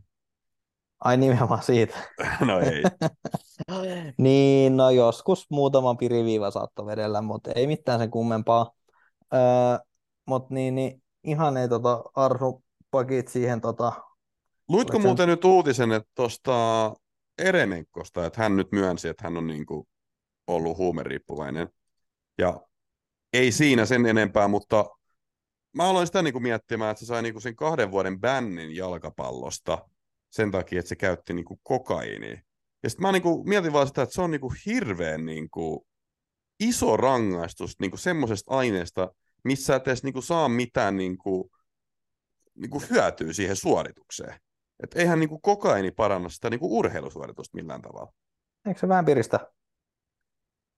Ai 1.03 1.17
nimenomaan 1.17 1.63
siitä. 1.63 1.97
no 2.47 2.59
ei. 2.59 2.83
niin, 4.17 4.77
no 4.77 4.89
joskus 4.89 5.45
muutama 5.49 5.95
piriviiva 5.95 6.51
saattoi 6.51 6.85
vedellä, 6.85 7.21
mutta 7.21 7.51
ei 7.55 7.67
mitään 7.67 7.99
sen 7.99 8.11
kummempaa. 8.11 8.71
Öö, 9.33 9.39
mutta 10.25 10.53
niin, 10.53 10.75
niin, 10.75 11.03
ihan 11.23 11.57
ei 11.57 11.69
tota, 11.69 12.03
arsu 12.15 12.63
pakit 12.91 13.27
siihen. 13.27 13.61
Tota, 13.61 13.91
Luitko 14.69 14.97
sen... 14.97 15.01
muuten 15.01 15.29
nyt 15.29 15.45
uutisen, 15.45 15.91
että 15.91 16.09
tuosta 16.15 16.93
Eremenkosta, 17.37 18.25
että 18.25 18.41
hän 18.43 18.55
nyt 18.55 18.71
myönsi, 18.71 19.07
että 19.07 19.23
hän 19.23 19.37
on 19.37 19.47
niinku 19.47 19.87
ollut 20.47 20.77
huumeriippuvainen. 20.77 21.67
Ja 22.37 22.61
ei 23.33 23.51
siinä 23.51 23.85
sen 23.85 24.05
enempää, 24.05 24.47
mutta 24.47 24.85
mä 25.73 25.83
aloin 25.83 26.07
sitä 26.07 26.21
niinku 26.21 26.39
miettimään, 26.39 26.91
että 26.91 26.99
se 26.99 27.05
sai 27.05 27.21
niinku 27.21 27.39
sen 27.39 27.55
kahden 27.55 27.91
vuoden 27.91 28.19
bännin 28.19 28.75
jalkapallosta 28.75 29.89
sen 30.33 30.51
takia, 30.51 30.79
että 30.79 30.89
se 30.89 30.95
käytti 30.95 31.33
niinku 31.33 31.59
kokainia. 31.63 32.41
Ja 32.83 32.89
sitten 32.89 33.01
mä 33.01 33.11
niinku 33.11 33.43
mietin 33.43 33.73
vaan 33.73 33.87
sitä, 33.87 34.01
että 34.01 34.15
se 34.15 34.21
on 34.21 34.31
niinku 34.31 34.53
hirveän 34.65 35.25
niinku 35.25 35.87
iso 36.59 36.97
rangaistus 36.97 37.79
niinku 37.79 37.97
semmoisesta 37.97 38.51
aineesta, 38.51 39.13
missä 39.43 39.75
et 39.75 39.87
edes 39.87 40.03
niinku 40.03 40.21
saa 40.21 40.49
mitään 40.49 40.97
niinku, 40.97 41.51
niinku 42.55 42.83
hyötyä 42.89 43.33
siihen 43.33 43.55
suoritukseen. 43.55 44.39
Et 44.83 44.95
eihän 44.95 45.19
niinku 45.19 45.39
kokaini 45.39 45.91
paranna 45.91 46.29
sitä 46.29 46.49
niinku 46.49 46.77
urheilusuoritusta 46.77 47.55
millään 47.55 47.81
tavalla. 47.81 48.11
Eikö 48.67 48.79
se 48.79 48.87
vähän 48.87 49.05
piristä? 49.05 49.51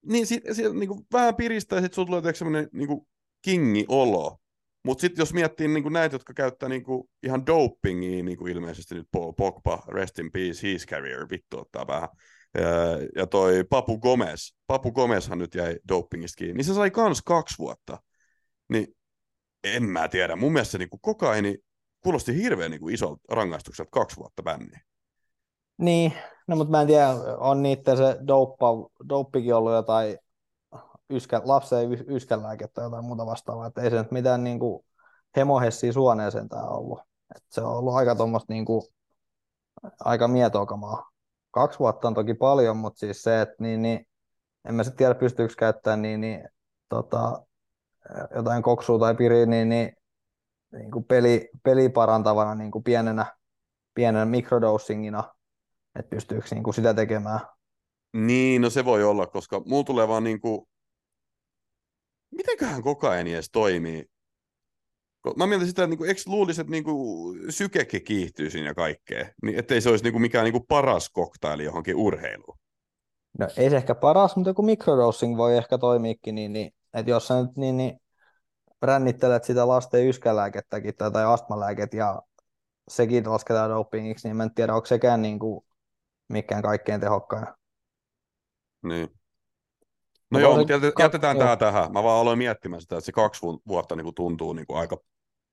Niin, 0.06 0.28
si- 0.28 0.41
si- 0.51 0.74
niinku 0.74 1.06
vähän 1.14 1.36
piristää, 1.36 1.78
ja 1.78 1.82
sitten 1.82 1.95
sulla 1.95 2.22
tulee 2.22 2.34
semmoinen 2.34 2.70
niinku 2.74 3.08
kingi-olo. 3.41 4.38
Mutta 4.86 5.02
sitten 5.02 5.22
jos 5.22 5.34
miettii 5.34 5.68
niinku 5.68 5.90
näitä, 5.90 6.16
jotka 6.16 6.34
käyttää 6.34 6.70
niinku 6.70 7.10
ihan 7.24 7.46
dopingia, 7.46 8.24
niinku 8.24 8.48
ilmeisesti 8.48 8.96
nyt 8.96 9.08
Pogba, 9.38 9.84
rest 9.88 10.20
in 10.20 10.32
peace, 10.32 10.68
his 10.68 10.86
career, 10.86 11.30
vittu 11.30 11.60
ottaa 11.60 11.88
vähän. 11.88 12.10
Ja, 12.54 12.72
ja 13.16 13.28
toi 13.28 13.64
Papu 13.64 14.00
Gomez, 14.00 14.52
Papu 14.68 14.92
Gomezhan 14.92 15.40
nyt 15.40 15.56
jäi 15.56 15.80
dopingista 15.88 16.38
kiinni, 16.38 16.54
niin 16.54 16.66
se 16.66 16.74
sai 16.74 16.92
kans 16.92 17.22
kaksi 17.22 17.56
vuotta. 17.60 17.98
Niin 18.70 18.88
en 19.64 19.84
mä 19.84 20.08
tiedä, 20.08 20.36
mun 20.36 20.54
mielestä 20.54 20.72
se 20.72 20.78
niinku 20.78 20.98
kokaini 21.02 21.58
kuulosti 22.00 22.36
hirveän 22.36 22.72
niinku 22.72 22.90
isolta 22.90 23.22
rangaistukselta 23.30 23.92
kaksi 23.92 24.18
vuotta 24.18 24.44
bänniä. 24.44 24.82
Niin, 25.78 26.14
no 26.48 26.56
mutta 26.56 26.72
mä 26.72 26.82
en 26.82 26.88
tiedä, 26.88 27.10
on 27.38 27.64
niitä 27.64 27.96
se 27.96 28.18
douppa, 28.28 28.68
douppikin 29.10 29.56
ollut 29.56 29.74
jotain 29.74 30.18
yskä, 31.12 31.41
lapsen 31.45 31.91
yskänlääkettä 31.91 32.74
tai 32.74 32.86
jotain 32.86 33.06
muuta 33.06 33.26
vastaavaa, 33.26 33.68
että 33.68 33.82
ei 33.82 33.89
se 33.89 33.97
nyt 33.97 34.12
mitään 34.12 34.43
niin 34.43 34.60
kuin 34.60 34.86
hemohessi 35.36 35.93
suoneeseen 35.93 36.49
tämä 36.49 36.64
ollut. 36.64 36.99
Et 37.36 37.43
se 37.49 37.62
on 37.62 37.78
ollut 37.78 37.93
aika 37.93 38.16
tuommoista 38.16 38.53
niinku, 38.53 38.88
aika 39.99 40.28
mietokamaa. 40.28 41.10
Kaksi 41.51 41.80
vuotta 41.80 42.08
on 42.08 42.14
toki 42.14 42.34
paljon, 42.34 42.78
mutta 42.78 42.99
siis 42.99 43.22
se, 43.22 43.41
että 43.41 43.56
niin, 43.60 43.82
niin, 43.82 44.08
en 44.70 44.76
mä 44.76 44.84
sitten 44.84 44.97
tiedä 44.97 45.16
pystyykö 45.16 45.53
käyttämään 45.58 46.01
niin, 46.01 46.22
niin, 46.22 46.49
tota, 46.89 47.45
jotain 48.36 48.64
koksua 48.64 48.99
tai 48.99 49.16
piriä 49.16 49.45
niin, 49.45 49.70
niin, 49.70 49.93
niin 50.74 50.91
kuin 50.91 51.06
peli, 51.06 51.49
peli 51.64 51.89
parantavana 51.89 52.56
niin 52.56 52.72
kuin 52.72 52.84
pienenä, 52.84 53.26
pienenä 53.93 54.26
mikrodosingina, 54.26 55.24
että 55.99 56.10
pystyykö 56.10 56.47
niin 56.51 56.64
kuin 56.64 56.74
sitä 56.74 56.93
tekemään. 56.93 57.39
Niin, 58.14 58.62
no 58.62 58.70
se 58.70 58.86
voi 58.86 59.03
olla, 59.03 59.28
koska 59.28 59.62
mulla 59.66 59.84
tulee 59.84 60.08
vaan 60.08 60.24
niin 60.24 60.41
kuin... 60.41 60.68
Mitenköhän 62.36 62.82
kokaini 62.82 63.34
edes 63.34 63.50
toimii? 63.52 64.06
Mä 65.36 65.48
mietin 65.48 65.68
sitä, 65.68 65.84
että 65.84 65.90
niinku, 65.90 66.04
eikö 66.04 66.22
luulisi, 66.26 66.62
että 66.62 66.72
niinku, 66.72 67.36
sykekin 67.50 68.04
kiihtyy 68.04 68.50
siinä 68.50 68.74
kaikkea, 68.74 69.26
niin 69.44 69.60
ettei 69.60 69.82
se 69.82 69.90
olisi 69.90 70.04
niinku 70.04 70.20
mikään 70.20 70.44
niinku 70.44 70.60
paras 70.60 71.10
koktaili 71.10 71.64
johonkin 71.64 71.96
urheiluun. 71.96 72.58
No 73.40 73.48
ei 73.58 73.70
se 73.70 73.78
ehkä 73.78 73.96
paras, 73.96 74.36
mutta 74.36 74.50
joku 74.50 74.62
microdosing 74.62 75.38
voi 75.38 75.58
ehkä 75.58 75.78
toimiikin, 75.78 76.36
niin, 76.36 76.54
niin 76.54 76.72
että 76.94 77.12
jos 77.12 77.28
sä 77.28 77.42
nyt 77.42 77.58
niin, 77.58 77.78
niin 77.78 78.00
brännittelet 78.80 79.44
sitä 79.44 79.68
lasten 79.68 80.08
yskälääkettäkin 80.08 80.96
tai, 80.96 81.12
tai 81.12 81.26
astmalääket 81.26 81.94
ja 81.94 82.22
sekin 82.88 83.30
lasketaan 83.30 83.70
dopingiksi, 83.70 84.28
niin 84.28 84.38
mä 84.38 84.44
en 84.44 84.54
tiedä, 84.54 84.74
onko 84.74 84.86
sekään 84.86 85.22
niin 85.22 85.40
kuin 85.40 85.66
mikään 86.30 86.62
kaikkein 86.62 87.02
tehokkain. 87.02 87.48
Niin. 88.84 89.10
No, 90.32 90.39
joo, 90.39 90.57
mutta 90.57 90.73
jätetään, 90.73 91.03
jätetään 91.05 91.38
tämä 91.38 91.57
tähän. 91.57 91.93
Mä 91.93 92.03
vaan 92.03 92.21
aloin 92.21 92.38
miettimään 92.38 92.82
sitä, 92.82 92.95
että 92.95 93.05
se 93.05 93.11
kaksi 93.11 93.41
vuotta 93.67 93.95
niin 93.95 94.03
kuin 94.03 94.15
tuntuu 94.15 94.53
niin 94.53 94.67
kuin 94.67 94.80
aika 94.80 94.97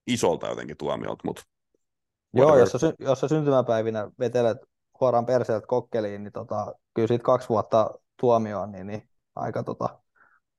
isolta 0.07 0.47
jotenkin 0.47 0.77
tuomiolta, 0.77 1.23
mutta... 1.25 1.43
Joo, 2.35 2.59
jos 2.59 2.73
sä, 2.73 2.93
jos 2.99 3.21
sä 3.21 3.29
syntymäpäivinä 3.29 4.11
vetelet 4.19 4.59
huoraan 5.01 5.27
perseeltä 5.27 5.67
kokkeliin, 5.67 6.23
niin 6.23 6.33
tota, 6.33 6.75
kyllä 6.95 7.09
siitä 7.09 7.25
kaksi 7.25 7.49
vuotta 7.49 7.91
tuomioon, 8.21 8.73
niin, 8.73 8.87
niin 8.87 9.09
aika, 9.37 9.63
tota, 9.63 9.99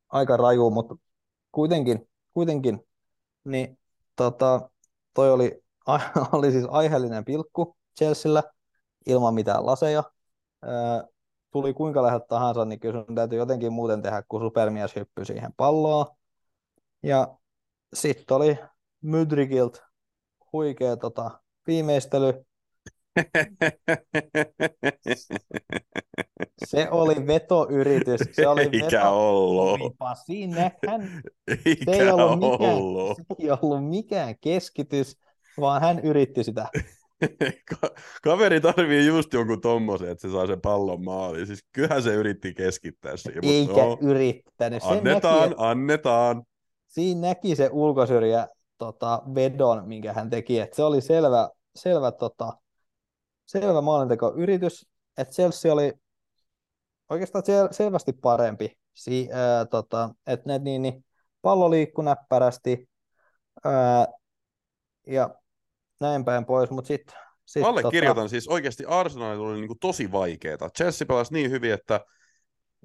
aika 0.09 0.37
raju, 0.37 0.69
mutta 0.69 0.95
kuitenkin, 1.51 2.09
kuitenkin 2.33 2.79
niin 3.43 3.79
tota, 4.15 4.69
toi 5.13 5.31
oli, 5.31 5.61
oli 6.31 6.51
siis 6.51 6.65
aiheellinen 6.69 7.25
pilkku 7.25 7.77
Chelsealla 7.97 8.43
ilman 9.05 9.33
mitään 9.33 9.65
laseja. 9.65 10.03
Ää, 10.61 11.03
tuli 11.53 11.73
kuinka 11.73 12.03
läheltä 12.03 12.25
tahansa, 12.29 12.65
niin 12.65 12.79
kyllä 12.79 13.03
sun 13.05 13.15
täytyy 13.15 13.37
jotenkin 13.37 13.73
muuten 13.73 14.01
tehdä, 14.01 14.23
kun 14.27 14.41
supermies 14.41 14.95
hyppyi 14.95 15.25
siihen 15.25 15.53
palloon. 15.57 16.05
Ja 17.03 17.37
sitten 17.93 18.37
oli 18.37 18.57
Mydrikilt 19.01 19.81
huikea 20.53 20.97
tota, 20.97 21.31
viimeistely. 21.67 22.33
Se 26.65 26.87
oli 26.91 27.27
vetoyritys. 27.27 28.21
Se 28.31 28.47
oli 28.47 28.61
Eikä 28.61 28.85
veto... 28.85 29.39
ollut. 29.39 29.95
Siinä 30.25 30.71
hän... 30.87 31.21
Eikä 31.65 31.91
se 31.91 31.91
ei 31.91 32.11
ollut, 32.11 32.39
mikään, 32.39 32.75
ollut. 32.75 33.17
Se 33.17 33.23
ei 33.39 33.51
ollut 33.61 33.89
mikään 33.89 34.35
keskitys, 34.41 35.17
vaan 35.59 35.81
hän 35.81 35.99
yritti 35.99 36.43
sitä. 36.43 36.67
Kaveri 38.23 38.61
tarvii 38.61 39.07
just 39.07 39.33
jonkun 39.33 39.61
tommosen, 39.61 40.09
että 40.09 40.27
se 40.27 40.31
saa 40.31 40.47
sen 40.47 40.61
pallon 40.61 41.03
maaliin. 41.03 41.47
Siis 41.47 41.65
kyllähän 41.71 42.03
se 42.03 42.13
yritti 42.13 42.53
keskittää 42.53 43.17
siihen. 43.17 43.45
Eikä 43.45 43.73
no, 43.73 43.97
yrittänyt. 44.01 44.83
Sen 44.83 44.91
annetaan, 44.91 45.49
näki, 45.49 45.55
annetaan. 45.57 46.43
Siinä 46.87 47.27
näki 47.27 47.55
se 47.55 47.69
ulkosyrjä 47.71 48.47
tota, 48.77 49.21
vedon, 49.35 49.87
minkä 49.87 50.13
hän 50.13 50.29
teki. 50.29 50.59
Että 50.59 50.75
se 50.75 50.83
oli 50.83 51.01
selvä, 51.01 51.49
selvä, 51.75 52.11
tota, 52.11 52.53
selvä 53.45 53.81
maalintekoyritys. 53.81 54.85
Että 55.17 55.33
Chelsea 55.33 55.73
oli 55.73 55.93
oikeastaan 57.09 57.43
sel- 57.43 57.73
selvästi 57.73 58.13
parempi. 58.13 58.77
Si- 58.93 59.29
ää, 59.31 59.65
tota, 59.65 60.09
että 60.27 60.49
ne 60.49 60.59
niin, 60.59 60.81
niin, 60.81 61.05
pallo 61.41 61.71
liikkui 61.71 62.03
näppärästi. 62.03 62.89
Ää, 63.63 64.07
ja 65.07 65.35
näin 66.03 66.25
päin 66.25 66.45
pois, 66.45 66.69
mutta 66.69 66.87
sitten... 66.87 67.15
Sit, 67.45 67.63
Allekirjoitan 67.63 68.15
tota... 68.15 68.27
siis 68.27 68.47
oikeasti 68.47 68.85
Arsenalilla 68.85 69.47
oli 69.47 69.59
niinku 69.59 69.75
tosi 69.81 70.11
vaikeeta. 70.11 70.69
Chelsea 70.69 71.07
pelasi 71.07 71.33
niin 71.33 71.51
hyvin, 71.51 71.73
että 71.73 71.99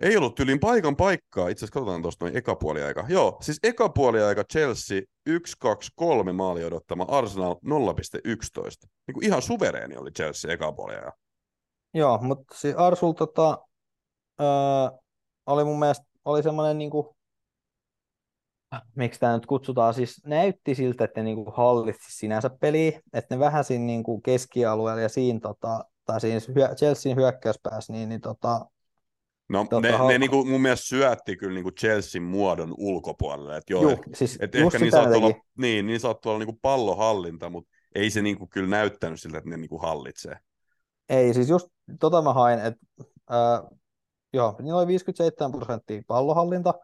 ei 0.00 0.16
ollut 0.16 0.34
tyylin 0.34 0.60
paikan 0.60 0.96
paikkaa. 0.96 1.48
Itse 1.48 1.64
asiassa 1.64 1.72
katsotaan 1.72 2.02
tuosta 2.02 2.24
noin 2.24 2.36
eka 2.36 2.56
aika. 2.86 3.04
Joo, 3.08 3.38
siis 3.40 3.58
eka 3.62 3.92
aika 4.28 4.44
Chelsea 4.52 5.00
1-2-3 5.30 6.32
maali 6.32 6.64
odottama 6.64 7.06
Arsenal 7.08 7.54
0,11. 7.54 7.60
Niin 9.06 9.14
kuin 9.14 9.24
ihan 9.24 9.42
suvereeni 9.42 9.96
oli 9.96 10.10
Chelsea 10.10 10.52
eka 10.52 10.74
aika. 10.88 11.12
Joo, 11.94 12.18
mutta 12.22 12.54
siis 12.58 12.76
Arsul 12.76 13.12
tota, 13.12 13.58
öö, 14.40 14.46
oli 15.46 15.64
mun 15.64 15.78
mielestä 15.78 16.04
oli 16.24 16.42
semmoinen 16.42 16.78
niin 16.78 16.90
kuin 16.90 17.06
miksi 18.94 19.20
tämä 19.20 19.34
nyt 19.34 19.46
kutsutaan, 19.46 19.94
siis 19.94 20.22
näytti 20.26 20.74
siltä, 20.74 21.04
että 21.04 21.20
ne 21.20 21.24
niinku 21.24 21.50
hallitsi 21.50 22.18
sinänsä 22.18 22.50
peliä, 22.50 23.00
että 23.12 23.34
ne 23.34 23.38
vähän 23.38 23.64
siinä 23.64 23.84
niinku 23.84 24.20
keskialueella 24.20 25.00
ja 25.00 25.08
siinä, 25.08 25.40
tota, 25.40 25.84
tai 26.04 26.20
siinä 26.20 26.40
Chelsean 26.76 27.16
hyökkäyspäässä, 27.16 27.92
niin, 27.92 28.08
niin 28.08 28.20
tota, 28.20 28.66
No 29.48 29.66
tota, 29.70 29.80
ne, 29.80 30.08
ne 30.08 30.18
niinku 30.18 30.44
mun 30.44 30.60
mielestä 30.60 30.86
syötti 30.86 31.36
kyllä 31.36 31.54
niinku 31.54 31.70
Chelsean 31.70 32.24
muodon 32.24 32.74
ulkopuolelle. 32.78 33.56
Et 33.56 33.70
joo, 33.70 33.82
Juh, 33.82 34.00
siis 34.14 34.38
et 34.40 34.54
ehkä 34.54 34.78
niin 34.78 34.90
saattoi 34.90 35.16
olla, 35.16 35.34
niin, 35.58 35.86
niin 35.86 36.00
saattoi 36.00 36.30
olla 36.30 36.38
niinku 36.38 36.58
pallohallinta, 36.62 37.50
mutta 37.50 37.70
ei 37.94 38.10
se 38.10 38.22
niinku 38.22 38.46
kyllä 38.46 38.68
näyttänyt 38.68 39.20
siltä, 39.20 39.38
että 39.38 39.50
ne 39.50 39.56
niinku 39.56 39.78
hallitsee. 39.78 40.38
Ei, 41.08 41.34
siis 41.34 41.48
just 41.48 41.68
tota 42.00 42.22
mä 42.22 42.32
hain, 42.32 42.58
että 42.58 42.80
äh, 43.32 43.78
joo, 44.32 44.56
niillä 44.62 44.78
oli 44.78 44.86
57 44.86 45.52
prosenttia 45.52 46.02
pallohallinta, 46.06 46.74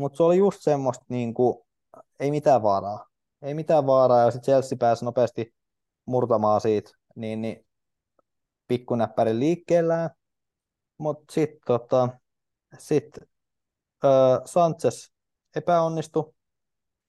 mutta 0.00 0.16
se 0.16 0.22
oli 0.22 0.36
just 0.36 0.62
semmoista, 0.62 1.04
niin 1.08 1.34
kuin, 1.34 1.58
ei 2.20 2.30
mitään 2.30 2.62
vaaraa. 2.62 3.06
Ei 3.42 3.54
mitään 3.54 3.86
vaaraa, 3.86 4.20
ja 4.20 4.30
sitten 4.30 4.52
Chelsea 4.52 4.78
pääsi 4.78 5.04
nopeasti 5.04 5.54
murtamaan 6.06 6.60
siitä, 6.60 6.90
niin, 7.16 7.42
niin 7.42 7.66
pikkunäppärin 8.68 9.40
liikkeellään. 9.40 10.10
Mutta 10.98 11.32
sitten 11.32 11.60
tota, 11.66 12.08
sit, 12.78 13.18
öö, 14.04 14.10
Sanchez 14.44 15.10
epäonnistui, 15.56 16.32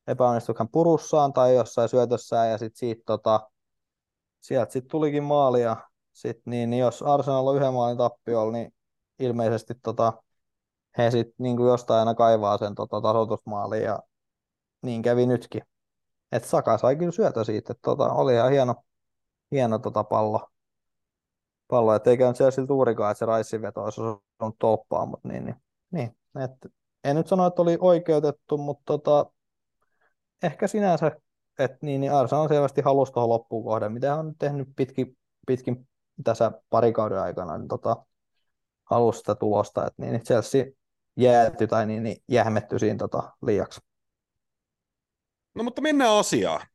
epäonnistui 0.07 0.55
hän 0.59 0.69
purussaan 0.69 1.33
tai 1.33 1.55
jossain 1.55 1.89
syötössään, 1.89 2.49
ja 2.49 2.57
sitten 2.57 2.79
siitä, 2.79 3.03
tota, 3.05 3.49
sieltä 4.39 4.71
sitten 4.71 4.91
tulikin 4.91 5.23
maali, 5.23 5.61
ja 5.61 5.77
sit, 6.13 6.37
niin, 6.45 6.69
niin 6.69 6.79
jos 6.79 7.01
Arsenal 7.01 7.47
on 7.47 7.55
yhden 7.55 7.73
maalin 7.73 7.97
tappiolla, 7.97 8.51
niin 8.51 8.73
ilmeisesti 9.19 9.73
tota, 9.83 10.23
he 10.97 11.11
sitten 11.11 11.35
niin 11.37 11.59
jostain 11.59 11.99
aina 11.99 12.15
kaivaa 12.15 12.57
sen 12.57 12.75
tota, 12.75 13.01
tasoitusmaaliin 13.01 13.83
ja 13.83 13.99
niin 14.81 15.01
kävi 15.01 15.25
nytkin. 15.25 15.61
Et 16.31 16.43
Saka 16.43 16.77
sai 16.77 16.95
kyllä 16.95 17.11
syötä 17.11 17.43
siitä, 17.43 17.73
että 17.73 17.81
tota, 17.81 18.13
oli 18.13 18.33
ihan 18.33 18.51
hieno, 18.51 18.75
hieno 19.51 19.79
tota 19.79 20.03
pallo. 20.03 20.49
pallo. 21.67 21.95
Että 21.95 22.09
eikä 22.09 22.27
nyt 22.27 22.35
siellä 22.35 22.67
tuurikaan, 22.67 23.11
että 23.11 23.19
se 23.19 23.25
Raissin 23.25 23.61
veto 23.61 23.83
olisi 23.83 24.01
osannut 24.01 24.55
toppaa, 24.59 25.05
mutta 25.05 25.27
niin, 25.27 25.45
niin, 25.45 25.55
niin 25.91 26.15
et, 26.43 26.51
en 27.03 27.15
nyt 27.15 27.27
sano, 27.27 27.45
että 27.45 27.61
oli 27.61 27.77
oikeutettu, 27.81 28.57
mutta 28.57 28.83
tota, 28.85 29.31
ehkä 30.43 30.67
sinänsä, 30.67 31.11
että 31.59 31.77
niin, 31.81 32.01
niin 32.01 32.13
Arsenal 32.13 32.47
selvästi 32.47 32.81
halusi 32.81 33.13
tuohon 33.13 33.29
loppuun 33.29 33.63
kohden, 33.63 33.91
mitä 33.91 34.15
on 34.15 34.27
nyt 34.27 34.37
tehnyt 34.39 34.67
pitkin, 34.75 35.17
pitkin 35.47 35.87
tässä 36.23 36.51
parikauden 36.69 37.19
aikana, 37.19 37.57
niin 37.57 37.67
tota, 37.67 38.05
halusi 38.83 39.19
sitä 39.19 39.35
tulosta, 39.35 39.87
että 39.87 40.01
niin, 40.01 40.11
niin 40.11 40.23
Chelsea 40.23 40.65
jääty 41.21 41.67
tai 41.67 41.85
niin, 41.85 42.03
niin 42.03 42.23
jähmetty 42.27 42.79
siinä 42.79 42.97
tota, 42.97 43.31
liiaksi. 43.45 43.81
No 45.55 45.63
mutta 45.63 45.81
mennään 45.81 46.11
asiaan. 46.11 46.67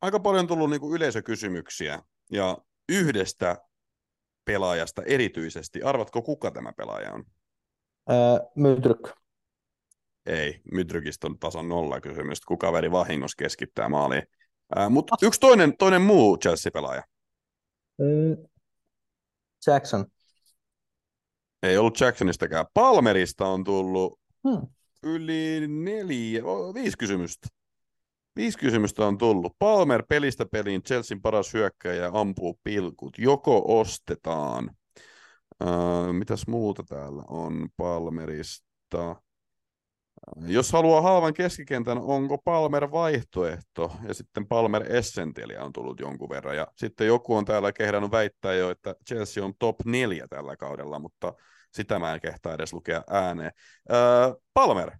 Aika 0.00 0.20
paljon 0.20 0.40
on 0.40 0.46
tullut 0.48 0.70
niinku 0.70 0.94
yleisökysymyksiä 0.94 2.02
ja 2.32 2.58
yhdestä 2.88 3.56
pelaajasta 4.44 5.02
erityisesti. 5.02 5.82
Arvatko, 5.82 6.22
kuka 6.22 6.50
tämä 6.50 6.72
pelaaja 6.72 7.12
on? 7.12 7.24
Öö, 8.10 8.16
Mydryk. 8.54 9.10
Ei, 10.26 10.60
Mydrykistä 10.72 11.26
on 11.26 11.38
tasan 11.38 11.68
nolla 11.68 12.00
kysymys. 12.00 12.40
Kuka 12.40 12.72
veri 12.72 12.90
vahingossa 12.90 13.36
keskittää 13.38 13.88
maaliin? 13.88 14.22
Öö, 14.78 14.88
Mutta 14.88 15.16
yksi 15.22 15.40
toinen, 15.40 15.76
toinen 15.76 16.02
muu 16.02 16.38
Chelsea-pelaaja. 16.38 17.02
Öö, 18.00 18.36
Jackson. 19.66 20.06
Ei 21.62 21.76
ollut 21.76 22.00
Jacksonistakaan. 22.00 22.66
Palmerista 22.74 23.46
on 23.46 23.64
tullut 23.64 24.20
hmm. 24.48 24.66
yli 25.02 25.68
neljä, 25.68 26.42
viisi 26.74 26.98
kysymystä. 26.98 27.48
Viisi 28.36 28.58
kysymystä 28.58 29.06
on 29.06 29.18
tullut. 29.18 29.52
Palmer 29.58 30.02
pelistä 30.08 30.46
peliin 30.46 30.82
Chelsean 30.82 31.20
paras 31.20 31.54
hyökkäjä 31.54 32.10
ampuu 32.12 32.60
pilkut. 32.64 33.18
Joko 33.18 33.80
ostetaan? 33.80 34.70
Öö, 35.62 36.12
mitäs 36.12 36.46
muuta 36.46 36.82
täällä 36.82 37.22
on 37.28 37.68
Palmerista? 37.76 39.16
Jos 40.46 40.72
haluaa 40.72 41.00
halvan 41.00 41.34
keskikentän, 41.34 41.98
onko 41.98 42.38
Palmer 42.38 42.90
vaihtoehto? 42.90 43.92
Ja 44.08 44.14
sitten 44.14 44.46
Palmer 44.46 44.96
Essentialia 44.96 45.64
on 45.64 45.72
tullut 45.72 46.00
jonkun 46.00 46.28
verran. 46.28 46.56
Ja 46.56 46.66
sitten 46.76 47.06
joku 47.06 47.36
on 47.36 47.44
täällä 47.44 47.72
kehdannut 47.72 48.10
väittää 48.10 48.54
jo, 48.54 48.70
että 48.70 48.94
Chelsea 49.08 49.44
on 49.44 49.54
top 49.58 49.76
neljä 49.84 50.28
tällä 50.28 50.56
kaudella, 50.56 50.98
mutta 50.98 51.34
sitä 51.72 51.98
mä 51.98 52.14
en 52.14 52.20
kehtaa 52.20 52.54
edes 52.54 52.72
lukea 52.72 53.02
ääneen. 53.10 53.52
Öö, 53.92 54.34
Palmer, 54.54 54.90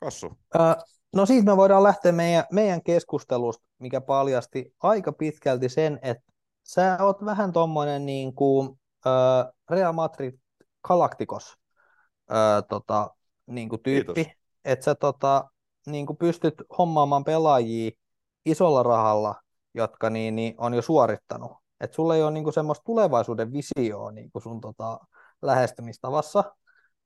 Kassu. 0.00 0.38
Öö, 0.54 0.74
no 1.12 1.26
siitä 1.26 1.50
me 1.50 1.56
voidaan 1.56 1.82
lähteä 1.82 2.12
meidän, 2.12 2.44
meidän 2.52 2.82
keskustelusta, 2.82 3.64
mikä 3.78 4.00
paljasti 4.00 4.74
aika 4.82 5.12
pitkälti 5.12 5.68
sen, 5.68 5.98
että 6.02 6.32
sä 6.62 6.98
oot 7.00 7.24
vähän 7.24 7.52
tommonen 7.52 8.06
niin 8.06 8.34
kuin, 8.34 8.80
öö, 9.06 9.12
Real 9.70 9.92
Madrid 9.92 10.34
Galacticos 10.88 11.56
öö, 12.30 12.62
tota, 12.68 13.10
niin 13.48 13.68
kuin 13.68 13.82
tyyppi, 13.82 14.32
että 14.64 14.84
sä 14.84 14.94
tota, 14.94 15.50
niin 15.86 16.06
kuin 16.06 16.16
pystyt 16.16 16.54
hommaamaan 16.78 17.24
pelaajia 17.24 17.90
isolla 18.46 18.82
rahalla, 18.82 19.34
jotka 19.74 20.10
niin, 20.10 20.36
niin 20.36 20.54
on 20.58 20.74
jo 20.74 20.82
suorittanut. 20.82 21.52
Että 21.80 21.94
sulla 21.94 22.16
ei 22.16 22.22
ole 22.22 22.30
niin 22.30 22.44
kuin 22.44 22.54
semmoista 22.54 22.84
tulevaisuuden 22.84 23.52
visioa 23.52 24.10
niin 24.10 24.30
kuin 24.30 24.42
sun 24.42 24.60
tota, 24.60 24.98
lähestymistavassa. 25.42 26.44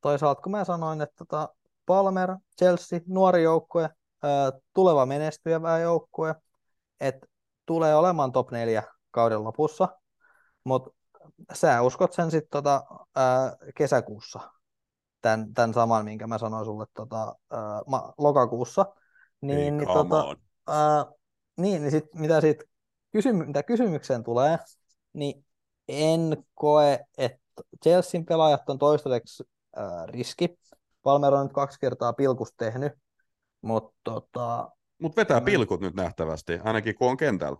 Toisaalta 0.00 0.42
kun 0.42 0.52
mä 0.52 0.64
sanoin, 0.64 1.00
että 1.00 1.14
tota, 1.18 1.48
Palmer, 1.86 2.36
Chelsea, 2.58 3.00
nuori 3.06 3.42
joukkue, 3.42 3.90
tuleva 4.74 5.06
menestyvä 5.06 5.78
joukkue, 5.78 6.34
että 7.00 7.26
tulee 7.66 7.94
olemaan 7.94 8.32
top 8.32 8.50
4 8.50 8.82
kauden 9.10 9.44
lopussa, 9.44 9.88
mutta 10.64 10.90
sä 11.52 11.82
uskot 11.82 12.12
sen 12.12 12.30
sitten 12.30 12.50
tota, 12.50 12.82
kesäkuussa, 13.74 14.40
tämän, 15.22 15.54
tämän 15.54 15.74
saman, 15.74 16.04
minkä 16.04 16.26
mä 16.26 16.38
sanoin 16.38 16.64
sulle 16.64 16.86
tota, 16.94 17.36
ää, 17.50 17.82
ma, 17.86 18.12
lokakuussa. 18.18 18.86
Niin, 19.40 19.58
Ei, 19.58 19.70
niin, 19.70 19.86
come 19.86 20.08
tota, 20.08 20.36
ää, 20.66 21.06
niin, 21.56 21.82
niin 21.82 21.90
sit, 21.90 22.14
mitä, 22.14 22.40
siitä 22.40 22.64
kysymy- 23.12 23.46
mitä 23.46 23.62
kysymykseen 23.62 24.24
tulee, 24.24 24.58
niin 25.12 25.44
en 25.88 26.44
koe, 26.54 27.00
että 27.18 27.62
Chelsean 27.82 28.24
pelaajat 28.24 28.70
on 28.70 28.78
toistaiseksi 28.78 29.44
ää, 29.76 30.06
riski. 30.06 30.58
Palmer 31.02 31.34
on 31.34 31.46
nyt 31.46 31.52
kaksi 31.52 31.80
kertaa 31.80 32.12
pilkus 32.12 32.54
tehnyt, 32.56 32.92
mutta 33.62 33.92
tota, 34.04 34.70
Mutta 34.98 35.16
vetää 35.16 35.40
pilkut 35.40 35.80
nyt 35.80 35.94
nähtävästi, 35.94 36.60
ainakin 36.64 36.94
kun 36.94 37.10
on 37.10 37.16
kentällä. 37.16 37.58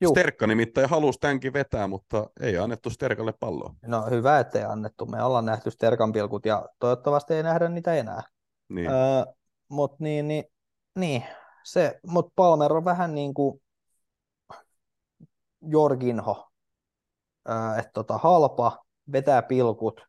Juu. 0.00 0.10
Sterkka 0.10 0.46
nimittäin 0.46 0.88
halusi 0.88 1.18
tämänkin 1.18 1.52
vetää, 1.52 1.86
mutta 1.86 2.30
ei 2.40 2.58
annettu 2.58 2.90
Sterkalle 2.90 3.32
palloa. 3.40 3.74
no 3.86 4.06
hyvä, 4.10 4.38
ettei 4.38 4.64
annettu. 4.64 5.06
Me 5.06 5.22
ollaan 5.22 5.44
nähty 5.44 5.70
Sterkan 5.70 6.12
pilkut 6.12 6.46
ja 6.46 6.68
toivottavasti 6.78 7.34
ei 7.34 7.42
nähdä 7.42 7.68
niitä 7.68 7.94
enää. 7.94 8.22
Niin. 8.68 8.90
Öö, 8.90 9.24
mut 9.68 10.00
niin, 10.00 10.28
niin, 10.28 10.44
niin, 10.98 11.22
se, 11.64 12.00
mut 12.06 12.32
Palmer 12.36 12.72
on 12.72 12.84
vähän 12.84 13.14
niin 13.14 13.34
kuin 13.34 13.62
Jorginho, 15.62 16.50
öö, 17.48 17.76
että 17.78 17.90
tota, 17.92 18.18
halpa, 18.18 18.84
vetää 19.12 19.42
pilkut, 19.42 20.00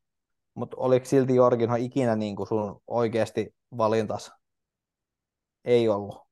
mutta 0.54 0.78
oliko 0.80 1.06
silti 1.06 1.36
Jorginho 1.36 1.76
ikinä 1.76 2.16
niin 2.16 2.36
kuin 2.36 2.48
sun 2.48 2.82
oikeasti 2.88 3.56
valintas? 3.78 4.32
Ei 5.66 5.90
ollut. 5.90 6.28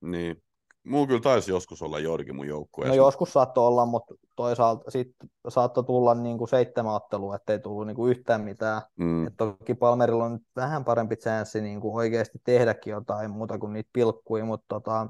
niin. 0.00 0.43
Mulla 0.84 1.06
kyllä 1.06 1.20
taisi 1.20 1.50
joskus 1.50 1.82
olla 1.82 1.98
Jorgi 1.98 2.32
mun 2.32 2.46
No 2.46 2.48
joukkueessa. 2.48 2.94
joskus 2.94 3.32
saattoi 3.32 3.66
olla, 3.66 3.86
mutta 3.86 4.14
toisaalta 4.36 4.90
sitten 4.90 5.30
saattoi 5.48 5.84
tulla 5.84 6.14
niin 6.14 6.38
kuin 6.38 6.48
seitsemän 6.48 6.94
ottelua, 6.94 7.36
ettei 7.36 7.58
tullut 7.58 7.86
niin 7.86 7.96
kuin 7.96 8.10
yhtään 8.10 8.40
mitään. 8.40 8.82
Mm. 8.96 9.26
Et 9.26 9.34
toki 9.36 9.74
Palmerilla 9.74 10.24
on 10.24 10.32
nyt 10.32 10.42
vähän 10.56 10.84
parempi 10.84 11.16
chanssi 11.16 11.60
niin 11.60 11.80
kuin 11.80 11.94
oikeasti 11.94 12.38
tehdäkin 12.44 12.90
jotain 12.90 13.30
muuta 13.30 13.58
kuin 13.58 13.72
niitä 13.72 13.90
pilkkuja, 13.92 14.44
mutta 14.44 14.64
tota, 14.68 15.08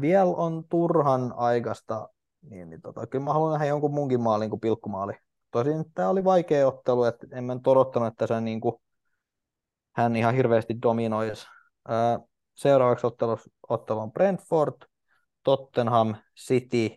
vielä 0.00 0.30
on 0.30 0.64
turhan 0.68 1.34
aikaista, 1.36 2.08
niin, 2.50 2.70
niin 2.70 2.80
tota, 2.80 3.06
kyllä 3.06 3.24
mä 3.24 3.32
haluan 3.32 3.52
nähdä 3.52 3.66
jonkun 3.66 3.94
munkin 3.94 4.20
maalin 4.20 4.50
kuin 4.50 4.60
pilkkumaali. 4.60 5.12
Tosin 5.50 5.84
tämä 5.94 6.08
oli 6.08 6.24
vaikea 6.24 6.68
ottelu, 6.68 7.04
että 7.04 7.26
en 7.32 7.44
mä 7.44 7.54
nyt 7.54 7.66
odottanut, 7.66 8.08
että 8.08 8.26
se 8.26 8.40
niin 8.40 8.60
kuin, 8.60 8.74
hän 9.92 10.16
ihan 10.16 10.34
hirveästi 10.34 10.82
dominoisi. 10.82 11.46
Seuraavaksi 12.54 13.06
ottelu, 13.06 13.38
ottelu 13.68 13.98
on 14.00 14.12
Brentford, 14.12 14.87
Tottenham, 15.48 16.14
City, 16.36 16.96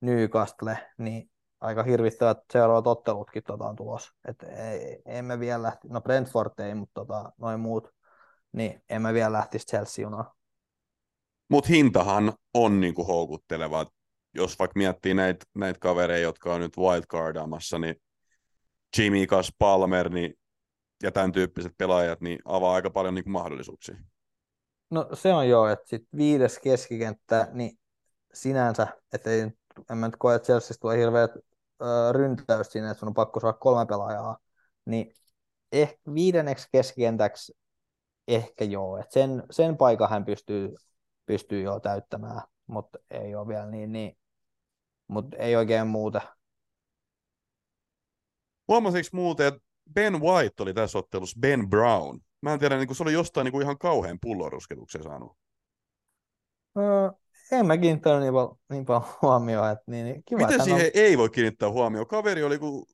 Newcastle, 0.00 0.78
niin 0.98 1.30
aika 1.60 1.82
hirvittävät 1.82 2.38
seuraavat 2.52 2.86
ottelutkin 2.86 3.42
tota 3.42 3.64
on 3.64 3.76
tulossa. 3.76 4.12
Et 4.28 4.42
ei, 4.42 5.02
emme 5.06 5.40
vielä 5.40 5.62
lähti, 5.62 5.88
no 5.88 6.00
Brentford 6.00 6.58
ei, 6.58 6.74
mutta 6.74 6.94
tota, 6.94 7.32
noin 7.38 7.60
muut, 7.60 7.88
niin 8.52 8.82
emme 8.88 9.14
vielä 9.14 9.32
lähtisi 9.32 9.66
Chelsea-junaan. 9.66 10.24
Mutta 11.48 11.68
hintahan 11.68 12.32
on 12.54 12.80
niinku 12.80 13.04
houkutteleva. 13.04 13.86
Jos 14.34 14.58
vaikka 14.58 14.78
miettii 14.78 15.14
näitä 15.14 15.46
näit 15.54 15.78
kavereita, 15.78 16.22
jotka 16.22 16.54
on 16.54 16.60
nyt 16.60 16.76
wildcardaamassa, 16.76 17.78
niin 17.78 17.94
Jimmy 18.98 19.26
Kas 19.26 19.52
Palmer 19.58 20.08
niin, 20.08 20.34
ja 21.02 21.12
tämän 21.12 21.32
tyyppiset 21.32 21.72
pelaajat, 21.78 22.20
niin 22.20 22.38
avaa 22.44 22.74
aika 22.74 22.90
paljon 22.90 23.14
niinku 23.14 23.30
mahdollisuuksia. 23.30 23.96
No 24.90 25.08
se 25.14 25.32
on 25.32 25.48
jo, 25.48 25.66
että 25.66 25.88
sit 25.88 26.08
viides 26.16 26.58
keskikenttä, 26.58 27.48
niin 27.52 27.78
sinänsä, 28.40 28.86
että 29.12 29.30
ei, 29.30 29.40
en 29.90 29.98
mä 29.98 30.06
nyt 30.06 30.16
koe, 30.18 30.34
että 30.34 30.46
Chelseasta 30.46 30.80
tulee 30.80 30.98
hirveät 30.98 31.30
ryntäys 32.12 32.72
siinä, 32.72 32.90
että 32.90 32.98
sun 33.00 33.08
on 33.08 33.14
pakko 33.14 33.40
saada 33.40 33.58
kolme 33.58 33.86
pelaajaa, 33.86 34.38
niin 34.84 35.14
ehkä 35.72 36.14
viidenneksi 36.14 36.68
keskikentäksi 36.72 37.56
ehkä 38.28 38.64
joo, 38.64 38.98
että 38.98 39.14
sen, 39.14 39.42
sen 39.50 39.76
paikan 39.76 40.10
hän 40.10 40.24
pystyy, 40.24 40.76
pystyy 41.26 41.62
jo 41.62 41.80
täyttämään, 41.80 42.42
mutta 42.66 42.98
ei 43.10 43.34
ole 43.34 43.48
vielä 43.48 43.66
niin, 43.66 43.92
niin 43.92 44.18
mutta 45.08 45.36
ei 45.36 45.56
oikein 45.56 45.86
muuta. 45.86 46.20
Huomasitko 48.68 49.16
muuten, 49.16 49.46
että 49.46 49.60
Ben 49.94 50.20
White 50.20 50.62
oli 50.62 50.74
tässä 50.74 50.98
ottelussa 50.98 51.40
Ben 51.40 51.70
Brown? 51.70 52.20
Mä 52.40 52.52
en 52.52 52.58
tiedä, 52.58 52.76
niin 52.76 52.94
se 52.94 53.02
oli 53.02 53.12
jostain 53.12 53.44
niin 53.44 53.62
ihan 53.62 53.78
kauhean 53.78 54.18
pullorusketuksen 54.20 55.02
saanut. 55.02 55.36
Öö, 56.78 57.10
en 57.52 57.66
mä 57.66 57.78
kiinnittänyt 57.78 58.20
niin 58.20 58.32
paljon, 58.32 58.56
niin 58.70 58.84
paljon 58.84 59.04
huomioon, 59.22 59.70
että 59.70 59.84
niin, 59.86 60.04
niin 60.04 60.22
kiva, 60.24 60.38
Miten 60.40 60.52
hän 60.52 60.60
on- 60.60 60.64
siihen 60.78 60.90
ei 60.94 61.18
voi 61.18 61.28
kiinnittää 61.30 61.70
huomioon? 61.70 62.06
Kaveri 62.06 62.42
oli 62.42 62.58
kuin... 62.58 62.86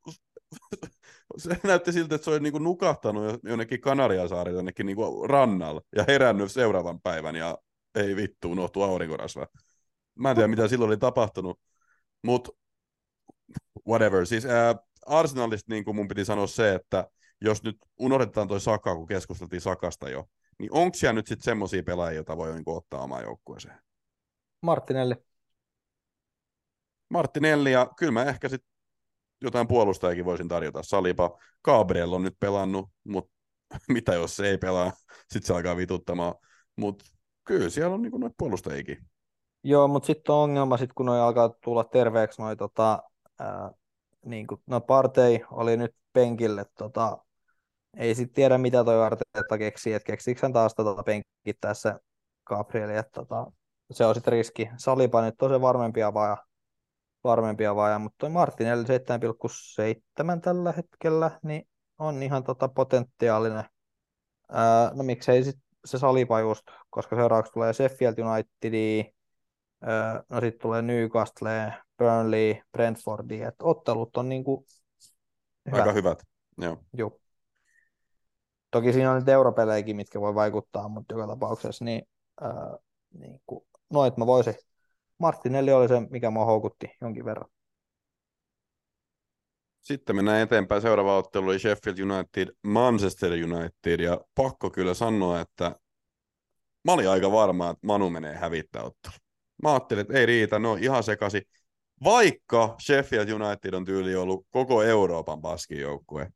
Se 1.36 1.56
näytti 1.62 1.92
siltä, 1.92 2.14
että 2.14 2.24
se 2.24 2.30
oli 2.30 2.40
niinku 2.40 2.58
nukahtanut 2.58 3.24
jo- 3.24 3.38
jonnekin 3.50 3.80
Kanariasaarille 3.80 4.58
jonnekin 4.58 4.86
niinku 4.86 5.26
rannalla 5.26 5.80
ja 5.96 6.04
herännyt 6.08 6.52
seuraavan 6.52 7.00
päivän 7.00 7.36
ja 7.36 7.58
ei 7.94 8.16
vittu, 8.16 8.50
unohtu 8.52 8.82
aurinkorasva. 8.82 9.46
Mä 10.14 10.30
en 10.30 10.36
tiedä, 10.36 10.48
mitä 10.48 10.68
silloin 10.68 10.88
oli 10.88 10.96
tapahtunut, 10.96 11.60
mutta 12.22 12.50
whatever. 13.88 14.26
Siis 14.26 14.46
ää, 14.46 14.74
Arsenalista 15.06 15.72
niin 15.72 15.84
kuin 15.84 15.96
mun 15.96 16.08
piti 16.08 16.24
sanoa 16.24 16.46
se, 16.46 16.74
että 16.74 17.08
jos 17.40 17.62
nyt 17.62 17.76
unohdetaan 17.98 18.48
toi 18.48 18.60
Saka, 18.60 18.94
kun 18.94 19.06
keskusteltiin 19.06 19.60
Sakasta 19.60 20.08
jo, 20.10 20.24
niin 20.58 20.72
onko 20.72 20.94
siellä 20.94 21.12
nyt 21.12 21.26
sitten 21.26 21.44
semmoisia 21.44 21.82
pelaajia, 21.82 22.16
joita 22.16 22.36
voi 22.36 22.52
niinku 22.52 22.76
ottaa 22.76 23.02
omaan 23.02 23.24
joukkueeseen? 23.24 23.78
Martinelli. 24.64 25.14
Martinelli 27.10 27.72
ja 27.72 27.90
kyllä 27.98 28.12
mä 28.12 28.24
ehkä 28.24 28.48
sitten 28.48 28.70
jotain 29.40 29.68
puolustajakin 29.68 30.24
voisin 30.24 30.48
tarjota. 30.48 30.82
Salipa, 30.82 31.38
Gabriel 31.64 32.12
on 32.12 32.22
nyt 32.22 32.36
pelannut, 32.40 32.90
mutta 33.04 33.32
mitä 33.88 34.14
jos 34.14 34.36
se 34.36 34.48
ei 34.48 34.58
pelaa, 34.58 34.92
sitten 35.28 35.42
se 35.42 35.54
alkaa 35.54 35.76
vituttamaan. 35.76 36.34
Mutta 36.76 37.04
kyllä 37.44 37.70
siellä 37.70 37.94
on 37.94 38.02
niinku 38.02 38.18
noita 38.18 38.34
puolustajikin. 38.38 38.98
Joo, 39.62 39.88
mutta 39.88 40.06
sitten 40.06 40.34
on 40.34 40.40
ongelma, 40.42 40.76
sit 40.76 40.92
kun 40.92 41.06
noi 41.06 41.20
alkaa 41.20 41.48
tulla 41.48 41.84
terveeksi, 41.84 42.42
noi, 42.42 42.56
tota, 42.56 43.02
ää, 43.38 43.70
niin 44.24 44.46
kuin, 44.46 44.60
no 44.66 44.80
Partey 44.80 45.38
oli 45.50 45.76
nyt 45.76 45.94
penkille, 46.12 46.64
tota, 46.78 47.18
ei 47.96 48.14
sitten 48.14 48.34
tiedä 48.34 48.58
mitä 48.58 48.84
toi 48.84 49.02
Arteetta 49.02 49.58
keksii, 49.58 49.92
että 49.92 50.06
keksiikö 50.06 50.40
hän 50.42 50.52
taas 50.52 50.74
tota 50.74 51.02
penkittää 51.02 51.74
se 51.74 51.94
Gabrieli, 52.46 52.96
että 52.96 53.12
tota, 53.12 53.52
se 53.90 54.06
on 54.06 54.14
sitten 54.14 54.32
riski. 54.32 54.70
Salipa 54.76 55.22
nyt 55.22 55.42
on 55.42 55.50
se 55.50 55.60
varmempi 55.60 56.02
avaaja, 56.02 56.36
varmempi 57.24 57.66
avaaja 57.66 57.98
mutta 57.98 58.16
toi 58.18 58.30
Martinelli 58.30 58.84
7,7 58.84 60.40
tällä 60.40 60.72
hetkellä, 60.72 61.40
niin 61.42 61.68
on 61.98 62.22
ihan 62.22 62.44
tota 62.44 62.68
potentiaalinen. 62.68 63.64
Ää, 64.52 64.90
no 64.94 65.02
miksei 65.02 65.44
sit 65.44 65.58
se 65.84 65.98
Salipa 65.98 66.40
just, 66.40 66.66
koska 66.90 67.16
seuraavaksi 67.16 67.52
tulee 67.52 67.72
Sheffield 67.72 68.18
Unitedi, 68.18 69.14
Öö, 69.88 70.22
no 70.28 70.40
sitten 70.40 70.60
tulee 70.60 70.82
Newcastle, 70.82 71.74
Burnley, 71.98 72.54
Brentfordi, 72.72 73.42
että 73.42 73.64
ottelut 73.64 74.16
on 74.16 74.28
niinku 74.28 74.66
hyvä. 75.66 75.76
Aika 75.76 75.92
hyvät. 75.92 76.22
Joo. 76.58 76.78
Joo. 76.92 77.20
Toki 78.70 78.92
siinä 78.92 79.10
on 79.10 79.18
nyt 79.18 79.28
europelejäkin, 79.28 79.96
mitkä 79.96 80.20
voi 80.20 80.34
vaikuttaa, 80.34 80.88
mutta 80.88 81.14
joka 81.14 81.26
tapauksessa 81.26 81.84
niin, 81.84 82.08
öö, 82.42 82.50
niin 83.18 83.40
kuin, 83.46 83.66
noit 83.90 84.16
mä 84.16 84.26
voisin. 84.26 84.54
Martinelli 85.18 85.72
oli 85.72 85.88
se, 85.88 85.94
mikä 86.10 86.30
mua 86.30 86.44
houkutti 86.44 86.90
jonkin 87.00 87.24
verran. 87.24 87.48
Sitten 89.80 90.16
mennään 90.16 90.40
eteenpäin. 90.40 90.82
Seuraava 90.82 91.18
ottelu 91.18 91.46
oli 91.46 91.58
Sheffield 91.58 91.98
United, 91.98 92.48
Manchester 92.62 93.32
United, 93.32 94.00
ja 94.00 94.20
pakko 94.34 94.70
kyllä 94.70 94.94
sanoa, 94.94 95.40
että 95.40 95.76
mä 96.84 96.92
olin 96.92 97.08
aika 97.08 97.32
varma, 97.32 97.70
että 97.70 97.86
Manu 97.86 98.10
menee 98.10 98.34
hävittää 98.34 98.82
ottelu. 98.82 99.14
Mä 99.62 99.70
ajattelin, 99.72 100.00
että 100.00 100.18
ei 100.18 100.26
riitä, 100.26 100.58
no 100.58 100.74
ihan 100.74 101.02
sekasi. 101.02 101.42
Vaikka 102.04 102.76
Sheffield 102.82 103.28
United 103.28 103.74
on 103.74 103.84
tyyli 103.84 104.16
ollut 104.16 104.46
koko 104.50 104.82
Euroopan 104.82 105.40
paskin 105.40 105.80
joukkue, 105.80 106.30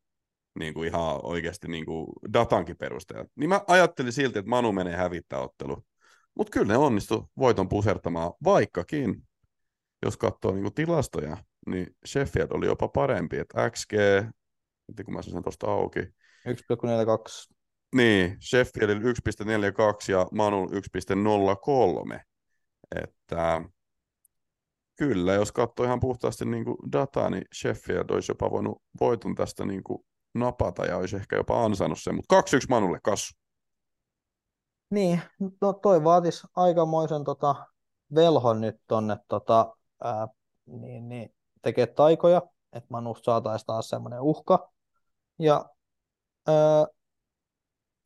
niin 0.59 0.74
kuin 0.74 0.88
ihan 0.88 1.20
oikeasti 1.22 1.68
niin 1.68 1.86
kuin 1.86 2.07
datankin 2.32 2.76
perusteella, 2.76 3.26
niin 3.36 3.49
mä 3.49 3.61
ajattelin 3.66 4.12
silti, 4.12 4.38
että 4.38 4.49
Manu 4.49 4.72
menee 4.72 4.96
hävittää 4.96 5.40
ottelu. 5.40 5.84
Mutta 6.39 6.51
kyllä 6.51 6.66
ne 6.66 6.76
onnistu 6.76 7.30
voiton 7.39 7.68
pusertamaan, 7.68 8.32
vaikkakin, 8.45 9.22
jos 10.03 10.16
katsoo 10.16 10.53
niin 10.53 10.62
kuin 10.62 10.74
tilastoja, 10.74 11.36
niin 11.66 11.86
Sheffield 12.07 12.51
oli 12.51 12.66
jopa 12.66 12.89
parempi, 12.89 13.39
että 13.39 13.70
XG, 13.70 13.93
kun 15.05 15.14
mä 15.14 15.22
sen 15.22 15.43
tuosta 15.43 15.66
auki, 15.66 16.01
1,42. 16.01 17.55
niin, 17.95 18.36
Sheffieldillä 18.41 19.03
1.42 19.03 20.12
ja 20.12 20.26
Manul 20.32 20.68
1.03. 20.68 22.20
Että 23.03 23.62
kyllä, 24.99 25.34
jos 25.34 25.53
katsoo 25.53 25.86
ihan 25.86 26.01
puhtaasti 26.01 26.45
niin 26.45 26.64
kuin 26.64 26.76
dataa, 26.93 27.30
niin 27.30 27.45
Sheffield 27.55 28.11
olisi 28.11 28.30
jopa 28.30 28.51
voinut 28.51 28.82
voiton 29.01 29.34
tästä 29.34 29.64
niin 29.64 29.82
kuin 29.82 29.99
napata 30.34 30.86
ja 30.86 30.97
olisi 30.97 31.16
ehkä 31.16 31.36
jopa 31.36 31.64
ansainnut 31.64 31.99
sen, 32.03 32.14
mutta 32.14 32.41
2-1 32.41 32.43
Manulle 32.68 32.99
kassu. 33.03 33.38
Niin, 34.91 35.22
no 35.61 35.72
toi 35.72 36.05
vaatisi 36.05 36.47
aikamoisen 36.57 37.24
tota, 37.24 37.66
velhon 38.14 38.61
nyt 38.61 38.80
tonne 38.86 39.16
tota, 39.28 39.76
niin, 40.66 41.09
niin, 41.09 41.34
tekee 41.62 41.86
taikoja, 41.86 42.43
että 42.72 42.86
Manusta 42.91 43.24
saataisiin 43.24 43.66
taas 43.66 43.89
semmoinen 43.89 44.20
uhka. 44.20 44.72
Ja 45.39 45.64
ää, 46.47 46.86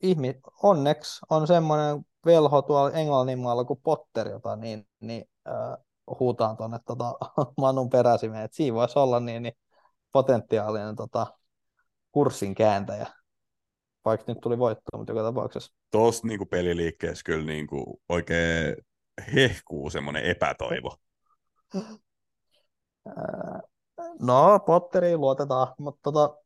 ihmi, 0.01 0.39
onneksi 0.63 1.21
on 1.29 1.47
semmoinen 1.47 2.05
velho 2.25 2.61
tuolla 2.61 2.91
Englannin 2.91 3.39
maalla 3.39 3.63
kuin 3.63 3.79
Potter, 3.83 4.27
jota 4.27 4.55
niin, 4.55 4.87
niin 4.99 5.29
ää, 5.45 5.77
huutaan 6.19 6.57
tuonne 6.57 6.79
tota, 6.85 7.13
Manun 7.57 7.89
peräsimeen, 7.89 8.43
että 8.45 8.57
siinä 8.57 8.75
voisi 8.75 8.99
olla 8.99 9.19
niin, 9.19 9.43
niin 9.43 9.53
potentiaalinen 10.11 10.95
tota, 10.95 11.27
kurssin 12.11 12.55
kääntäjä. 12.55 13.07
Vaikka 14.05 14.31
nyt 14.31 14.41
tuli 14.41 14.57
voitto, 14.59 14.97
mutta 14.97 15.11
joka 15.11 15.23
tapauksessa. 15.23 15.73
Tuossa 15.91 16.27
niin 16.27 16.47
peliliikkeessä 16.49 17.23
kyllä 17.25 17.45
niin 17.45 17.67
kuin 17.67 17.85
oikein 18.09 18.75
hehkuu 19.35 19.89
semmoinen 19.89 20.23
epätoivo. 20.23 20.95
Ää, 23.07 23.59
No, 24.21 24.59
Potteriin 24.59 25.21
luotetaan, 25.21 25.67
mutta 25.79 25.99
tota, 26.11 26.37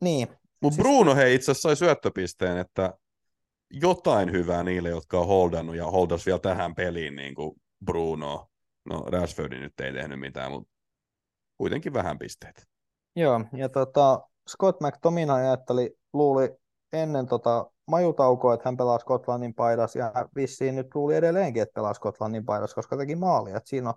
niin. 0.00 0.28
Mutta 0.62 0.74
Siis- 0.74 0.82
Bruno 0.88 1.14
hei 1.14 1.34
itse 1.34 1.50
asiassa 1.50 1.68
sai 1.68 1.76
syöttöpisteen, 1.76 2.58
että 2.58 2.94
jotain 3.70 4.32
hyvää 4.32 4.62
niille, 4.62 4.88
jotka 4.88 5.18
on 5.18 5.26
holdannut 5.26 5.76
ja 5.76 5.86
holdas 5.90 6.26
vielä 6.26 6.38
tähän 6.38 6.74
peliin 6.74 7.16
niin 7.16 7.34
kuin 7.34 7.54
Bruno. 7.84 8.46
No 8.84 8.98
Rashfordi 9.00 9.58
nyt 9.58 9.80
ei 9.80 9.92
tehnyt 9.92 10.20
mitään, 10.20 10.52
mutta 10.52 10.70
kuitenkin 11.58 11.92
vähän 11.92 12.18
pisteet. 12.18 12.66
Joo, 13.16 13.40
ja 13.52 13.68
tota, 13.68 14.20
Scott 14.50 14.80
McTominay 14.80 15.40
ajatteli, 15.44 15.90
luuli 16.12 16.56
ennen 16.92 17.26
tota 17.26 17.70
majutaukoa, 17.86 18.54
että 18.54 18.68
hän 18.68 18.76
pelaa 18.76 18.98
Skotlannin 18.98 19.54
paidassa, 19.54 19.98
ja 19.98 20.12
vissiin 20.36 20.76
nyt 20.76 20.94
luuli 20.94 21.14
edelleenkin, 21.14 21.62
että 21.62 21.74
pelaa 21.74 21.94
Skotlannin 21.94 22.44
paidassa, 22.44 22.74
koska 22.74 22.96
teki 22.96 23.16
maalia. 23.16 23.56
Et 23.56 23.66
siinä 23.66 23.88
on 23.88 23.94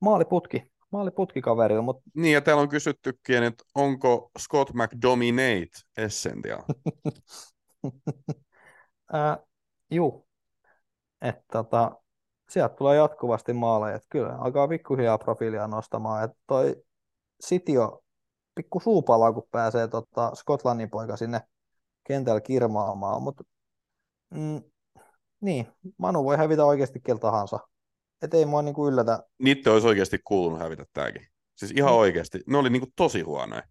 maaliputki, 0.00 0.72
maaliputki 0.92 1.40
kaverilla, 1.40 1.82
mutta 1.82 2.02
Niin, 2.14 2.32
ja 2.32 2.40
täällä 2.40 2.62
on 2.62 2.68
kysyttykin, 2.68 3.42
että 3.42 3.64
onko 3.74 4.30
Scott 4.38 4.70
McDominate 4.74 5.70
essential? 5.96 6.62
ää, 9.12 9.38
juu, 9.90 10.26
että 11.22 11.44
tota, 11.52 11.92
sieltä 12.50 12.74
tulee 12.74 12.96
jatkuvasti 12.96 13.52
maaleja, 13.52 13.96
että 13.96 14.08
kyllä 14.10 14.36
alkaa 14.38 14.68
pikkuhiljaa 14.68 15.18
profiilia 15.18 15.66
nostamaan, 15.66 16.24
että 16.24 16.36
toi 16.46 16.82
City 17.44 17.76
on 17.76 17.98
pikku 18.54 18.80
suupala, 18.80 19.32
kun 19.32 19.48
pääsee 19.50 19.88
tota 19.88 20.30
Skotlannin 20.34 20.90
poika 20.90 21.16
sinne 21.16 21.40
kentällä 22.12 22.40
kirmaamaan, 22.40 23.22
mutta 23.22 23.44
mm, 24.30 24.62
niin, 25.40 25.66
Manu 25.98 26.24
voi 26.24 26.36
hävitä 26.36 26.64
oikeasti 26.64 27.00
kel 27.00 27.16
tahansa. 27.16 27.58
Et 28.22 28.34
ei 28.34 28.46
mua 28.46 28.62
niinku 28.62 28.88
yllätä. 28.88 29.22
Niitä 29.38 29.72
olisi 29.72 29.86
oikeasti 29.86 30.18
kuulunut 30.24 30.60
hävitä 30.60 30.84
tämäkin. 30.92 31.26
Siis 31.56 31.72
ihan 31.76 31.92
Mm. 31.92 31.96
oikeasti. 31.96 32.40
Ne 32.46 32.58
oli 32.58 32.70
niinku 32.70 32.88
tosi 32.96 33.20
huonoja. 33.20 33.62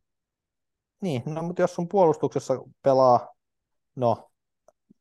Niin, 1.01 1.23
no 1.25 1.43
mutta 1.43 1.61
jos 1.61 1.75
sun 1.75 1.87
puolustuksessa 1.87 2.53
pelaa, 2.81 3.29
no, 3.95 4.29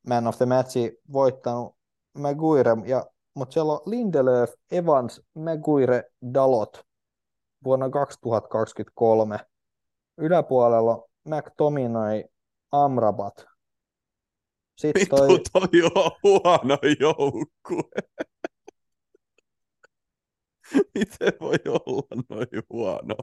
man 0.08 0.26
of 0.26 0.36
the 0.36 0.46
matchi 0.46 0.92
voittanut 1.12 1.76
Maguire, 2.18 2.70
ja, 2.86 3.06
mutta 3.34 3.52
siellä 3.52 3.72
on 3.72 3.80
Lindelöf, 3.86 4.50
Evans, 4.70 5.22
Maguire, 5.34 6.02
Dalot 6.34 6.86
vuonna 7.64 7.90
2023. 7.90 9.38
Yläpuolella 10.18 11.02
McTominay, 11.24 12.24
Amrabat. 12.72 13.44
Sitten 14.78 15.00
Vittu, 15.00 15.16
toi, 15.16 15.40
toi 15.52 15.82
on 15.94 16.10
huono 16.22 16.78
joukkue. 17.00 17.82
Miten 20.94 21.32
voi 21.40 21.56
olla 21.66 22.22
noin 22.28 22.48
huono? 22.70 23.14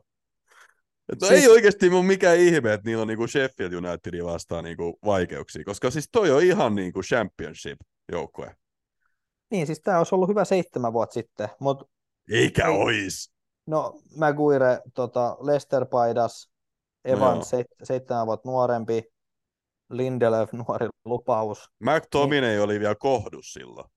No 1.21 1.27
Siis- 1.27 1.31
ei 1.43 1.47
oikeasti 1.47 1.89
mun 1.89 2.05
mikään 2.05 2.37
ihme, 2.37 2.73
että 2.73 2.89
niillä 2.89 3.01
on 3.01 3.07
niinku 3.07 3.27
Sheffield 3.27 3.73
Unitedin 3.73 4.25
vastaan 4.25 4.63
niinku 4.63 4.99
vaikeuksia, 5.05 5.63
koska 5.65 5.91
siis 5.91 6.09
toi 6.11 6.31
on 6.31 6.43
ihan 6.43 6.75
niinku 6.75 7.01
championship 7.01 7.79
joukkue. 8.11 8.55
niin 9.51 9.67
siis 9.67 9.81
tämä 9.81 9.97
olisi 9.97 10.15
ollut 10.15 10.29
hyvä 10.29 10.45
seitsemän 10.45 10.93
vuotta 10.93 11.13
sitten, 11.13 11.49
mutta 11.59 11.85
Eikä 12.31 12.65
Ei. 12.67 12.77
ois. 12.77 13.31
no 13.67 13.99
Maguire 14.17 14.81
tota, 14.93 15.37
Leicester 15.39 15.85
paidas, 15.85 16.49
No 17.07 17.11
joo. 17.11 17.17
Evans 17.17 17.49
seit, 17.49 17.67
seitsemän 17.83 18.25
vuotta 18.25 18.49
nuorempi, 18.49 19.03
Lindelöf 19.89 20.53
nuori 20.53 20.87
lupaus. 21.05 21.69
McTominay 21.79 22.59
oli 22.59 22.79
vielä 22.79 22.95
kohdus 22.95 23.53
silloin. 23.53 23.89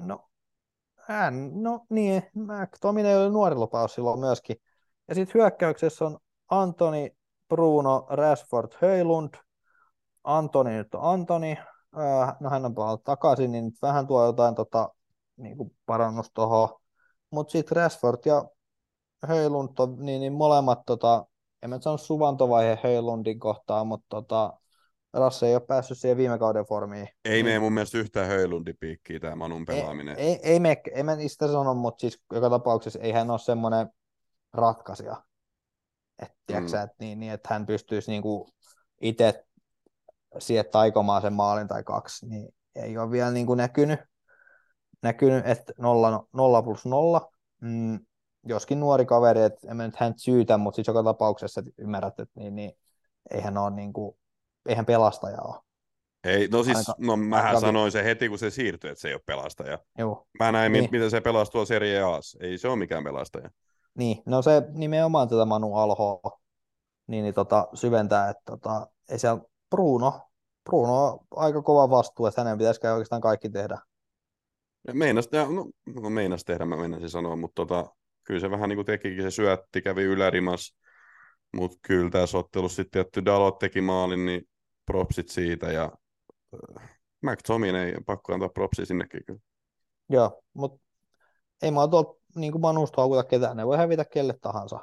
No, 0.00 0.28
hän, 0.96 1.62
no 1.62 1.86
niin, 1.90 2.22
McTominay 2.34 3.14
oli 3.14 3.30
nuori 3.30 3.54
lupaus 3.54 3.94
silloin 3.94 4.20
myöskin. 4.20 4.56
Ja 5.08 5.14
sitten 5.14 5.40
hyökkäyksessä 5.40 6.04
on 6.04 6.18
Antoni, 6.50 7.10
Bruno, 7.48 8.06
Rashford, 8.10 8.72
Höylund. 8.82 9.34
Antoni 10.24 10.70
nyt 10.70 10.94
on 10.94 11.00
Antoni. 11.02 11.58
Äh, 11.98 12.36
no 12.40 12.50
hän 12.50 12.64
on 12.64 12.74
palannut 12.74 13.04
takaisin, 13.04 13.52
niin 13.52 13.64
nyt 13.64 13.82
vähän 13.82 14.06
tuo 14.06 14.26
jotain 14.26 14.54
tota, 14.54 14.88
niin 15.36 15.56
kuin 15.56 15.76
parannus 15.86 16.30
tuohon. 16.34 16.68
Mutta 17.30 17.52
sitten 17.52 17.76
Rashford 17.76 18.18
ja 18.24 18.44
Höylund 19.26 19.68
on 19.78 19.96
niin, 19.98 20.20
niin 20.20 20.32
molemmat, 20.32 20.78
tota, 20.86 21.26
en 21.62 21.70
mä 21.70 21.80
sano 21.80 21.96
suvantovaihe 21.96 22.78
Höylundin 22.84 23.40
kohtaan, 23.40 23.86
mutta 23.86 24.06
tota, 24.08 24.52
Rasse 25.12 25.46
ei 25.46 25.54
ole 25.54 25.66
päässyt 25.66 25.98
siihen 25.98 26.16
viime 26.16 26.38
kauden 26.38 26.64
formiin. 26.64 27.08
Ei 27.24 27.42
mene 27.42 27.58
mun 27.58 27.72
mielestä 27.72 27.98
yhtään 27.98 28.28
höylundipiikkiä 28.28 29.20
tämä 29.20 29.36
Manun 29.36 29.64
pelaaminen. 29.66 30.18
Ei, 30.18 30.26
ei, 30.26 30.38
ei, 30.42 30.60
me, 30.60 30.82
ei 30.94 31.02
mä 31.02 31.16
sitä 31.26 31.46
sano, 31.46 31.74
mutta 31.74 32.00
siis 32.00 32.22
joka 32.32 32.50
tapauksessa 32.50 32.98
ei 32.98 33.12
hän 33.12 33.30
ole 33.30 33.38
semmoinen 33.38 33.88
ratkaisija. 34.52 35.22
Että, 36.22 36.34
Mm. 36.50 36.56
mm. 36.56 36.84
et, 36.84 36.90
niin, 37.00 37.20
niin, 37.20 37.32
että 37.32 37.48
hän 37.54 37.66
pystyisi 37.66 38.10
niinku 38.10 38.48
itse 39.00 39.44
sieltä 40.38 40.70
taikomaan 40.70 41.22
sen 41.22 41.32
maalin 41.32 41.68
tai 41.68 41.84
kaksi, 41.84 42.26
niin 42.28 42.48
ei 42.74 42.98
ole 42.98 43.10
vielä 43.10 43.30
niinku 43.30 43.54
näkynyt, 43.54 44.00
näkynyt 45.02 45.46
että 45.46 45.72
nolla, 45.78 46.26
nolla 46.32 46.62
plus 46.62 46.86
nolla. 46.86 47.32
Mm, 47.60 47.98
joskin 48.46 48.80
nuori 48.80 49.06
kaveri, 49.06 49.42
että 49.42 49.70
en 49.70 49.76
mä 49.76 49.86
nyt 49.86 49.96
hän 49.96 50.14
syytä, 50.16 50.58
mutta 50.58 50.76
siis 50.76 50.88
joka 50.88 51.02
tapauksessa 51.02 51.60
että 51.60 51.72
ymmärrät, 51.78 52.20
että 52.20 52.40
niin, 52.40 52.54
niin, 52.54 52.72
eihän 53.30 53.58
ole 53.58 53.70
niinku, 53.70 54.18
eihän 54.68 54.86
pelastaja 54.86 55.42
ole. 55.42 55.56
Ei, 56.24 56.48
no 56.48 56.64
siis, 56.64 56.78
Aika- 56.78 56.94
no 56.98 57.16
mähän 57.16 57.46
aika 57.46 57.60
sanoin 57.60 57.92
se 57.92 58.04
heti, 58.04 58.28
kun 58.28 58.38
se 58.38 58.50
siirtyi, 58.50 58.90
että 58.90 59.00
se 59.00 59.08
ei 59.08 59.14
ole 59.14 59.22
pelastaja. 59.26 59.78
Joo. 59.98 60.26
Mä 60.38 60.52
näin, 60.52 60.72
niin. 60.72 60.82
Niin. 60.82 60.90
miten 60.92 61.10
se 61.10 61.20
pelasi 61.20 61.52
tuolla 61.52 61.66
Serie 61.66 62.00
A's. 62.00 62.36
Ei 62.40 62.58
se 62.58 62.68
ole 62.68 62.76
mikään 62.76 63.04
pelastaja. 63.04 63.50
Niin, 63.94 64.22
no 64.26 64.42
se 64.42 64.62
nimenomaan 64.72 65.28
tätä 65.28 65.44
Manu 65.44 65.74
Alhoa 65.74 66.40
niin, 67.06 67.22
niin 67.22 67.34
tota, 67.34 67.68
syventää, 67.74 68.28
että 68.28 68.42
tota, 68.46 68.86
ei 69.08 69.18
siellä 69.18 69.42
Bruno, 69.70 70.20
Bruno 70.64 71.06
on 71.06 71.18
aika 71.30 71.62
kova 71.62 71.90
vastuu, 71.90 72.26
että 72.26 72.40
hänen 72.40 72.58
pitäisi 72.58 72.86
oikeastaan 72.86 73.20
kaikki 73.20 73.50
tehdä. 73.50 73.78
Meinas, 74.92 75.28
no, 75.32 75.66
no 76.00 76.10
meinas 76.10 76.44
tehdä, 76.44 76.64
mä 76.64 76.76
menisin 76.76 77.10
sanoa, 77.10 77.36
mutta 77.36 77.66
tota, 77.66 77.94
kyllä 78.24 78.40
se 78.40 78.50
vähän 78.50 78.68
niin 78.68 78.76
kuin 78.76 78.86
tekikin, 78.86 79.22
se 79.22 79.30
syötti, 79.30 79.82
kävi 79.82 80.02
ylärimas, 80.02 80.78
mutta 81.52 81.78
kyllä 81.82 82.10
tässä 82.10 82.38
ottelussa 82.38 82.76
sitten 82.76 82.90
tietty 82.90 83.24
Dalot 83.24 83.58
teki 83.58 83.80
maalin, 83.80 84.26
niin 84.26 84.42
propsit 84.86 85.28
siitä, 85.28 85.72
ja 85.72 85.92
äh, 86.78 86.90
McTominay, 87.22 87.92
pakko 88.06 88.34
antaa 88.34 88.48
propsia 88.48 88.86
sinnekin 88.86 89.24
kyllä. 89.26 89.40
Joo, 90.08 90.42
mutta 90.54 90.82
ei 91.62 91.70
mä 91.70 91.88
tuolta 91.88 92.20
niin 92.36 92.52
kuin 92.52 92.62
Manusta 92.62 93.00
haukuta 93.00 93.24
ketään, 93.24 93.56
ne 93.56 93.66
voi 93.66 93.76
hävitä 93.76 94.04
kelle 94.04 94.34
tahansa. 94.40 94.80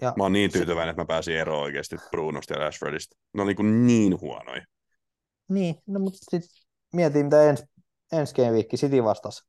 Ja 0.00 0.14
Mä 0.16 0.22
oon 0.24 0.32
niin 0.32 0.50
se- 0.50 0.58
tyytyväinen, 0.58 0.90
että 0.90 1.02
mä 1.02 1.06
pääsin 1.06 1.36
eroon 1.36 1.62
oikeasti 1.62 1.96
Brunosta 2.10 2.54
ja 2.54 2.58
Rashfordista. 2.58 3.16
Ne 3.32 3.40
on 3.40 3.46
niin, 3.46 3.56
kuin 3.56 3.86
niin 3.86 4.20
huonoja. 4.20 4.64
Niin, 5.48 5.74
no 5.86 6.00
mutta 6.00 6.18
sitten 6.18 6.50
mietin, 6.92 7.24
mitä 7.26 7.42
ens, 7.42 7.64
ensi 8.12 8.34
game 8.34 8.50
week 8.50 8.68
City 8.76 9.04
vastasi. 9.04 9.47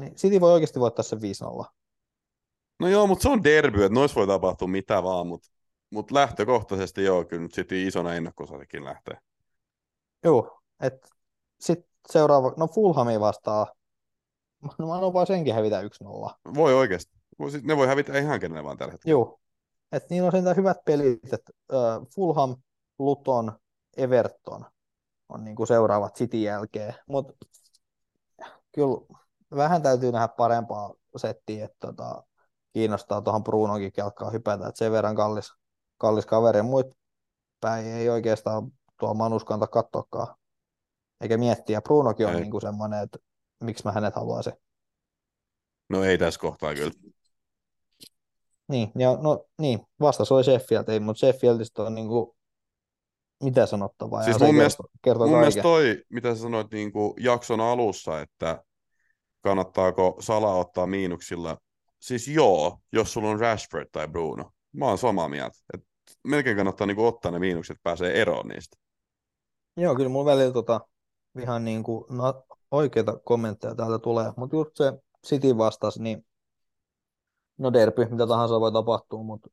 Niin 0.00 0.14
City 0.14 0.40
voi 0.40 0.52
oikeasti 0.52 0.80
voittaa 0.80 1.02
sen 1.02 1.18
5-0. 1.18 1.64
No 2.80 2.88
joo, 2.88 3.06
mutta 3.06 3.22
se 3.22 3.28
on 3.28 3.44
derby, 3.44 3.84
että 3.84 3.94
noissa 3.94 4.14
voi 4.20 4.26
tapahtua 4.26 4.68
mitä 4.68 5.02
vaan, 5.02 5.26
mutta 5.26 5.50
mut 5.90 6.10
lähtökohtaisesti 6.10 7.04
joo, 7.04 7.24
kyllä 7.24 7.42
nyt 7.42 7.54
sitten 7.54 7.78
isona 7.78 8.14
ennakkosasekin 8.14 8.84
lähtee. 8.84 9.18
Joo, 10.24 10.60
että 10.82 11.08
sitten 11.60 11.90
seuraava, 12.12 12.54
no 12.56 12.68
Fulhami 12.68 13.20
vastaa. 13.20 13.66
No 14.78 14.86
mä 14.86 14.94
annan 14.94 15.12
vaan 15.12 15.26
senkin 15.26 15.54
hävitä 15.54 15.82
1-0. 15.82 15.84
Voi 16.54 16.74
oikeasti. 16.74 17.12
Ne 17.62 17.76
voi 17.76 17.86
hävitä 17.86 18.18
ihan 18.18 18.40
kenelle 18.40 18.64
vaan 18.64 18.76
tällä 18.76 18.92
hetkellä. 18.92 19.12
Joo, 19.12 19.40
että 19.92 20.06
niillä 20.10 20.26
on 20.26 20.32
sentään 20.32 20.56
hyvät 20.56 20.76
pelit, 20.84 21.32
että 21.32 21.52
uh, 21.72 22.08
Fulham, 22.14 22.56
Luton, 22.98 23.52
Everton 23.96 24.64
on 25.28 25.44
niinku 25.44 25.66
seuraavat 25.66 26.14
City 26.14 26.36
jälkeen, 26.36 26.94
mutta 27.08 27.46
kyllä 28.72 29.19
vähän 29.56 29.82
täytyy 29.82 30.12
nähdä 30.12 30.28
parempaa 30.28 30.94
settiä, 31.16 31.64
että 31.64 31.86
tota, 31.86 32.22
kiinnostaa 32.72 33.22
tuohon 33.22 33.44
Brunonkin 33.44 33.92
kelkkaan 33.92 34.32
hypätä, 34.32 34.66
että 34.66 34.78
sen 34.78 34.92
verran 34.92 35.16
kallis, 35.16 35.52
kallis 35.98 36.26
kaveri, 36.26 36.62
muut 36.62 36.86
päin 37.60 37.86
ei 37.86 38.08
oikeastaan 38.08 38.72
tuo 39.00 39.14
Manus 39.14 39.44
kanta 39.44 39.66
katsoakaan, 39.66 40.36
eikä 41.20 41.36
miettiä. 41.36 41.82
Brunokin 41.82 42.26
on 42.26 42.34
Ei. 42.34 42.40
niinku 42.40 42.60
semmoinen, 42.60 43.02
että 43.02 43.18
miksi 43.60 43.84
mä 43.84 43.92
hänet 43.92 44.14
haluaisin. 44.14 44.52
No 45.88 46.04
ei 46.04 46.18
tässä 46.18 46.40
kohtaa 46.40 46.74
kyllä. 46.74 46.92
Niin, 48.68 48.92
ja 48.98 49.16
no 49.22 49.44
niin, 49.58 49.80
vastas 50.00 50.32
oli 50.32 50.44
Sheffield, 50.44 50.88
ei, 50.88 51.00
mutta 51.00 51.20
Sheffieldistä 51.20 51.82
on 51.82 51.94
niinku, 51.94 52.36
mitä 53.42 53.66
sanottavaa, 53.66 54.22
Siis 54.22 54.40
mun 54.40 54.54
mielestä- 54.54 54.82
kertoo, 54.82 55.00
kertoo 55.02 55.26
Mun 55.26 55.38
mielestä 55.38 55.62
toi, 55.62 56.04
mitä 56.08 56.34
sä 56.34 56.40
sanoit 56.40 56.70
niin 56.70 56.92
kuin 56.92 57.14
jakson 57.24 57.60
alussa, 57.60 58.20
että 58.20 58.64
kannattaako 59.40 60.16
Sala 60.20 60.54
ottaa 60.54 60.86
miinuksilla. 60.86 61.56
Siis 62.00 62.28
joo, 62.28 62.78
jos 62.92 63.12
sulla 63.12 63.28
on 63.28 63.40
Rashford 63.40 63.88
tai 63.92 64.08
Bruno. 64.08 64.50
Mä 64.72 64.86
oon 64.86 64.98
samaa 64.98 65.28
mieltä. 65.28 65.58
Et 65.74 65.84
melkein 66.24 66.56
kannattaa 66.56 66.86
niin 66.86 66.96
kuin 66.96 67.06
ottaa 67.06 67.30
ne 67.30 67.38
miinukset, 67.38 67.76
pääsee 67.82 68.20
eroon 68.20 68.48
niistä. 68.48 68.76
Joo, 69.76 69.94
kyllä 69.94 70.08
mun 70.08 70.24
välillä 70.24 70.52
tota, 70.52 70.80
ihan 71.42 71.64
niin 71.64 71.82
kuin, 71.82 72.04
no, 72.08 72.44
oikeita 72.70 73.18
kommentteja 73.24 73.74
täältä 73.74 73.98
tulee, 73.98 74.32
mutta 74.36 74.56
just 74.56 74.70
se 74.74 74.92
City 75.26 75.58
vastas, 75.58 75.98
niin 75.98 76.26
no 77.58 77.72
derby, 77.72 78.06
mitä 78.10 78.26
tahansa 78.26 78.60
voi 78.60 78.72
tapahtua, 78.72 79.22
mutta 79.22 79.48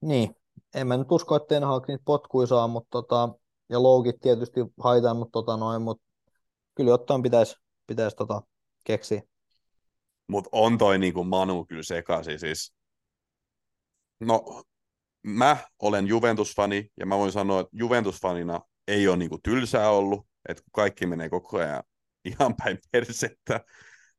niin, 0.00 0.36
en 0.74 0.86
mä 0.86 0.96
nyt 0.96 1.12
usko, 1.12 1.36
että 1.36 1.48
Ten 1.48 1.64
Hag 1.64 1.88
niitä 1.88 2.02
potkuja 2.04 2.46
saa, 2.46 2.68
mutta 2.68 2.88
tota, 2.90 3.28
ja 3.68 3.82
loukit 3.82 4.20
tietysti 4.20 4.60
haitaan, 4.80 5.16
mutta 5.16 5.32
tota 5.32 5.56
noin, 5.56 5.82
mutta 5.82 6.04
kyllä 6.74 6.90
jotain 6.90 7.22
pitäisi, 7.22 7.56
pitäisi 7.90 8.16
tota, 8.16 8.42
keksiä. 8.84 9.22
Mutta 10.28 10.48
on 10.52 10.78
toi 10.78 10.98
niin 10.98 11.14
kuin 11.14 11.28
Manu 11.28 11.64
kyllä 11.64 11.82
sekaisin. 11.82 12.38
Siis... 12.38 12.74
No, 14.20 14.62
mä 15.26 15.56
olen 15.82 16.06
Juventus-fani, 16.06 16.88
ja 16.96 17.06
mä 17.06 17.18
voin 17.18 17.32
sanoa, 17.32 17.60
että 17.60 17.76
Juventus-fanina 17.76 18.60
ei 18.88 19.08
ole 19.08 19.16
niin 19.16 19.28
kuin 19.28 19.42
tylsää 19.42 19.90
ollut, 19.90 20.26
että 20.48 20.62
kaikki 20.72 21.06
menee 21.06 21.28
koko 21.28 21.58
ajan 21.58 21.82
ihan 22.24 22.54
päin 22.56 22.78
persettä. 22.92 23.60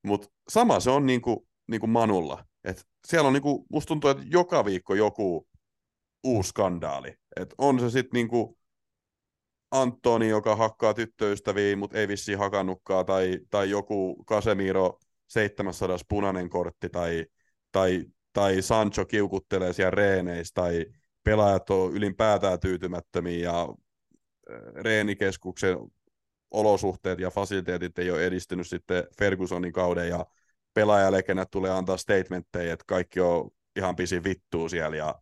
Mutta 0.04 0.28
sama 0.50 0.80
se 0.80 0.90
on 0.90 1.06
niin 1.06 1.22
kuin, 1.22 1.38
niin 1.68 1.80
kuin 1.80 1.90
Manulla. 1.90 2.46
Et 2.64 2.88
siellä 3.08 3.28
on, 3.28 3.34
niin 3.34 3.44
kuin, 3.44 3.66
musta 3.72 3.88
tuntuu, 3.88 4.10
että 4.10 4.24
joka 4.28 4.66
viikko 4.66 4.96
joku 4.96 5.48
uusi 6.24 6.50
skandaali. 6.50 7.16
Et 7.36 7.54
on 7.58 7.80
se 7.80 7.90
sitten 7.90 8.18
niin 8.18 8.56
Antoni, 9.72 10.30
joka 10.30 10.56
hakkaa 10.56 10.94
tyttöystäviä, 10.94 11.76
mutta 11.76 11.98
ei 11.98 12.08
vissiin 12.08 12.38
hakannutkaan, 12.38 13.06
tai, 13.06 13.40
tai 13.50 13.70
joku 13.70 14.26
Casemiro 14.28 15.00
700 15.28 15.98
punainen 16.10 16.50
kortti, 16.50 16.90
tai, 16.90 17.26
tai, 17.72 18.06
tai 18.34 18.62
Sancho 18.62 19.06
kiukuttelee 19.06 19.74
siellä 19.74 19.92
reeneissä, 19.92 20.54
tai 20.54 20.86
pelaajat 21.24 21.70
on 21.70 21.94
ylipäätään 21.94 22.60
tyytymättömiä, 22.60 23.44
ja 23.44 23.68
reenikeskuksen 24.76 25.78
olosuhteet 26.52 27.20
ja 27.20 27.30
fasiliteetit 27.30 28.00
ei 28.00 28.12
ole 28.12 28.26
edistynyt 28.26 28.68
sitten 28.68 29.04
Fergusonin 29.18 29.74
kauden, 29.74 30.10
ja 30.10 30.26
pelaajalekennät 30.74 31.52
tulee 31.52 31.72
antaa 31.72 31.98
statementteja, 31.98 32.74
että 32.74 32.86
kaikki 32.88 33.20
on 33.20 33.50
ihan 33.76 33.96
pisi 33.96 34.24
vittuu 34.24 34.70
siellä, 34.70 34.98
ja 34.98 35.16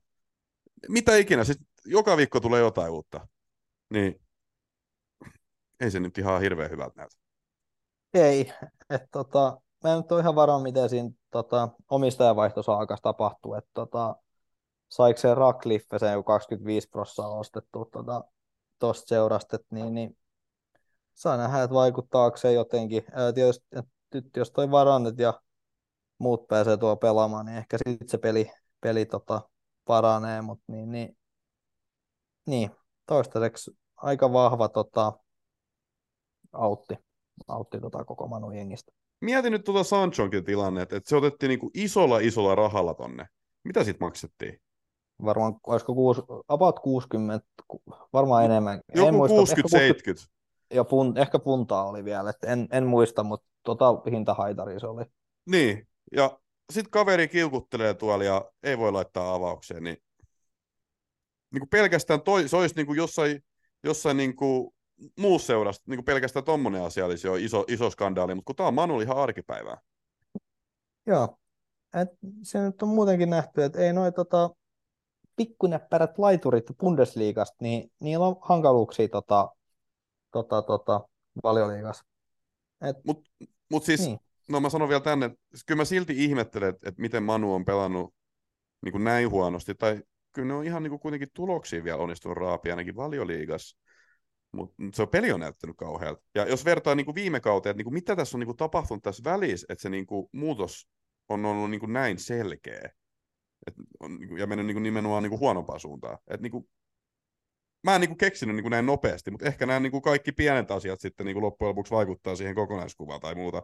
mitä 0.87 1.15
ikinä, 1.15 1.43
siis 1.43 1.59
joka 1.85 2.17
viikko 2.17 2.39
tulee 2.39 2.59
jotain 2.59 2.91
uutta. 2.91 3.27
Niin 3.89 4.21
ei 5.79 5.91
se 5.91 5.99
nyt 5.99 6.17
ihan 6.17 6.41
hirveän 6.41 6.71
hyvältä 6.71 6.93
näytä. 6.95 7.15
Ei, 8.13 8.53
että 8.89 9.07
tota, 9.11 9.61
mä 9.83 9.93
en 9.93 10.03
ole 10.11 10.21
ihan 10.21 10.35
varma, 10.35 10.59
miten 10.59 10.89
siinä 10.89 11.09
tota, 11.31 11.69
omistajavaihtosaakassa 11.89 13.03
tapahtuu, 13.03 13.53
että 13.53 13.69
tota, 13.73 14.15
saiko 14.89 15.19
se 15.19 15.35
Radcliffe 15.35 15.99
sen 15.99 16.13
joku 16.13 16.23
25 16.23 16.89
prossaa 16.89 17.27
ostettu 17.27 17.69
tuosta 17.71 18.23
tota, 18.79 19.05
seurasta, 19.05 19.57
niin, 19.71 19.93
niin 19.93 20.17
saa 21.13 21.37
nähdä, 21.37 21.63
että 21.63 21.73
vaikuttaako 21.73 22.37
se 22.37 22.51
jotenkin. 22.51 23.03
Ää, 23.11 23.33
tietysti, 23.33 23.65
että 24.13 24.39
jos 24.39 24.51
toi 24.51 24.71
varannet 24.71 25.19
ja 25.19 25.41
muut 26.17 26.47
pääsee 26.47 26.77
tuo 26.77 26.95
pelaamaan, 26.95 27.45
niin 27.45 27.57
ehkä 27.57 27.77
sitten 27.87 28.09
se 28.09 28.17
peli, 28.17 28.51
peli 28.81 29.05
tota, 29.05 29.41
paranee, 29.85 30.41
mutta 30.41 30.63
niin, 30.67 30.91
niin, 30.91 31.17
niin, 32.45 32.71
toistaiseksi 33.05 33.71
aika 33.95 34.33
vahva 34.33 34.69
tota, 34.69 35.13
autti, 36.51 36.95
autti 37.47 37.79
tota 37.79 38.05
koko 38.05 38.27
Manu 38.27 38.51
jengistä. 38.51 38.91
Mietin 39.21 39.51
nyt 39.51 39.63
tuota 39.63 39.83
Sanchonkin 39.83 40.43
tilanne, 40.43 40.81
että, 40.81 41.01
se 41.05 41.15
otettiin 41.15 41.47
niinku 41.47 41.71
isolla 41.73 42.19
isolla 42.19 42.55
rahalla 42.55 42.93
tonne. 42.93 43.27
Mitä 43.63 43.83
siitä 43.83 44.05
maksettiin? 44.05 44.61
Varmaan, 45.25 45.55
olisiko 45.67 45.93
kuusi, 45.93 46.21
about 46.47 46.79
60, 46.79 47.47
ku- 47.67 47.83
varmaan 48.13 48.45
enemmän. 48.45 48.81
En 48.89 48.97
Joku 48.97 49.11
muista, 49.11 49.41
ehkä 49.41 50.11
60-70. 50.11 50.27
ja 50.73 50.83
pun, 50.83 51.17
ehkä 51.17 51.39
puntaa 51.39 51.85
oli 51.85 52.05
vielä, 52.05 52.29
että 52.29 52.47
en, 52.47 52.67
en 52.71 52.85
muista, 52.85 53.23
mutta 53.23 53.47
tota 53.63 54.01
hintahaitari 54.11 54.79
se 54.79 54.87
oli. 54.87 55.05
Niin, 55.45 55.87
ja 56.15 56.39
sitten 56.73 56.91
kaveri 56.91 57.27
kiukuttelee 57.27 57.93
tuolla 57.93 58.23
ja 58.23 58.51
ei 58.63 58.77
voi 58.77 58.91
laittaa 58.91 59.33
avaukseen, 59.33 59.83
niin, 59.83 59.97
niin 61.53 61.59
kuin 61.59 61.69
pelkästään 61.69 62.21
toi, 62.21 62.47
se 62.47 62.57
olisi 62.57 62.75
niin 62.75 62.85
kuin 62.85 62.97
jossain, 62.97 63.43
jossain 63.83 64.17
niin 64.17 64.35
kuin 64.35 64.73
muussa 65.17 65.47
seurassa, 65.47 65.83
niin 65.87 66.05
pelkästään 66.05 66.45
tommonen 66.45 66.83
asia 66.83 67.05
olisi 67.05 67.27
jo 67.27 67.35
iso, 67.35 67.65
iso 67.67 67.89
skandaali, 67.89 68.35
mutta 68.35 68.45
kun 68.45 68.55
tämä 68.55 68.67
on 68.67 68.73
Manu 68.73 69.01
ihan 69.01 69.17
arkipäivää. 69.17 69.77
Joo, 71.05 71.37
et 71.93 72.09
se 72.43 72.59
nyt 72.59 72.81
on 72.81 72.89
muutenkin 72.89 73.29
nähty, 73.29 73.63
että 73.63 73.79
ei 73.79 73.93
noin 73.93 74.13
tota, 74.13 74.49
pikkunäppärät 75.35 76.17
laiturit 76.17 76.65
Bundesliigasta, 76.79 77.57
niin 77.61 77.91
niillä 77.99 78.27
on 78.27 78.35
hankaluuksia 78.41 79.07
tota, 79.07 79.49
tota, 80.31 80.61
tota, 80.61 81.01
valioliigassa. 81.43 82.05
Et, 82.81 82.97
Mutta 83.05 83.85
siis, 83.85 83.99
niin. 83.99 84.09
niin. 84.09 84.19
no 84.49 84.59
mä 84.59 84.69
sanon 84.69 84.89
vielä 84.89 85.01
tänne, 85.01 85.25
että 85.25 85.37
kyllä 85.65 85.81
mä 85.81 85.85
silti 85.85 86.23
ihmettelen, 86.23 86.69
että, 86.69 86.89
että 86.89 87.01
miten 87.01 87.23
Manu 87.23 87.53
on 87.53 87.65
pelannut 87.65 88.13
niin 88.85 88.91
kuin 88.91 89.03
näin 89.03 89.29
huonosti, 89.29 89.75
tai 89.75 90.03
kyllä 90.33 90.47
ne 90.47 90.53
on 90.53 90.65
ihan 90.65 90.83
niin 90.83 90.91
kuin 90.91 90.99
kuitenkin 90.99 91.29
tuloksia 91.33 91.83
vielä 91.83 91.97
onnistunut 91.97 92.37
raapia 92.37 92.73
ainakin 92.73 92.95
valioliigassa, 92.95 93.77
mutta 94.51 94.75
se 94.93 95.01
on 95.01 95.07
peli 95.07 95.31
on 95.31 95.39
näyttänyt 95.39 95.77
kauhealta. 95.77 96.21
Ja 96.35 96.47
jos 96.47 96.65
vertaa 96.65 96.95
niin 96.95 97.05
kuin 97.05 97.15
viime 97.15 97.39
kauteen, 97.39 97.71
että 97.71 97.77
niin 97.77 97.85
kuin 97.85 97.93
mitä 97.93 98.15
tässä 98.15 98.37
on 98.37 98.39
niin 98.39 98.45
kuin 98.45 98.57
tapahtunut 98.57 99.03
tässä 99.03 99.23
välissä, 99.23 99.65
että 99.69 99.81
se 99.81 99.89
niin 99.89 100.05
kuin 100.05 100.29
muutos 100.31 100.89
on 101.29 101.45
ollut 101.45 101.69
niin 101.69 101.79
kuin 101.79 101.93
näin 101.93 102.19
selkeä, 102.19 102.89
et 103.67 103.73
on, 103.99 104.19
niin 104.19 104.29
kuin, 104.29 104.39
ja 104.39 104.47
mennyt 104.47 104.65
niin 104.65 104.75
kuin 104.75 104.83
nimenomaan 104.83 105.23
niin 105.23 105.29
kuin 105.29 105.39
huonompaan 105.39 105.79
suuntaan. 105.79 106.17
Et 106.27 106.41
niin 106.41 106.51
kuin, 106.51 106.69
mä 107.83 107.95
en 107.95 108.01
niin 108.01 108.09
kuin 108.09 108.17
keksinyt 108.17 108.55
niin 108.55 108.63
kuin 108.63 108.71
näin 108.71 108.85
nopeasti, 108.85 109.31
mutta 109.31 109.45
ehkä 109.45 109.65
nämä 109.65 109.79
niin 109.79 109.91
kuin 109.91 110.01
kaikki 110.01 110.31
pienet 110.31 110.71
asiat 110.71 110.99
sitten 110.99 111.25
niin 111.25 111.35
kuin 111.35 111.43
loppujen 111.43 111.69
lopuksi 111.69 111.93
vaikuttaa 111.93 112.35
siihen 112.35 112.55
kokonaiskuvaan 112.55 113.19
tai 113.19 113.35
muuta. 113.35 113.63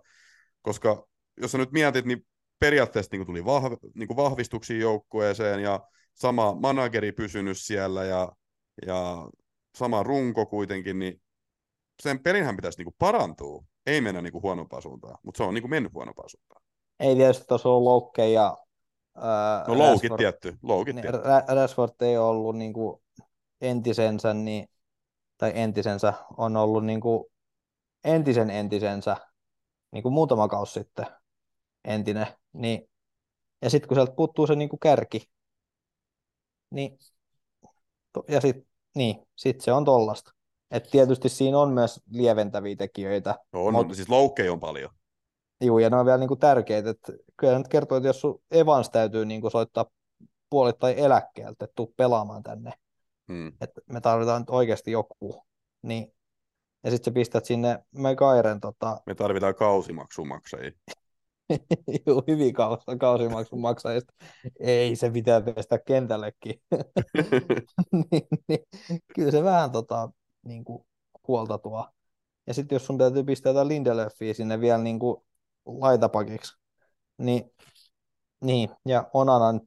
Koska 0.61 1.07
jos 1.41 1.51
sä 1.51 1.57
nyt 1.57 1.71
mietit, 1.71 2.05
niin 2.05 2.25
periaatteessa 2.59 3.09
niin 3.11 3.19
kuin 3.19 3.27
tuli 3.27 3.45
vahv, 3.45 3.73
niin 3.95 4.07
kuin 4.07 4.17
vahvistuksia 4.17 4.77
joukkueeseen 4.77 5.59
ja 5.59 5.79
sama 6.13 6.55
manageri 6.55 7.11
pysynyt 7.11 7.57
siellä 7.57 8.03
ja, 8.03 8.31
ja 8.85 9.27
sama 9.75 10.03
runko 10.03 10.45
kuitenkin, 10.45 10.99
niin 10.99 11.21
sen 12.03 12.19
pelinhän 12.19 12.55
pitäisi 12.55 12.77
niin 12.77 12.85
kuin 12.85 12.95
parantua, 12.99 13.63
ei 13.85 14.01
mennä 14.01 14.21
niin 14.21 14.31
kuin 14.31 14.41
huonompaan 14.41 14.81
suuntaan, 14.81 15.17
mutta 15.23 15.37
se 15.37 15.43
on 15.43 15.53
niin 15.53 15.61
kuin 15.61 15.69
mennyt 15.69 15.93
huonompaan 15.93 16.29
suuntaan. 16.29 16.61
Ei 16.99 17.15
tietysti 17.15 17.45
tuossa 17.47 17.69
ollut 17.69 17.83
loukkeja 17.83 18.41
ja 18.41 18.57
ää, 19.15 19.65
No 19.67 19.77
loukit 19.77 20.11
Rashford- 20.11 20.17
tietty, 20.17 20.57
loukit 20.63 20.95
niin, 20.95 21.01
tietty. 21.01 21.21
Ra- 21.21 21.55
Rashford 21.55 21.93
ei 22.01 22.17
ollut 22.17 22.55
niin 22.57 22.73
kuin 22.73 23.01
entisensä, 23.61 24.33
niin, 24.33 24.67
tai 25.37 25.51
entisensä 25.55 26.13
on 26.37 26.57
ollut 26.57 26.85
niin 26.85 27.01
kuin 27.01 27.25
entisen 28.03 28.49
entisensä, 28.49 29.17
niin 29.91 30.03
kuin 30.03 30.13
muutama 30.13 30.47
kausi 30.47 30.73
sitten 30.73 31.05
entinen, 31.85 32.27
niin, 32.53 32.89
ja 33.61 33.69
sitten 33.69 33.87
kun 33.87 33.97
sieltä 33.97 34.13
puuttuu 34.15 34.47
se 34.47 34.55
niin 34.55 34.69
kuin 34.69 34.79
kärki, 34.79 35.29
Niin, 36.69 36.97
ja 38.27 38.41
sitten 38.41 38.67
niin, 38.95 39.27
sit 39.35 39.61
se 39.61 39.71
on 39.71 39.85
tollasta. 39.85 40.31
Et 40.71 40.87
tietysti 40.91 41.29
siinä 41.29 41.59
on 41.59 41.69
myös 41.73 42.01
lieventäviä 42.11 42.75
tekijöitä. 42.75 43.35
On, 43.53 43.73
Mut- 43.73 43.79
on, 43.79 43.95
siis 43.95 44.09
loukkeja 44.09 44.53
on 44.53 44.59
paljon. 44.59 44.89
Juu, 45.61 45.79
ja 45.79 45.89
ne 45.89 45.95
on 45.95 46.05
vielä 46.05 46.17
niinku 46.17 46.35
tärkeitä. 46.35 46.89
Et 46.89 47.11
kyllä 47.37 47.57
nyt 47.57 47.67
kertoo, 47.67 47.97
että 47.97 48.09
jos 48.09 48.21
sun 48.21 48.41
Evans 48.51 48.89
täytyy 48.89 49.25
niinku 49.25 49.49
soittaa 49.49 49.85
puolittain 50.49 50.97
eläkkeeltä, 50.97 51.65
että 51.65 51.73
tuu 51.75 51.93
pelaamaan 51.97 52.43
tänne, 52.43 52.71
Hmm. 53.27 53.47
että 53.61 53.81
me 53.91 54.01
tarvitaan 54.01 54.41
nyt 54.41 54.49
oikeasti 54.49 54.91
joku, 54.91 55.43
niin 55.81 56.13
ja 56.83 56.91
sitten 56.91 57.11
sä 57.11 57.15
pistät 57.15 57.45
sinne 57.45 57.83
Megairen 57.91 58.59
tota, 58.59 59.01
Me 59.05 59.15
tarvitaan 59.15 59.55
kausimaksumaksajia. 59.55 60.71
juu, 62.07 62.23
hyvin 62.27 62.53
kaus, 62.53 62.79
kausimaksun 62.99 63.59
maksajista. 63.59 64.13
Ei, 64.59 64.95
se 64.95 65.09
pitää 65.09 65.41
pestä 65.41 65.79
kentällekin. 65.79 66.61
niin, 68.11 68.27
niin, 68.47 68.59
kyllä 69.15 69.31
se 69.31 69.43
vähän 69.43 69.71
tota, 69.71 70.09
niin 70.45 70.63
kuin, 70.65 70.85
huolta 71.27 71.57
tuo. 71.57 71.89
Ja 72.47 72.53
sitten 72.53 72.75
jos 72.75 72.85
sun 72.85 72.97
täytyy 72.97 73.23
pistää 73.23 73.49
jotain 73.49 73.67
Lindelöffiä 73.67 74.33
sinne 74.33 74.61
vielä 74.61 74.77
niin 74.77 74.99
kuin, 74.99 75.25
laitapakiksi, 75.65 76.57
niin, 77.17 77.51
niin, 78.41 78.69
ja 78.85 79.09
Onana 79.13 79.59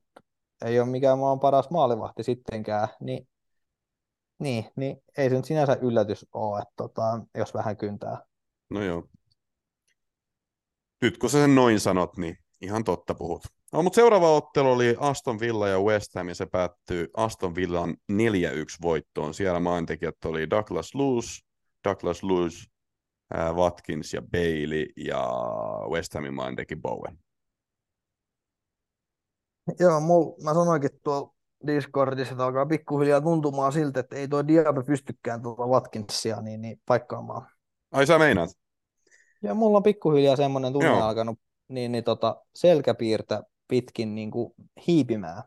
ei 0.64 0.81
ole 0.81 0.89
mikään 0.89 1.18
maan 1.18 1.41
paras 1.41 1.70
maalivahti 1.70 2.22
sittenkään, 2.22 2.89
niin, 3.01 3.29
niin, 4.39 4.64
niin 4.76 5.03
ei 5.16 5.31
se 5.31 5.37
nyt 5.37 5.45
sinänsä 5.45 5.76
yllätys 5.83 6.26
ole, 6.33 6.59
että 6.59 6.74
tota, 6.76 7.20
jos 7.35 7.55
vähän 7.55 7.76
kyntää. 7.76 8.22
No 8.70 8.83
joo. 8.83 9.05
Nyt 11.03 11.18
kun 11.18 11.30
sä 11.30 11.38
sen 11.38 11.55
noin 11.55 11.80
sanot, 11.80 12.16
niin 12.16 12.38
ihan 12.61 12.84
totta 12.84 13.14
puhut. 13.14 13.42
No, 13.72 13.82
mutta 13.82 13.94
seuraava 13.94 14.36
ottelu 14.36 14.72
oli 14.72 14.96
Aston 14.99 15.40
Villa 15.40 15.68
ja 15.68 15.80
West 15.80 16.14
Ham, 16.14 16.28
ja 16.28 16.34
se 16.34 16.46
päättyi 16.46 17.09
Aston 17.16 17.55
Villan 17.55 17.96
4-1 18.12 18.14
voittoon. 18.82 19.34
Siellä 19.34 19.61
maaintekijät 19.61 20.24
oli 20.24 20.51
Douglas 20.51 20.94
Lewis, 20.94 21.44
Douglas 21.84 22.22
Lewis, 22.22 22.70
ää, 23.34 23.53
Watkins 23.53 24.14
ja 24.14 24.22
Bailey, 24.22 24.86
ja 24.96 25.30
West 25.90 26.14
Hamin 26.14 26.34
mainteki 26.34 26.76
Bowen. 26.76 27.18
Joo, 29.80 30.01
mul, 30.01 30.32
mä 30.42 30.55
sanoinkin 30.55 30.90
tuolla 31.05 31.34
Discordissa, 31.66 32.32
että 32.32 32.44
alkaa 32.44 32.66
pikkuhiljaa 32.66 33.20
tuntumaan 33.20 33.72
siltä, 33.72 34.01
että 34.01 34.16
ei 34.16 34.28
tuo 34.28 34.46
Diaby 34.46 34.82
pystykään 34.82 35.42
tuota 35.42 35.66
Watkinsia 35.66 36.40
niin, 36.40 36.61
niin 36.61 36.80
paikkaamaan. 36.86 37.51
Ai 37.92 38.07
sä 38.07 38.18
meinaat? 38.18 38.51
Ja 39.43 39.55
mulla 39.55 39.76
on 39.76 39.82
pikkuhiljaa 39.82 40.36
semmoinen 40.36 40.72
tunne 40.72 40.89
Joo. 40.89 41.03
alkanut 41.03 41.39
niin, 41.68 41.93
niin 41.93 42.05
tota, 42.05 42.45
selkäpiirtä 42.55 43.43
pitkin 43.68 44.14
niin 44.14 44.30
kuin 44.30 44.53
hiipimään. 44.86 45.43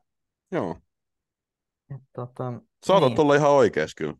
Joo. 0.51 0.77
Et 1.95 2.01
Tota, 2.13 2.53
Saatat 2.85 3.09
niin, 3.09 3.19
olla 3.19 3.35
ihan 3.35 3.51
oikeas 3.51 3.95
kyllä. 3.95 4.13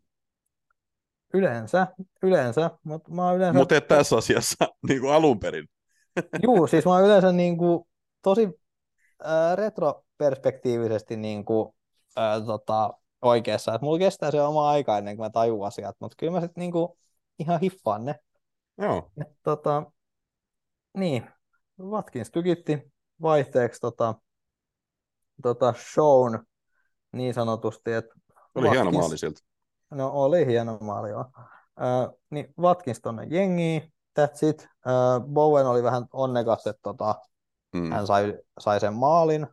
Yleensä, 1.34 1.86
yleensä, 2.22 2.70
mutta 2.84 3.10
mä 3.10 3.32
yleensä... 3.32 3.58
Mutta 3.58 3.76
et 3.76 3.88
tässä 3.88 4.16
asiassa 4.16 4.56
niin 4.88 5.00
kuin 5.00 5.12
alun 5.12 5.40
perin. 5.40 5.68
Juu, 6.42 6.66
siis 6.66 6.84
mä 6.84 6.90
oon 6.90 7.04
yleensä 7.04 7.32
niin 7.42 7.58
kuin, 7.58 7.84
tosi 8.22 8.48
äh, 9.26 9.56
retroperspektiivisesti 9.56 11.16
niin 11.16 11.44
kuin, 11.44 11.74
äh, 12.18 12.46
tota, 12.46 12.90
oikeassa. 13.22 13.74
Et 13.74 13.82
mulla 13.82 13.98
kestää 13.98 14.30
se 14.30 14.42
oma 14.42 14.70
aika 14.70 14.98
ennen 14.98 15.16
kuin 15.16 15.26
mä 15.26 15.30
tajun 15.30 15.66
asiat, 15.66 15.96
mutta 16.00 16.16
kyllä 16.18 16.32
mä 16.32 16.40
sitten 16.40 16.60
niin 16.60 16.72
kuin, 16.72 16.88
ihan 17.38 17.60
hiffaan 17.60 18.04
ne. 18.04 18.14
Joo. 18.78 19.10
Et, 19.20 19.28
tota, 19.42 19.82
niin, 20.96 21.30
Watkins 21.80 22.30
tykitti 22.30 22.92
vaihteeksi 23.22 23.80
tota, 23.80 24.14
tota 25.42 25.74
shown 25.92 26.44
niin 27.12 27.34
sanotusti, 27.34 27.92
että 27.92 28.14
Oli 28.54 28.70
hieno 28.70 28.90
Watkins- 28.90 28.94
maali 28.98 29.18
siltä. 29.18 29.40
No 29.90 30.10
oli 30.12 30.46
hieno 30.46 30.78
maali, 30.80 31.10
joo. 31.10 31.24
Äh, 31.80 32.18
niin 32.30 32.54
Watkins 32.60 33.00
tonne 33.00 33.26
jengiin, 33.30 33.92
that's 34.20 34.48
it. 34.48 34.60
Äh, 34.62 35.26
Bowen 35.32 35.66
oli 35.66 35.82
vähän 35.82 36.06
onnekas, 36.12 36.66
että 36.66 36.80
tota, 36.82 37.14
Mm. 37.74 37.90
hän 37.92 38.06
sai, 38.06 38.38
sai 38.58 38.80
sen 38.80 38.94
maalin, 38.94 39.46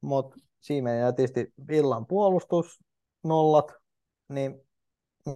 mutta 0.00 0.36
siinä 0.60 0.84
meni 0.90 1.00
nätisti 1.02 1.52
Villan 1.68 2.06
puolustus, 2.06 2.78
nollat, 3.24 3.72
niin, 4.28 4.60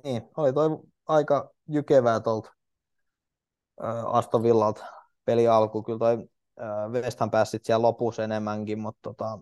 niin 0.05 0.22
oli 0.36 0.53
toi 0.53 0.68
aika 1.07 1.51
jykevää 1.68 2.20
tuolta 2.20 2.53
Aston 4.07 4.43
Villalta 4.43 4.87
peli 5.24 5.49
alku. 5.49 5.83
Kyllä 5.83 5.99
toi 5.99 6.28
West 6.93 7.20
Ham 7.20 7.30
pääsi 7.30 7.61
siellä 7.62 7.83
lopussa 7.83 8.24
enemmänkin, 8.24 8.78
mutta 8.78 9.01
tota, 9.03 9.39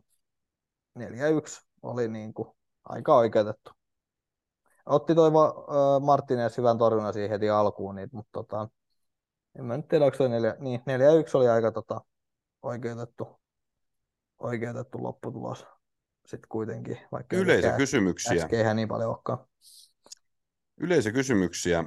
4-1 0.98 1.02
oli 1.82 2.08
niinku 2.08 2.56
aika 2.84 3.16
oikeutettu. 3.16 3.70
Otti 4.86 5.14
toi 5.14 5.30
Martinez 6.00 6.56
hyvän 6.56 6.78
torjunnan 6.78 7.12
siihen 7.12 7.30
heti 7.30 7.50
alkuun, 7.50 7.94
niin, 7.94 8.08
mutta 8.12 8.30
tota, 8.32 8.68
en 9.58 9.64
mä 9.64 9.76
nyt 9.76 9.88
tiedä, 9.88 10.04
onko 10.04 10.16
toi 10.16 10.28
4, 10.28 10.56
niin 10.58 10.80
4-1 10.80 10.82
oli 11.34 11.48
aika 11.48 11.72
tota, 11.72 12.00
oikeutettu, 12.62 13.40
oikeutettu 14.38 15.02
lopputulos 15.02 15.66
sitten 16.26 16.48
kuitenkin, 16.48 16.98
vaikka 17.12 17.36
Yleisökysymyksiä. 17.36 18.42
SG 18.42 18.52
niin 18.74 18.88
paljon 18.88 19.10
olekaan. 19.10 19.38
Yleisökysymyksiä. 20.76 21.84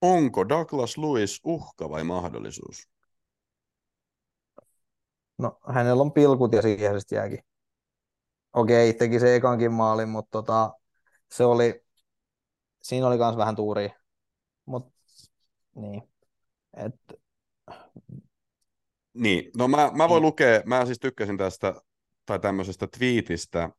Onko 0.00 0.48
Douglas 0.48 0.98
Lewis 0.98 1.40
uhka 1.44 1.90
vai 1.90 2.04
mahdollisuus? 2.04 2.88
No, 5.38 5.58
hänellä 5.68 6.02
on 6.02 6.12
pilkut 6.12 6.52
ja 6.52 6.62
siihen 6.62 7.00
jääkin. 7.12 7.38
Okei, 8.52 8.94
teki 8.94 9.20
se 9.20 9.36
ekankin 9.36 9.72
maalin, 9.72 10.08
mutta 10.08 10.30
tota, 10.30 10.72
se 11.30 11.44
oli, 11.44 11.84
siinä 12.82 13.06
oli 13.06 13.16
myös 13.16 13.36
vähän 13.36 13.56
tuuria. 13.56 13.90
Mut, 14.66 14.92
niin. 15.74 16.02
Et, 16.76 17.20
Niin, 19.14 19.50
no 19.56 19.68
mä, 19.68 19.90
mä 19.94 20.08
voin 20.08 20.20
Niin. 20.20 20.26
lukea, 20.26 20.62
mä 20.66 20.86
siis 20.86 20.98
tykkäsin 20.98 21.36
tästä 21.38 21.74
tai 22.26 22.38
tämmöisestä 22.38 22.86
twiitistä, 22.86 23.70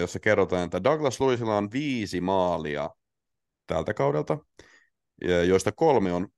jossa 0.00 0.20
kerrotaan, 0.20 0.64
että 0.64 0.84
Douglas 0.84 1.20
Lewisilla 1.20 1.56
on 1.56 1.72
viisi 1.72 2.20
maalia 2.20 2.90
tältä 3.66 3.94
kaudelta, 3.94 4.38
joista 5.48 5.72
kolme 5.72 6.12
on 6.12 6.28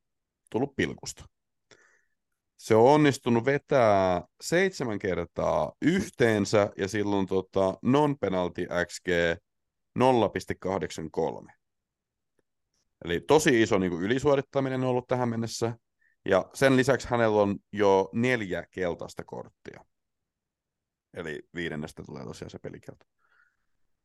tullut 0.51 0.77
pilkusta. 0.77 1.25
Se 2.57 2.75
on 2.75 2.85
onnistunut 2.85 3.45
vetää 3.45 4.23
seitsemän 4.41 4.99
kertaa 4.99 5.73
yhteensä, 5.83 6.71
ja 6.77 6.89
silloin 6.89 7.27
tota 7.27 7.79
non-penalty 7.83 8.67
XG 8.87 9.09
0,83. 9.99 11.53
Eli 13.05 13.21
tosi 13.21 13.63
iso 13.63 13.79
niin 13.79 13.91
kuin 13.91 14.03
ylisuorittaminen 14.03 14.83
on 14.83 14.91
ollut 14.91 15.07
tähän 15.09 15.29
mennessä. 15.29 15.79
Ja 16.25 16.51
sen 16.55 16.77
lisäksi 16.77 17.09
hänellä 17.09 17.43
on 17.43 17.59
jo 17.73 18.11
neljä 18.13 18.67
keltaista 18.71 19.25
korttia. 19.25 19.85
Eli 21.15 21.43
viidennestä 21.55 22.03
tulee 22.07 22.25
tosiaan 22.25 22.51
se 22.51 22.59
pelikielto. 22.59 23.05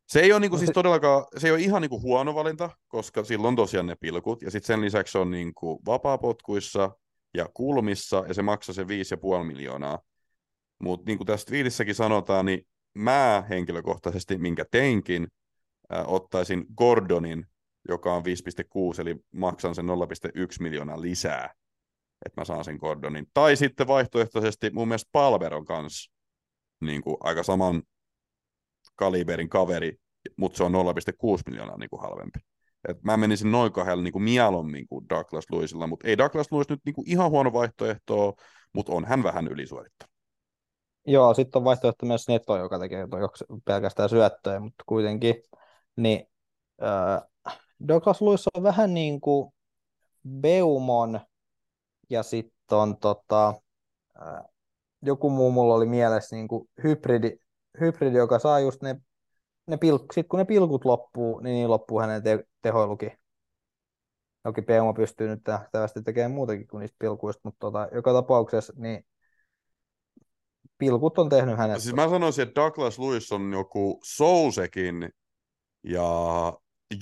Se 0.06 0.20
ei 0.20 0.32
ole, 0.32 0.40
niinku, 0.40 0.56
No 0.56 0.58
siis 0.58 0.66
se- 0.68 0.72
todellakaan, 0.72 1.24
se 1.36 1.46
ei 1.48 1.52
ole 1.52 1.60
ihan 1.60 1.82
niinku 1.82 2.00
huono 2.00 2.34
valinta, 2.34 2.70
koska 2.88 3.24
silloin 3.24 3.48
on 3.48 3.56
tosiaan 3.56 3.86
ne 3.86 3.94
pilkut. 3.94 4.42
Ja 4.42 4.50
sitten 4.50 4.66
sen 4.66 4.80
lisäksi 4.80 5.18
on 5.18 5.30
niinku 5.30 5.82
vapaapotkuissa 5.86 6.90
ja 7.34 7.48
kulmissa, 7.54 8.24
ja 8.28 8.34
se 8.34 8.42
maksaa 8.42 8.74
se 8.74 8.82
5,5 8.82 9.44
miljoonaa. 9.44 9.98
Mutta 10.82 11.04
niin 11.06 11.18
kuin 11.18 11.26
tästä 11.26 11.52
viidissäkin 11.52 11.94
sanotaan, 11.94 12.46
niin 12.46 12.66
mä 12.94 13.44
henkilökohtaisesti, 13.48 14.38
minkä 14.38 14.64
teinkin, 14.70 15.28
äh, 15.94 16.04
ottaisin 16.06 16.66
Gordonin, 16.76 17.46
joka 17.88 18.14
on 18.14 18.24
5,6, 18.24 19.00
eli 19.02 19.16
maksan 19.32 19.74
sen 19.74 19.86
0,1 19.86 20.62
miljoonaa 20.62 21.00
lisää, 21.00 21.54
että 22.26 22.40
mä 22.40 22.44
saan 22.44 22.64
sen 22.64 22.76
Gordonin. 22.76 23.26
Tai 23.34 23.56
sitten 23.56 23.86
vaihtoehtoisesti 23.86 24.70
mun 24.70 24.88
mielestä 24.88 25.08
Palver 25.12 25.54
on 25.54 25.64
kanssa 25.64 26.12
niin 26.80 27.02
kuin 27.02 27.16
aika 27.20 27.42
saman 27.42 27.82
kaliberin 28.96 29.48
kaveri, 29.48 29.96
mutta 30.36 30.56
se 30.56 30.64
on 30.64 30.72
0,6 30.72 30.78
miljoonaa 31.46 31.78
niin 31.78 31.90
kuin 31.90 32.02
halvempi. 32.02 32.38
Et 32.88 33.02
mä 33.02 33.16
menisin 33.16 33.52
noin 33.52 33.72
kahdella 33.72 34.02
niin 34.02 34.12
kuin 34.12 34.22
mieluummin 34.22 34.88
kuin 34.88 35.08
Douglas 35.08 35.44
Lewisilla, 35.52 35.86
mutta 35.86 36.08
ei 36.08 36.18
Douglas 36.18 36.52
Lewis 36.52 36.68
nyt 36.68 36.80
niin 36.84 36.94
kuin 36.94 37.10
ihan 37.10 37.30
huono 37.30 37.52
vaihtoehto, 37.52 38.34
mutta 38.72 38.92
on 38.92 39.04
hän 39.04 39.22
vähän 39.22 39.48
ylisuorittanut. 39.48 40.14
joo, 41.06 41.34
sitten 41.34 41.60
on 41.60 41.64
vaihtoehto 41.64 42.06
myös 42.06 42.28
Neto, 42.28 42.56
joka 42.56 42.78
tekee 42.78 43.06
pelkästään 43.64 44.08
syöttöjä, 44.08 44.60
mutta 44.60 44.84
kuitenkin. 44.86 45.34
Niin, 45.96 46.26
äh, 46.82 47.22
Douglas 47.88 48.22
Lewis 48.22 48.44
on 48.54 48.62
vähän 48.62 48.94
niin 48.94 49.20
kuin 49.20 49.52
Beumon 50.28 51.20
ja 52.10 52.22
sitten 52.22 52.78
on 52.78 52.96
tota, 52.96 53.48
äh, 54.22 54.44
joku 55.02 55.30
muu 55.30 55.50
mulla 55.50 55.74
oli 55.74 55.86
mielessä 55.86 56.36
niin 56.36 56.48
kuin 56.48 56.68
hybridi, 56.84 57.38
hybridi, 57.80 58.16
joka 58.16 58.38
saa 58.38 58.60
just 58.60 58.82
ne, 58.82 58.96
ne 59.66 59.76
pilk, 59.76 60.12
sit 60.12 60.28
kun 60.28 60.38
ne 60.38 60.44
pilkut 60.44 60.84
loppuu, 60.84 61.40
niin, 61.40 61.54
niin 61.54 61.70
loppuu 61.70 62.00
hänen 62.00 62.22
te, 62.22 62.44
tehoilukin. 62.62 63.12
Toki 64.42 64.62
Peuma 64.62 64.92
pystyy 64.92 65.28
nyt 65.28 65.40
nähtävästi 65.48 66.02
tekemään 66.02 66.30
muutakin 66.30 66.66
kuin 66.66 66.80
niistä 66.80 66.96
pilkuista, 66.98 67.40
mutta 67.44 67.58
tota, 67.58 67.88
joka 67.94 68.12
tapauksessa 68.12 68.72
niin 68.76 69.06
pilkut 70.78 71.18
on 71.18 71.28
tehnyt 71.28 71.58
hänet. 71.58 71.82
Siis 71.82 71.94
mä 71.94 72.08
sanoisin, 72.08 72.42
että 72.42 72.60
Douglas 72.60 72.98
Lewis 72.98 73.32
on 73.32 73.52
joku 73.52 74.00
Sousekin 74.04 75.10
ja 75.82 76.02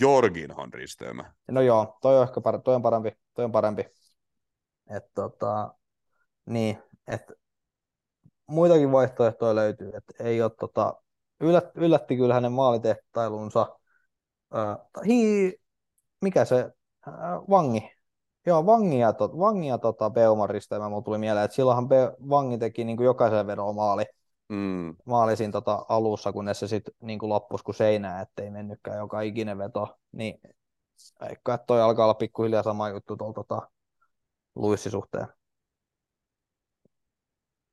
Jorginhan 0.01 0.73
risteymä. 0.73 1.35
No 1.51 1.61
joo, 1.61 1.99
toi 2.03 2.19
on 2.19 2.23
ehkä 2.23 2.41
parempi, 2.41 2.65
toi 2.65 2.75
on 2.75 2.83
parempi, 2.83 3.13
toi 3.35 3.45
on 3.45 3.53
parempi. 3.53 3.87
Et 4.91 5.05
tota, 5.15 5.75
niin, 6.47 6.79
et 7.07 7.33
muitakin 8.53 8.93
vaihtoehtoja 8.93 9.55
löytyy, 9.55 9.91
että 9.95 10.25
ei 10.25 10.43
ole 10.43 10.51
tota, 10.61 10.95
yllät, 11.41 11.65
yllätti 11.75 12.17
kyllä 12.17 12.35
hänen 12.35 12.53
maalitehtailunsa. 12.53 13.79
Äh, 14.55 14.77
hi, 15.07 15.53
mikä 16.21 16.45
se, 16.45 16.71
äh, 17.09 17.15
Vangi, 17.51 17.93
Joo, 18.47 18.67
Vangi 18.67 18.99
ja, 18.99 19.13
tot, 19.13 19.39
Vangi 19.39 19.67
ja 19.67 19.79
tota 19.79 20.11
Beuman 20.11 20.51
risteymä 20.51 20.89
mulla 20.89 21.03
tuli 21.03 21.19
mieleen, 21.19 21.45
että 21.45 21.55
silloinhan 21.55 21.89
Be, 21.89 21.97
Vangi 22.29 22.59
teki 22.59 22.85
niin 22.85 22.97
kuin 22.97 23.05
jokaisen 23.05 23.47
vedon 23.47 23.75
maali, 23.75 24.05
Mm. 24.49 24.97
maali 25.05 25.37
siinä 25.37 25.53
tota 25.53 25.87
alussa, 25.89 26.33
kunnes 26.33 26.61
se 26.61 26.69
sitten 26.69 26.95
niin 27.01 27.19
loppus 27.23 27.63
kuin 27.63 27.75
seinää, 27.75 28.21
ettei 28.21 28.51
mennytkään 28.51 28.99
joka 28.99 29.21
ikinen 29.21 29.59
veto. 29.59 29.99
Niin 30.13 30.41
eikä 31.29 31.59
toi 31.59 31.83
alkaa 31.83 32.07
olla 32.07 32.15
pikkuhiljaa 32.15 32.63
sama 32.63 32.89
juttu 32.89 33.17
tuolla 33.17 33.35
tota, 33.35 33.71
Luissi 34.55 34.91
suhteen. 34.91 35.27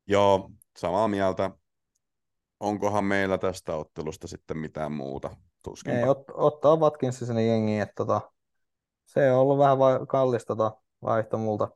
Joo, 0.07 0.51
samaa 0.79 1.07
mieltä. 1.07 1.51
Onkohan 2.59 3.03
meillä 3.03 3.37
tästä 3.37 3.75
ottelusta 3.75 4.27
sitten 4.27 4.57
mitään 4.57 4.91
muuta? 4.91 5.35
Tuskinpa. 5.63 5.99
Ei, 5.99 6.07
ot, 6.07 6.23
ottaa 6.33 6.75
Watkins 6.75 7.19
sinne 7.19 7.45
jengiin, 7.45 7.81
että 7.81 7.93
tota, 7.95 8.31
se 9.05 9.31
on 9.31 9.39
ollut 9.39 9.57
vähän 9.57 9.79
vai, 9.79 9.99
kallista 10.07 10.55
tota 10.55 10.81
vaihto 11.01 11.37
multa. 11.37 11.69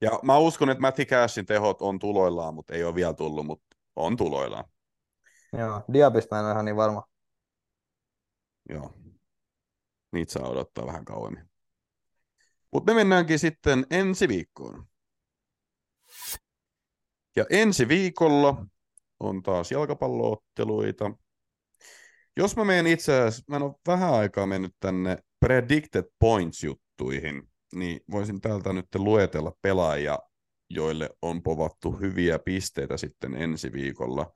Ja 0.00 0.10
mä 0.22 0.38
uskon, 0.38 0.70
että 0.70 0.80
Matty 0.80 1.04
Cashin 1.04 1.46
tehot 1.46 1.82
on 1.82 1.98
tuloillaan, 1.98 2.54
mutta 2.54 2.74
ei 2.74 2.84
ole 2.84 2.94
vielä 2.94 3.14
tullut, 3.14 3.46
mutta 3.46 3.76
on 3.96 4.16
tuloillaan. 4.16 4.64
Joo, 5.58 5.82
Diabista 5.92 6.38
en 6.38 6.44
ole 6.44 6.52
ihan 6.52 6.64
niin 6.64 6.76
varma. 6.76 7.08
Joo. 8.68 8.90
Niitä 10.12 10.32
saa 10.32 10.48
odottaa 10.48 10.86
vähän 10.86 11.04
kauemmin. 11.04 11.50
Mutta 12.72 12.92
me 12.92 12.94
mennäänkin 12.94 13.38
sitten 13.38 13.86
ensi 13.90 14.28
viikkoon. 14.28 14.86
Ja 17.36 17.44
ensi 17.50 17.88
viikolla 17.88 18.66
on 19.20 19.42
taas 19.42 19.70
jalkapallootteluita. 19.70 21.10
Jos 22.36 22.56
mä 22.56 22.64
menen 22.64 22.86
itse 22.86 23.12
asiassa, 23.12 23.42
mä 23.48 23.56
en 23.56 23.62
ole 23.62 23.74
vähän 23.86 24.14
aikaa 24.14 24.46
mennyt 24.46 24.74
tänne 24.80 25.18
predicted 25.40 26.04
points-juttuihin, 26.18 27.42
niin 27.74 28.00
voisin 28.10 28.40
täältä 28.40 28.72
nyt 28.72 28.86
luetella 28.94 29.52
pelaajia, 29.62 30.18
joille 30.70 31.10
on 31.22 31.42
povattu 31.42 31.92
hyviä 31.92 32.38
pisteitä 32.38 32.96
sitten 32.96 33.34
ensi 33.34 33.72
viikolla. 33.72 34.32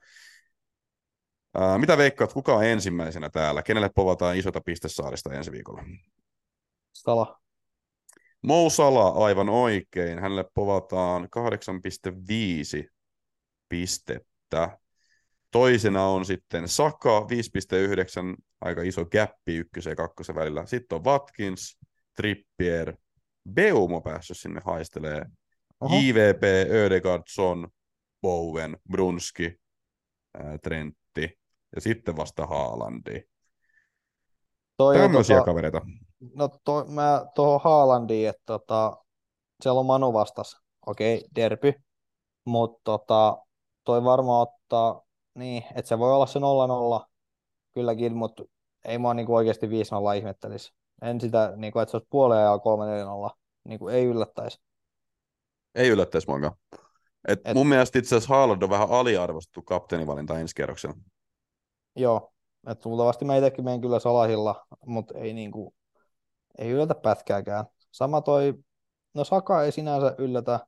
Ää, 1.54 1.78
mitä 1.78 1.98
veikkaat, 1.98 2.32
kuka 2.32 2.54
on 2.54 2.64
ensimmäisenä 2.64 3.30
täällä? 3.30 3.62
Kenelle 3.62 3.90
povataan 3.94 4.36
isota 4.36 4.60
pistesaarista 4.60 5.34
ensi 5.34 5.52
viikolla? 5.52 5.84
Sala. 6.92 7.40
Mo 8.46 8.70
Salah 8.70 9.16
aivan 9.22 9.48
oikein. 9.48 10.18
Hänelle 10.18 10.44
povataan 10.54 11.28
8,5 12.82 12.88
pistettä. 13.68 14.78
Toisena 15.50 16.06
on 16.06 16.24
sitten 16.24 16.68
Saka, 16.68 17.20
5,9, 17.20 17.26
aika 18.60 18.82
iso 18.82 19.04
gappi 19.04 19.56
ykkösen 19.56 19.90
ja 19.90 19.96
kakkosen 19.96 20.34
välillä. 20.34 20.66
Sitten 20.66 20.96
on 20.96 21.04
Watkins, 21.04 21.78
Trippier, 22.16 22.96
Beumo 23.54 24.00
päässyt 24.00 24.38
sinne 24.38 24.60
haistelee. 24.64 25.24
Oho. 25.80 25.96
JVP, 25.96 26.42
Bowen, 28.22 28.76
Brunski, 28.90 29.54
ää, 30.34 30.58
Trentti 30.58 31.38
ja 31.74 31.80
sitten 31.80 32.16
vasta 32.16 32.46
Haalandi. 32.46 33.22
Toi 34.76 34.96
on 34.96 35.02
Tämmöisiä 35.02 35.38
tota- 35.38 35.44
kavereita. 35.44 35.80
No 36.34 36.48
to, 36.64 36.84
mä 36.88 37.26
tuohon 37.34 37.60
Haalandiin, 37.64 38.28
että 38.28 38.42
tota, 38.46 38.96
siellä 39.62 39.80
on 39.80 39.86
Manu 39.86 40.12
vastas, 40.12 40.56
okei, 40.86 41.16
okay, 41.16 41.28
derby, 41.34 41.72
mutta 42.44 42.80
tota, 42.84 43.38
toi 43.84 44.04
varmaan 44.04 44.48
ottaa, 44.48 45.02
niin, 45.34 45.64
että 45.74 45.88
se 45.88 45.98
voi 45.98 46.12
olla 46.12 46.26
se 46.26 46.38
0-0 46.38 47.06
kylläkin, 47.74 48.16
mutta 48.16 48.44
ei 48.84 48.98
mua 48.98 49.14
niinku 49.14 49.34
oikeasti 49.34 49.66
5-0 49.66 49.70
ihmettelisi. 50.16 50.72
En 51.02 51.20
sitä, 51.20 51.52
niinku, 51.56 51.78
että 51.78 51.90
se 51.90 51.96
olisi 51.96 52.08
puoleen 52.10 52.44
ja 52.44 52.56
3-4-0, 53.30 53.36
niinku, 53.64 53.88
ei 53.88 54.04
yllättäisi. 54.04 54.60
Ei 55.74 55.88
yllättäisi 55.88 56.28
muakaan. 56.28 56.52
Et 57.28 57.40
Et- 57.44 57.54
mun 57.54 57.66
mielestä 57.66 57.98
itse 57.98 58.16
asiassa 58.16 58.34
Haaland 58.34 58.62
on 58.62 58.70
vähän 58.70 58.90
aliarvostettu 58.90 59.62
kapteenivalinta 59.62 60.38
ensi 60.38 60.54
kerroksella. 60.54 60.96
Joo, 61.96 62.32
että 62.68 62.88
luultavasti 62.88 63.24
mä 63.24 63.36
itsekin 63.36 63.64
menen 63.64 63.80
kyllä 63.80 63.98
Salahilla, 63.98 64.66
mutta 64.86 65.18
ei, 65.18 65.32
niinku, 65.32 65.74
ei 66.58 66.70
yllätä 66.70 66.94
pätkääkään. 66.94 67.64
Sama 67.92 68.20
toi, 68.20 68.54
no 69.14 69.24
Saka 69.24 69.64
ei 69.64 69.72
sinänsä 69.72 70.14
yllätä, 70.18 70.66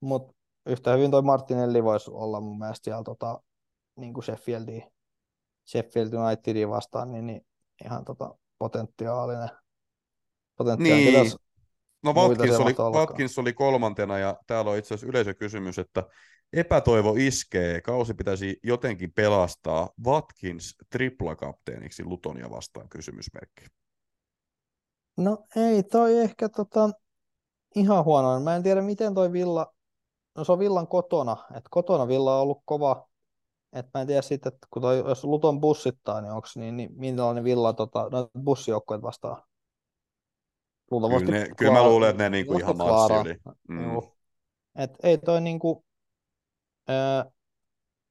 mutta 0.00 0.34
yhtä 0.66 0.92
hyvin 0.92 1.10
toi 1.10 1.22
Martinelli 1.22 1.84
voisi 1.84 2.10
olla 2.10 2.40
mun 2.40 2.58
mielestä 2.58 2.84
siellä 2.84 3.04
tota, 3.04 3.42
niin 3.96 4.14
kuin 4.14 4.24
Sheffieldiin, 4.24 4.82
Sheffield 5.70 6.12
Unitediin 6.12 6.70
vastaan, 6.70 7.12
niin, 7.12 7.26
niin 7.26 7.46
ihan 7.84 8.04
tota, 8.04 8.34
potentiaalinen. 8.58 9.48
potentiaalinen. 10.56 11.22
Niin. 11.22 11.32
No 12.04 12.12
Watkins 12.12 12.60
oli. 12.60 12.72
Watkins 12.72 13.38
oli 13.38 13.52
kolmantena 13.52 14.18
ja 14.18 14.36
täällä 14.46 14.70
on 14.70 14.78
itse 14.78 14.94
asiassa 14.94 15.06
yleisökysymys, 15.06 15.78
että 15.78 16.02
epätoivo 16.52 17.14
iskee, 17.18 17.80
kausi 17.80 18.14
pitäisi 18.14 18.60
jotenkin 18.62 19.12
pelastaa 19.12 19.90
Watkins 20.04 20.74
triplakapteeniksi 20.90 22.04
Lutonia 22.04 22.50
vastaan 22.50 22.88
kysymysmerkki. 22.88 23.64
No 25.16 25.38
ei 25.56 25.82
toi 25.82 26.18
ehkä 26.18 26.48
tota, 26.48 26.90
ihan 27.74 28.04
huono. 28.04 28.40
Mä 28.40 28.56
en 28.56 28.62
tiedä 28.62 28.82
miten 28.82 29.14
toi 29.14 29.32
Villa, 29.32 29.74
no 30.34 30.44
se 30.44 30.52
on 30.52 30.58
Villan 30.58 30.88
kotona, 30.88 31.36
että 31.50 31.68
kotona 31.70 32.08
Villa 32.08 32.36
on 32.36 32.42
ollut 32.42 32.62
kova, 32.64 33.08
että 33.72 33.90
mä 33.94 34.00
en 34.00 34.06
tiedä 34.06 34.22
sitten, 34.22 34.52
että 34.54 34.66
kun 34.70 34.82
toi, 34.82 34.98
jos 34.98 35.24
Luton 35.24 35.60
bussittaa, 35.60 36.20
niin 36.20 36.32
onko 36.32 36.48
niin, 36.54 36.76
niin 36.76 36.90
minkälainen 36.96 37.44
Villa 37.44 37.72
tota, 37.72 38.08
no, 38.12 38.30
bussijoukkoja 38.44 39.02
vastaan? 39.02 39.42
Luultavasti 40.90 41.26
Kyllä, 41.26 41.38
ne, 41.38 41.48
kyllä 41.56 41.72
mä 41.72 41.78
Klaara- 41.78 41.88
luulen, 41.88 42.10
että 42.10 42.22
ne 42.22 42.30
niinku 42.30 42.58
ihan 42.58 42.76
marssi 42.76 43.06
Klaara. 43.08 43.20
yli. 43.20 43.36
Mm. 43.68 43.96
Et 44.76 44.90
ei 45.02 45.18
toi 45.18 45.40
niinku, 45.40 45.84
ää, 46.88 47.24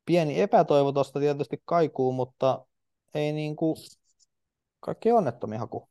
pieni 0.05 0.41
epätoivo 0.41 0.91
tosta 0.91 1.19
tietysti 1.19 1.61
kaikuu, 1.65 2.11
mutta 2.11 2.65
ei 3.13 3.33
niinku 3.33 3.75
kaikki 4.79 5.11
onnettomia 5.11 5.59
haku. 5.59 5.89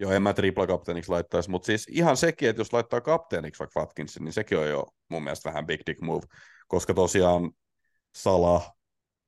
Joo, 0.00 0.12
en 0.12 0.22
mä 0.22 0.34
triplakapteeniksi 0.34 1.10
laittaisi, 1.10 1.50
mutta 1.50 1.66
siis 1.66 1.86
ihan 1.90 2.16
sekin, 2.16 2.48
että 2.48 2.60
jos 2.60 2.72
laittaa 2.72 3.00
kapteeniksi 3.00 3.58
vaikka 3.58 3.80
Watkinsin, 3.80 4.24
niin 4.24 4.32
sekin 4.32 4.58
on 4.58 4.68
jo 4.68 4.86
mun 5.08 5.22
mielestä 5.22 5.48
vähän 5.48 5.66
big 5.66 5.80
dick 5.86 6.00
move, 6.00 6.26
koska 6.68 6.94
tosiaan 6.94 7.50
Salah, 8.14 8.72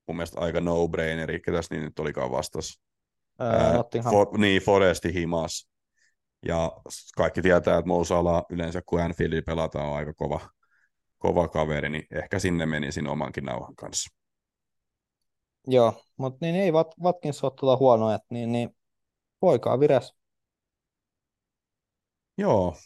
mun 0.09 0.17
mielestä 0.17 0.41
aika 0.41 0.61
no-braineri, 0.61 1.41
ketäs 1.41 1.71
niin 1.71 1.83
nyt 1.83 1.99
olikaan 1.99 2.31
vastas. 2.31 2.81
Ää, 3.39 3.51
Ää, 3.51 3.73
Nottingham. 3.73 4.13
For, 4.13 4.39
niin, 4.39 4.63
Foresti 4.63 5.15
himas. 5.15 5.71
Ja 6.47 6.73
kaikki 7.17 7.43
tietää, 7.43 7.79
että 7.79 7.89
Mo 7.89 8.05
Salah 8.05 8.43
yleensä 8.51 8.83
kun 8.87 9.01
Anfieldi 9.01 9.43
pelataan 9.43 9.89
on 9.89 9.97
aika 9.97 10.15
kova, 10.15 10.41
kova 11.19 11.49
kaveri, 11.49 11.91
niin 11.91 12.07
ehkä 12.11 12.39
sinne 12.39 12.67
menisin 12.67 13.07
omankin 13.07 13.45
nauhan 13.45 13.77
kanssa. 13.77 14.15
Joo, 15.67 16.03
mutta 16.17 16.39
niin 16.41 16.55
ei 16.55 16.73
Wat, 16.73 16.95
Watkins 17.03 17.45
ole 17.45 17.53
tuota 17.61 17.79
huono, 17.79 18.11
että 18.11 18.27
niin, 18.31 18.53
niin 18.53 18.77
poikaa 19.41 19.81
viräs. 19.81 20.15
Joo. 22.39 22.77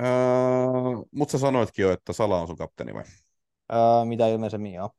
Öö, 0.00 0.06
mutta 1.12 1.32
sä 1.32 1.38
sanoitkin 1.38 1.82
jo, 1.82 1.92
että 1.92 2.12
Sala 2.12 2.40
on 2.40 2.46
sun 2.46 2.56
kapteeni 2.56 2.94
vai? 2.94 3.04
Ää, 3.68 4.04
mitä 4.04 4.28
ilmeisemmin 4.28 4.74
joo. 4.74 4.90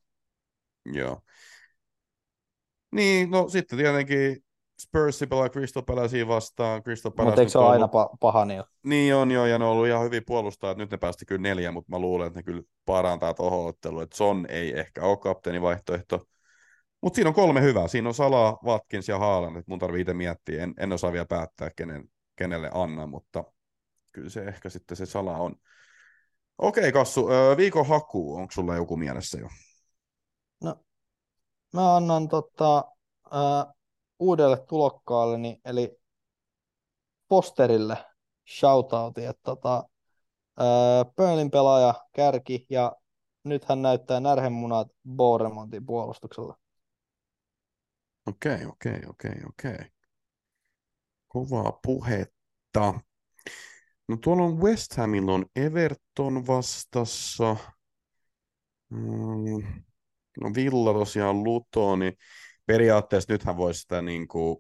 Joo. 0.86 1.22
Niin, 2.92 3.32
no 3.32 3.50
sitten 3.50 3.78
tietenkin 3.78 4.38
Spurs 4.82 5.20
pelaa 5.30 5.50
Crystal 5.50 5.84
Palacea 5.84 6.28
vastaan. 6.28 6.84
Crystal 6.84 7.12
Palace 7.12 7.30
Mutta 7.32 7.42
eikö 7.42 7.52
se 7.52 7.58
ole 7.58 7.66
on 7.68 7.72
aina 7.72 7.90
ollut- 7.94 8.12
pa- 8.12 8.18
paha 8.20 8.46
niin? 8.46 8.64
Niin 8.84 9.16
on 9.16 9.32
jo, 9.32 9.46
ja 9.46 9.60
ne 9.60 9.66
on 9.66 9.72
ollut 9.72 9.88
ihan 9.88 10.04
hyvin 10.06 10.24
puolustaa, 10.28 10.72
että 10.72 10.84
nyt 10.84 10.92
ne 10.92 10.98
päästi 10.98 11.26
kyllä 11.26 11.42
neljä, 11.42 11.72
mutta 11.72 11.92
mä 11.92 12.00
luulen, 12.00 12.28
että 12.28 12.40
ne 12.40 12.44
kyllä 12.44 12.62
parantaa 12.86 13.34
tuohon 13.34 13.68
otteluun, 13.68 14.04
että 14.04 14.18
Son 14.18 14.46
ei 14.50 14.80
ehkä 14.80 15.02
ole 15.04 15.18
kapteenivaihtoehto. 15.18 16.26
Mutta 17.02 17.16
siinä 17.16 17.28
on 17.30 17.34
kolme 17.34 17.62
hyvää. 17.62 17.88
Siinä 17.88 18.10
on 18.10 18.14
Sala, 18.14 18.58
Watkins 18.66 19.08
ja 19.08 19.20
Haaland, 19.20 19.56
että 19.56 19.72
mun 19.72 19.80
tarvii 19.80 20.02
itse 20.02 20.14
miettiä. 20.14 20.64
En, 20.64 20.74
en 20.78 20.94
osaa 20.94 21.12
vielä 21.12 21.26
päättää, 21.26 21.70
kenen, 21.76 22.10
kenelle 22.38 22.72
annan, 22.74 23.10
mutta 23.10 23.44
kyllä 24.12 24.30
se 24.30 24.44
ehkä 24.44 24.70
sitten 24.70 24.98
se 24.98 25.06
Sala 25.06 25.38
on. 25.38 25.56
Okei, 26.58 26.92
Kassu, 26.92 27.28
viikon 27.58 27.88
haku, 27.88 28.36
onko 28.36 28.52
sulla 28.52 28.76
joku 28.76 28.98
mielessä 28.98 29.40
jo? 29.40 29.48
Mä 31.74 31.96
annan 31.96 32.28
tota, 32.28 32.86
ää, 33.32 33.74
uudelle 34.20 34.58
tulokkaalle, 34.58 35.38
eli 35.66 35.98
Posterille 37.28 37.98
shoutoutin, 38.60 39.30
että 39.30 39.42
tota, 39.44 39.84
Burnleyn 41.16 41.52
pelaaja 41.52 41.94
kärki 42.14 42.66
ja 42.70 42.96
nyt 43.44 43.66
hän 43.66 43.82
näyttää 43.82 44.20
närhemunat 44.20 44.88
Boremontin 45.16 45.86
puolustuksella. 45.86 46.58
Okei, 48.28 48.66
okei, 48.66 49.02
okei, 49.10 49.42
okei. 49.50 49.97
Kovaa 51.28 51.80
puhetta. 51.84 53.00
No 54.08 54.18
tuolla 54.18 54.44
on 54.44 54.62
West 54.62 54.94
Hamilla 54.98 55.34
on 55.34 55.46
Everton 55.56 56.48
vastassa. 56.48 57.56
Mm, 58.90 59.84
no 60.42 60.52
Villa 60.56 60.94
tosiaan 60.94 61.44
Lutoni. 61.44 62.14
Periaatteessa 62.66 63.34
nythän 63.34 63.58
voisi 63.58 63.80
sitä, 63.80 64.02
niin 64.02 64.28
kuin, 64.28 64.58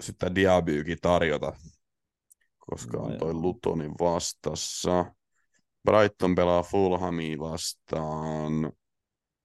sitä 0.00 0.34
Diabyykin 0.34 0.98
tarjota, 1.02 1.52
koska 2.58 2.96
No 2.96 3.04
on 3.04 3.18
toi 3.18 3.30
joo. 3.32 3.42
Lutonin 3.42 3.92
vastassa. 4.00 5.14
Brighton 5.84 6.34
pelaa 6.34 6.62
Fulhamia 6.62 7.38
vastaan. 7.38 8.72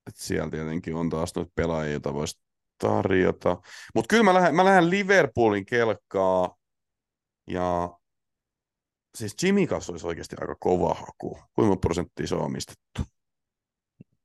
Et 0.08 0.16
siellä 0.16 0.50
tietenkin 0.50 0.96
on 0.96 1.10
taas 1.10 1.36
noita 1.36 1.52
pelaajia, 1.56 1.92
joita 1.92 2.14
voisi 2.14 2.42
tarjota. 2.80 3.58
Mutta 3.96 4.08
kyllä 4.08 4.24
mä 4.24 4.34
lähden, 4.34 4.56
mä 4.56 4.66
lähden 4.66 4.90
Liverpoolin 4.90 5.66
kelkkaa. 5.66 6.56
Ja 7.48 7.90
siis 9.16 9.44
Jimmy 9.44 9.68
Gas 9.68 9.90
olisi 9.90 10.08
oikeasti 10.08 10.36
aika 10.42 10.56
kova 10.60 10.94
haku. 10.94 11.40
Kuinka 11.54 11.76
prosenttia 11.76 12.28
se 12.28 12.36
on 12.36 12.42
omistettu? 12.42 13.02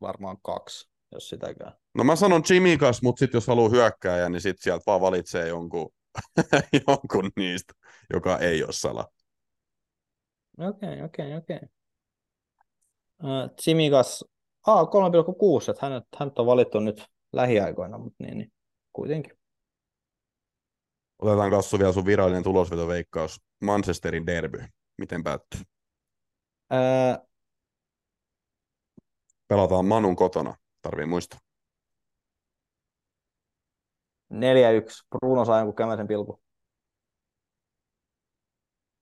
Varmaan 0.01 0.36
kaksi, 0.43 0.89
jos 1.12 1.28
sitäkään. 1.28 1.72
No 1.94 2.05
mä 2.05 2.16
sanon 2.16 2.43
Jimmy 2.51 2.76
Gas, 2.76 3.02
mutta 3.02 3.18
sitten 3.18 3.36
jos 3.36 3.47
haluaa 3.47 3.68
hyökkääjä, 3.68 4.28
niin 4.28 4.40
sitten 4.40 4.62
sieltä 4.62 4.82
vaan 4.86 5.01
valitsee 5.01 5.48
jonkun, 5.48 5.90
jonkun 6.89 7.31
niistä, 7.36 7.72
joka 8.12 8.39
ei 8.39 8.64
ole 8.64 8.72
sala. 8.72 9.09
Okei, 10.59 11.02
okei, 11.02 11.36
okei. 11.36 11.60
Tsimikas, 13.56 14.24
ah, 14.66 14.89
3,6, 14.89 15.70
että 15.70 15.86
hänet, 15.86 16.05
hänet 16.18 16.39
on 16.39 16.47
valittu 16.47 16.81
nyt 16.81 17.05
lähiaikoina, 17.36 17.98
mutta 17.98 18.24
niin, 18.24 18.39
niin 18.39 18.52
kuitenkin. 18.93 19.39
Otetaan 21.19 21.51
Kassu 21.51 21.78
vielä 21.78 21.93
sun 21.93 22.06
virallinen 22.06 22.43
tulosvetoveikkaus. 22.43 23.40
Manchesterin 23.65 24.27
derby. 24.27 24.65
Miten 24.98 25.24
päättyy? 25.24 25.61
Ää, 26.70 27.19
Pelataan 29.48 29.86
Manun 29.86 30.16
kotona. 30.16 30.55
Tarvii 30.82 31.06
muistaa. 31.06 31.40
4-1, 34.32 34.36
Bruno 35.11 35.44
saa 35.44 35.59
jonkun 35.59 35.74
kämäsen 35.74 36.09
pilku. 36.09 36.43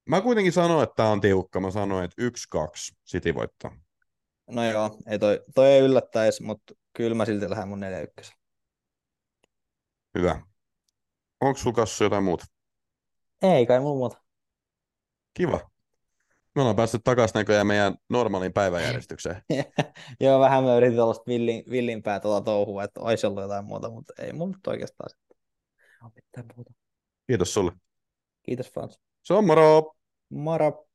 Mä 0.08 0.20
kuitenkin 0.20 0.52
sanoin, 0.52 0.82
että 0.82 0.94
tämä 0.96 1.08
on 1.08 1.20
tiukka. 1.20 1.60
Mä 1.60 1.70
sanoin, 1.70 2.04
että 2.04 2.22
1-2 2.22 2.26
City 3.10 3.34
voittaa. 3.34 3.76
No 4.50 4.64
joo, 4.64 4.98
ei 5.06 5.18
toi, 5.18 5.44
toi 5.54 5.68
ei 5.68 5.80
yllättäisi, 5.80 6.42
mutta 6.42 6.74
kyllä 6.92 7.14
mä 7.14 7.24
silti 7.24 7.50
lähden 7.50 7.68
mun 7.68 7.80
4-1. 8.20 8.32
Hyvä. 10.18 10.42
Onko 11.40 11.58
sulla 11.58 11.76
Kassu 11.76 12.04
jotain 12.04 12.24
muuta? 12.24 12.44
Ei 13.42 13.66
kai 13.66 13.80
mulla 13.80 13.96
muuta. 13.96 14.22
Kiva. 15.34 15.70
Me 16.54 16.60
ollaan 16.62 16.76
päässyt 16.76 17.04
takaisin 17.04 17.38
näköjään 17.38 17.66
meidän 17.66 17.94
normaaliin 18.10 18.52
päiväjärjestykseen. 18.52 19.42
Joo, 20.20 20.40
vähän 20.40 20.64
mä 20.64 20.76
yritin 20.76 20.96
tuollaista 20.96 21.24
villin, 21.26 21.64
villinpää 21.70 22.20
tuota 22.20 22.44
touhua, 22.44 22.84
että 22.84 23.00
olisi 23.00 23.26
ollut 23.26 23.42
jotain 23.42 23.64
muuta, 23.64 23.90
mutta 23.90 24.12
ei 24.18 24.32
mulla 24.32 24.52
nyt 24.52 24.66
oikeastaan 24.66 25.10
sitten. 25.10 25.36
mitään 26.14 26.46
muuta. 26.56 26.72
Kiitos 27.26 27.54
sulle. 27.54 27.72
Kiitos 28.42 28.72
Frans. 28.72 29.00
Se 29.22 29.34
on 29.34 29.44
moro! 29.44 29.92
Moro! 30.28 30.86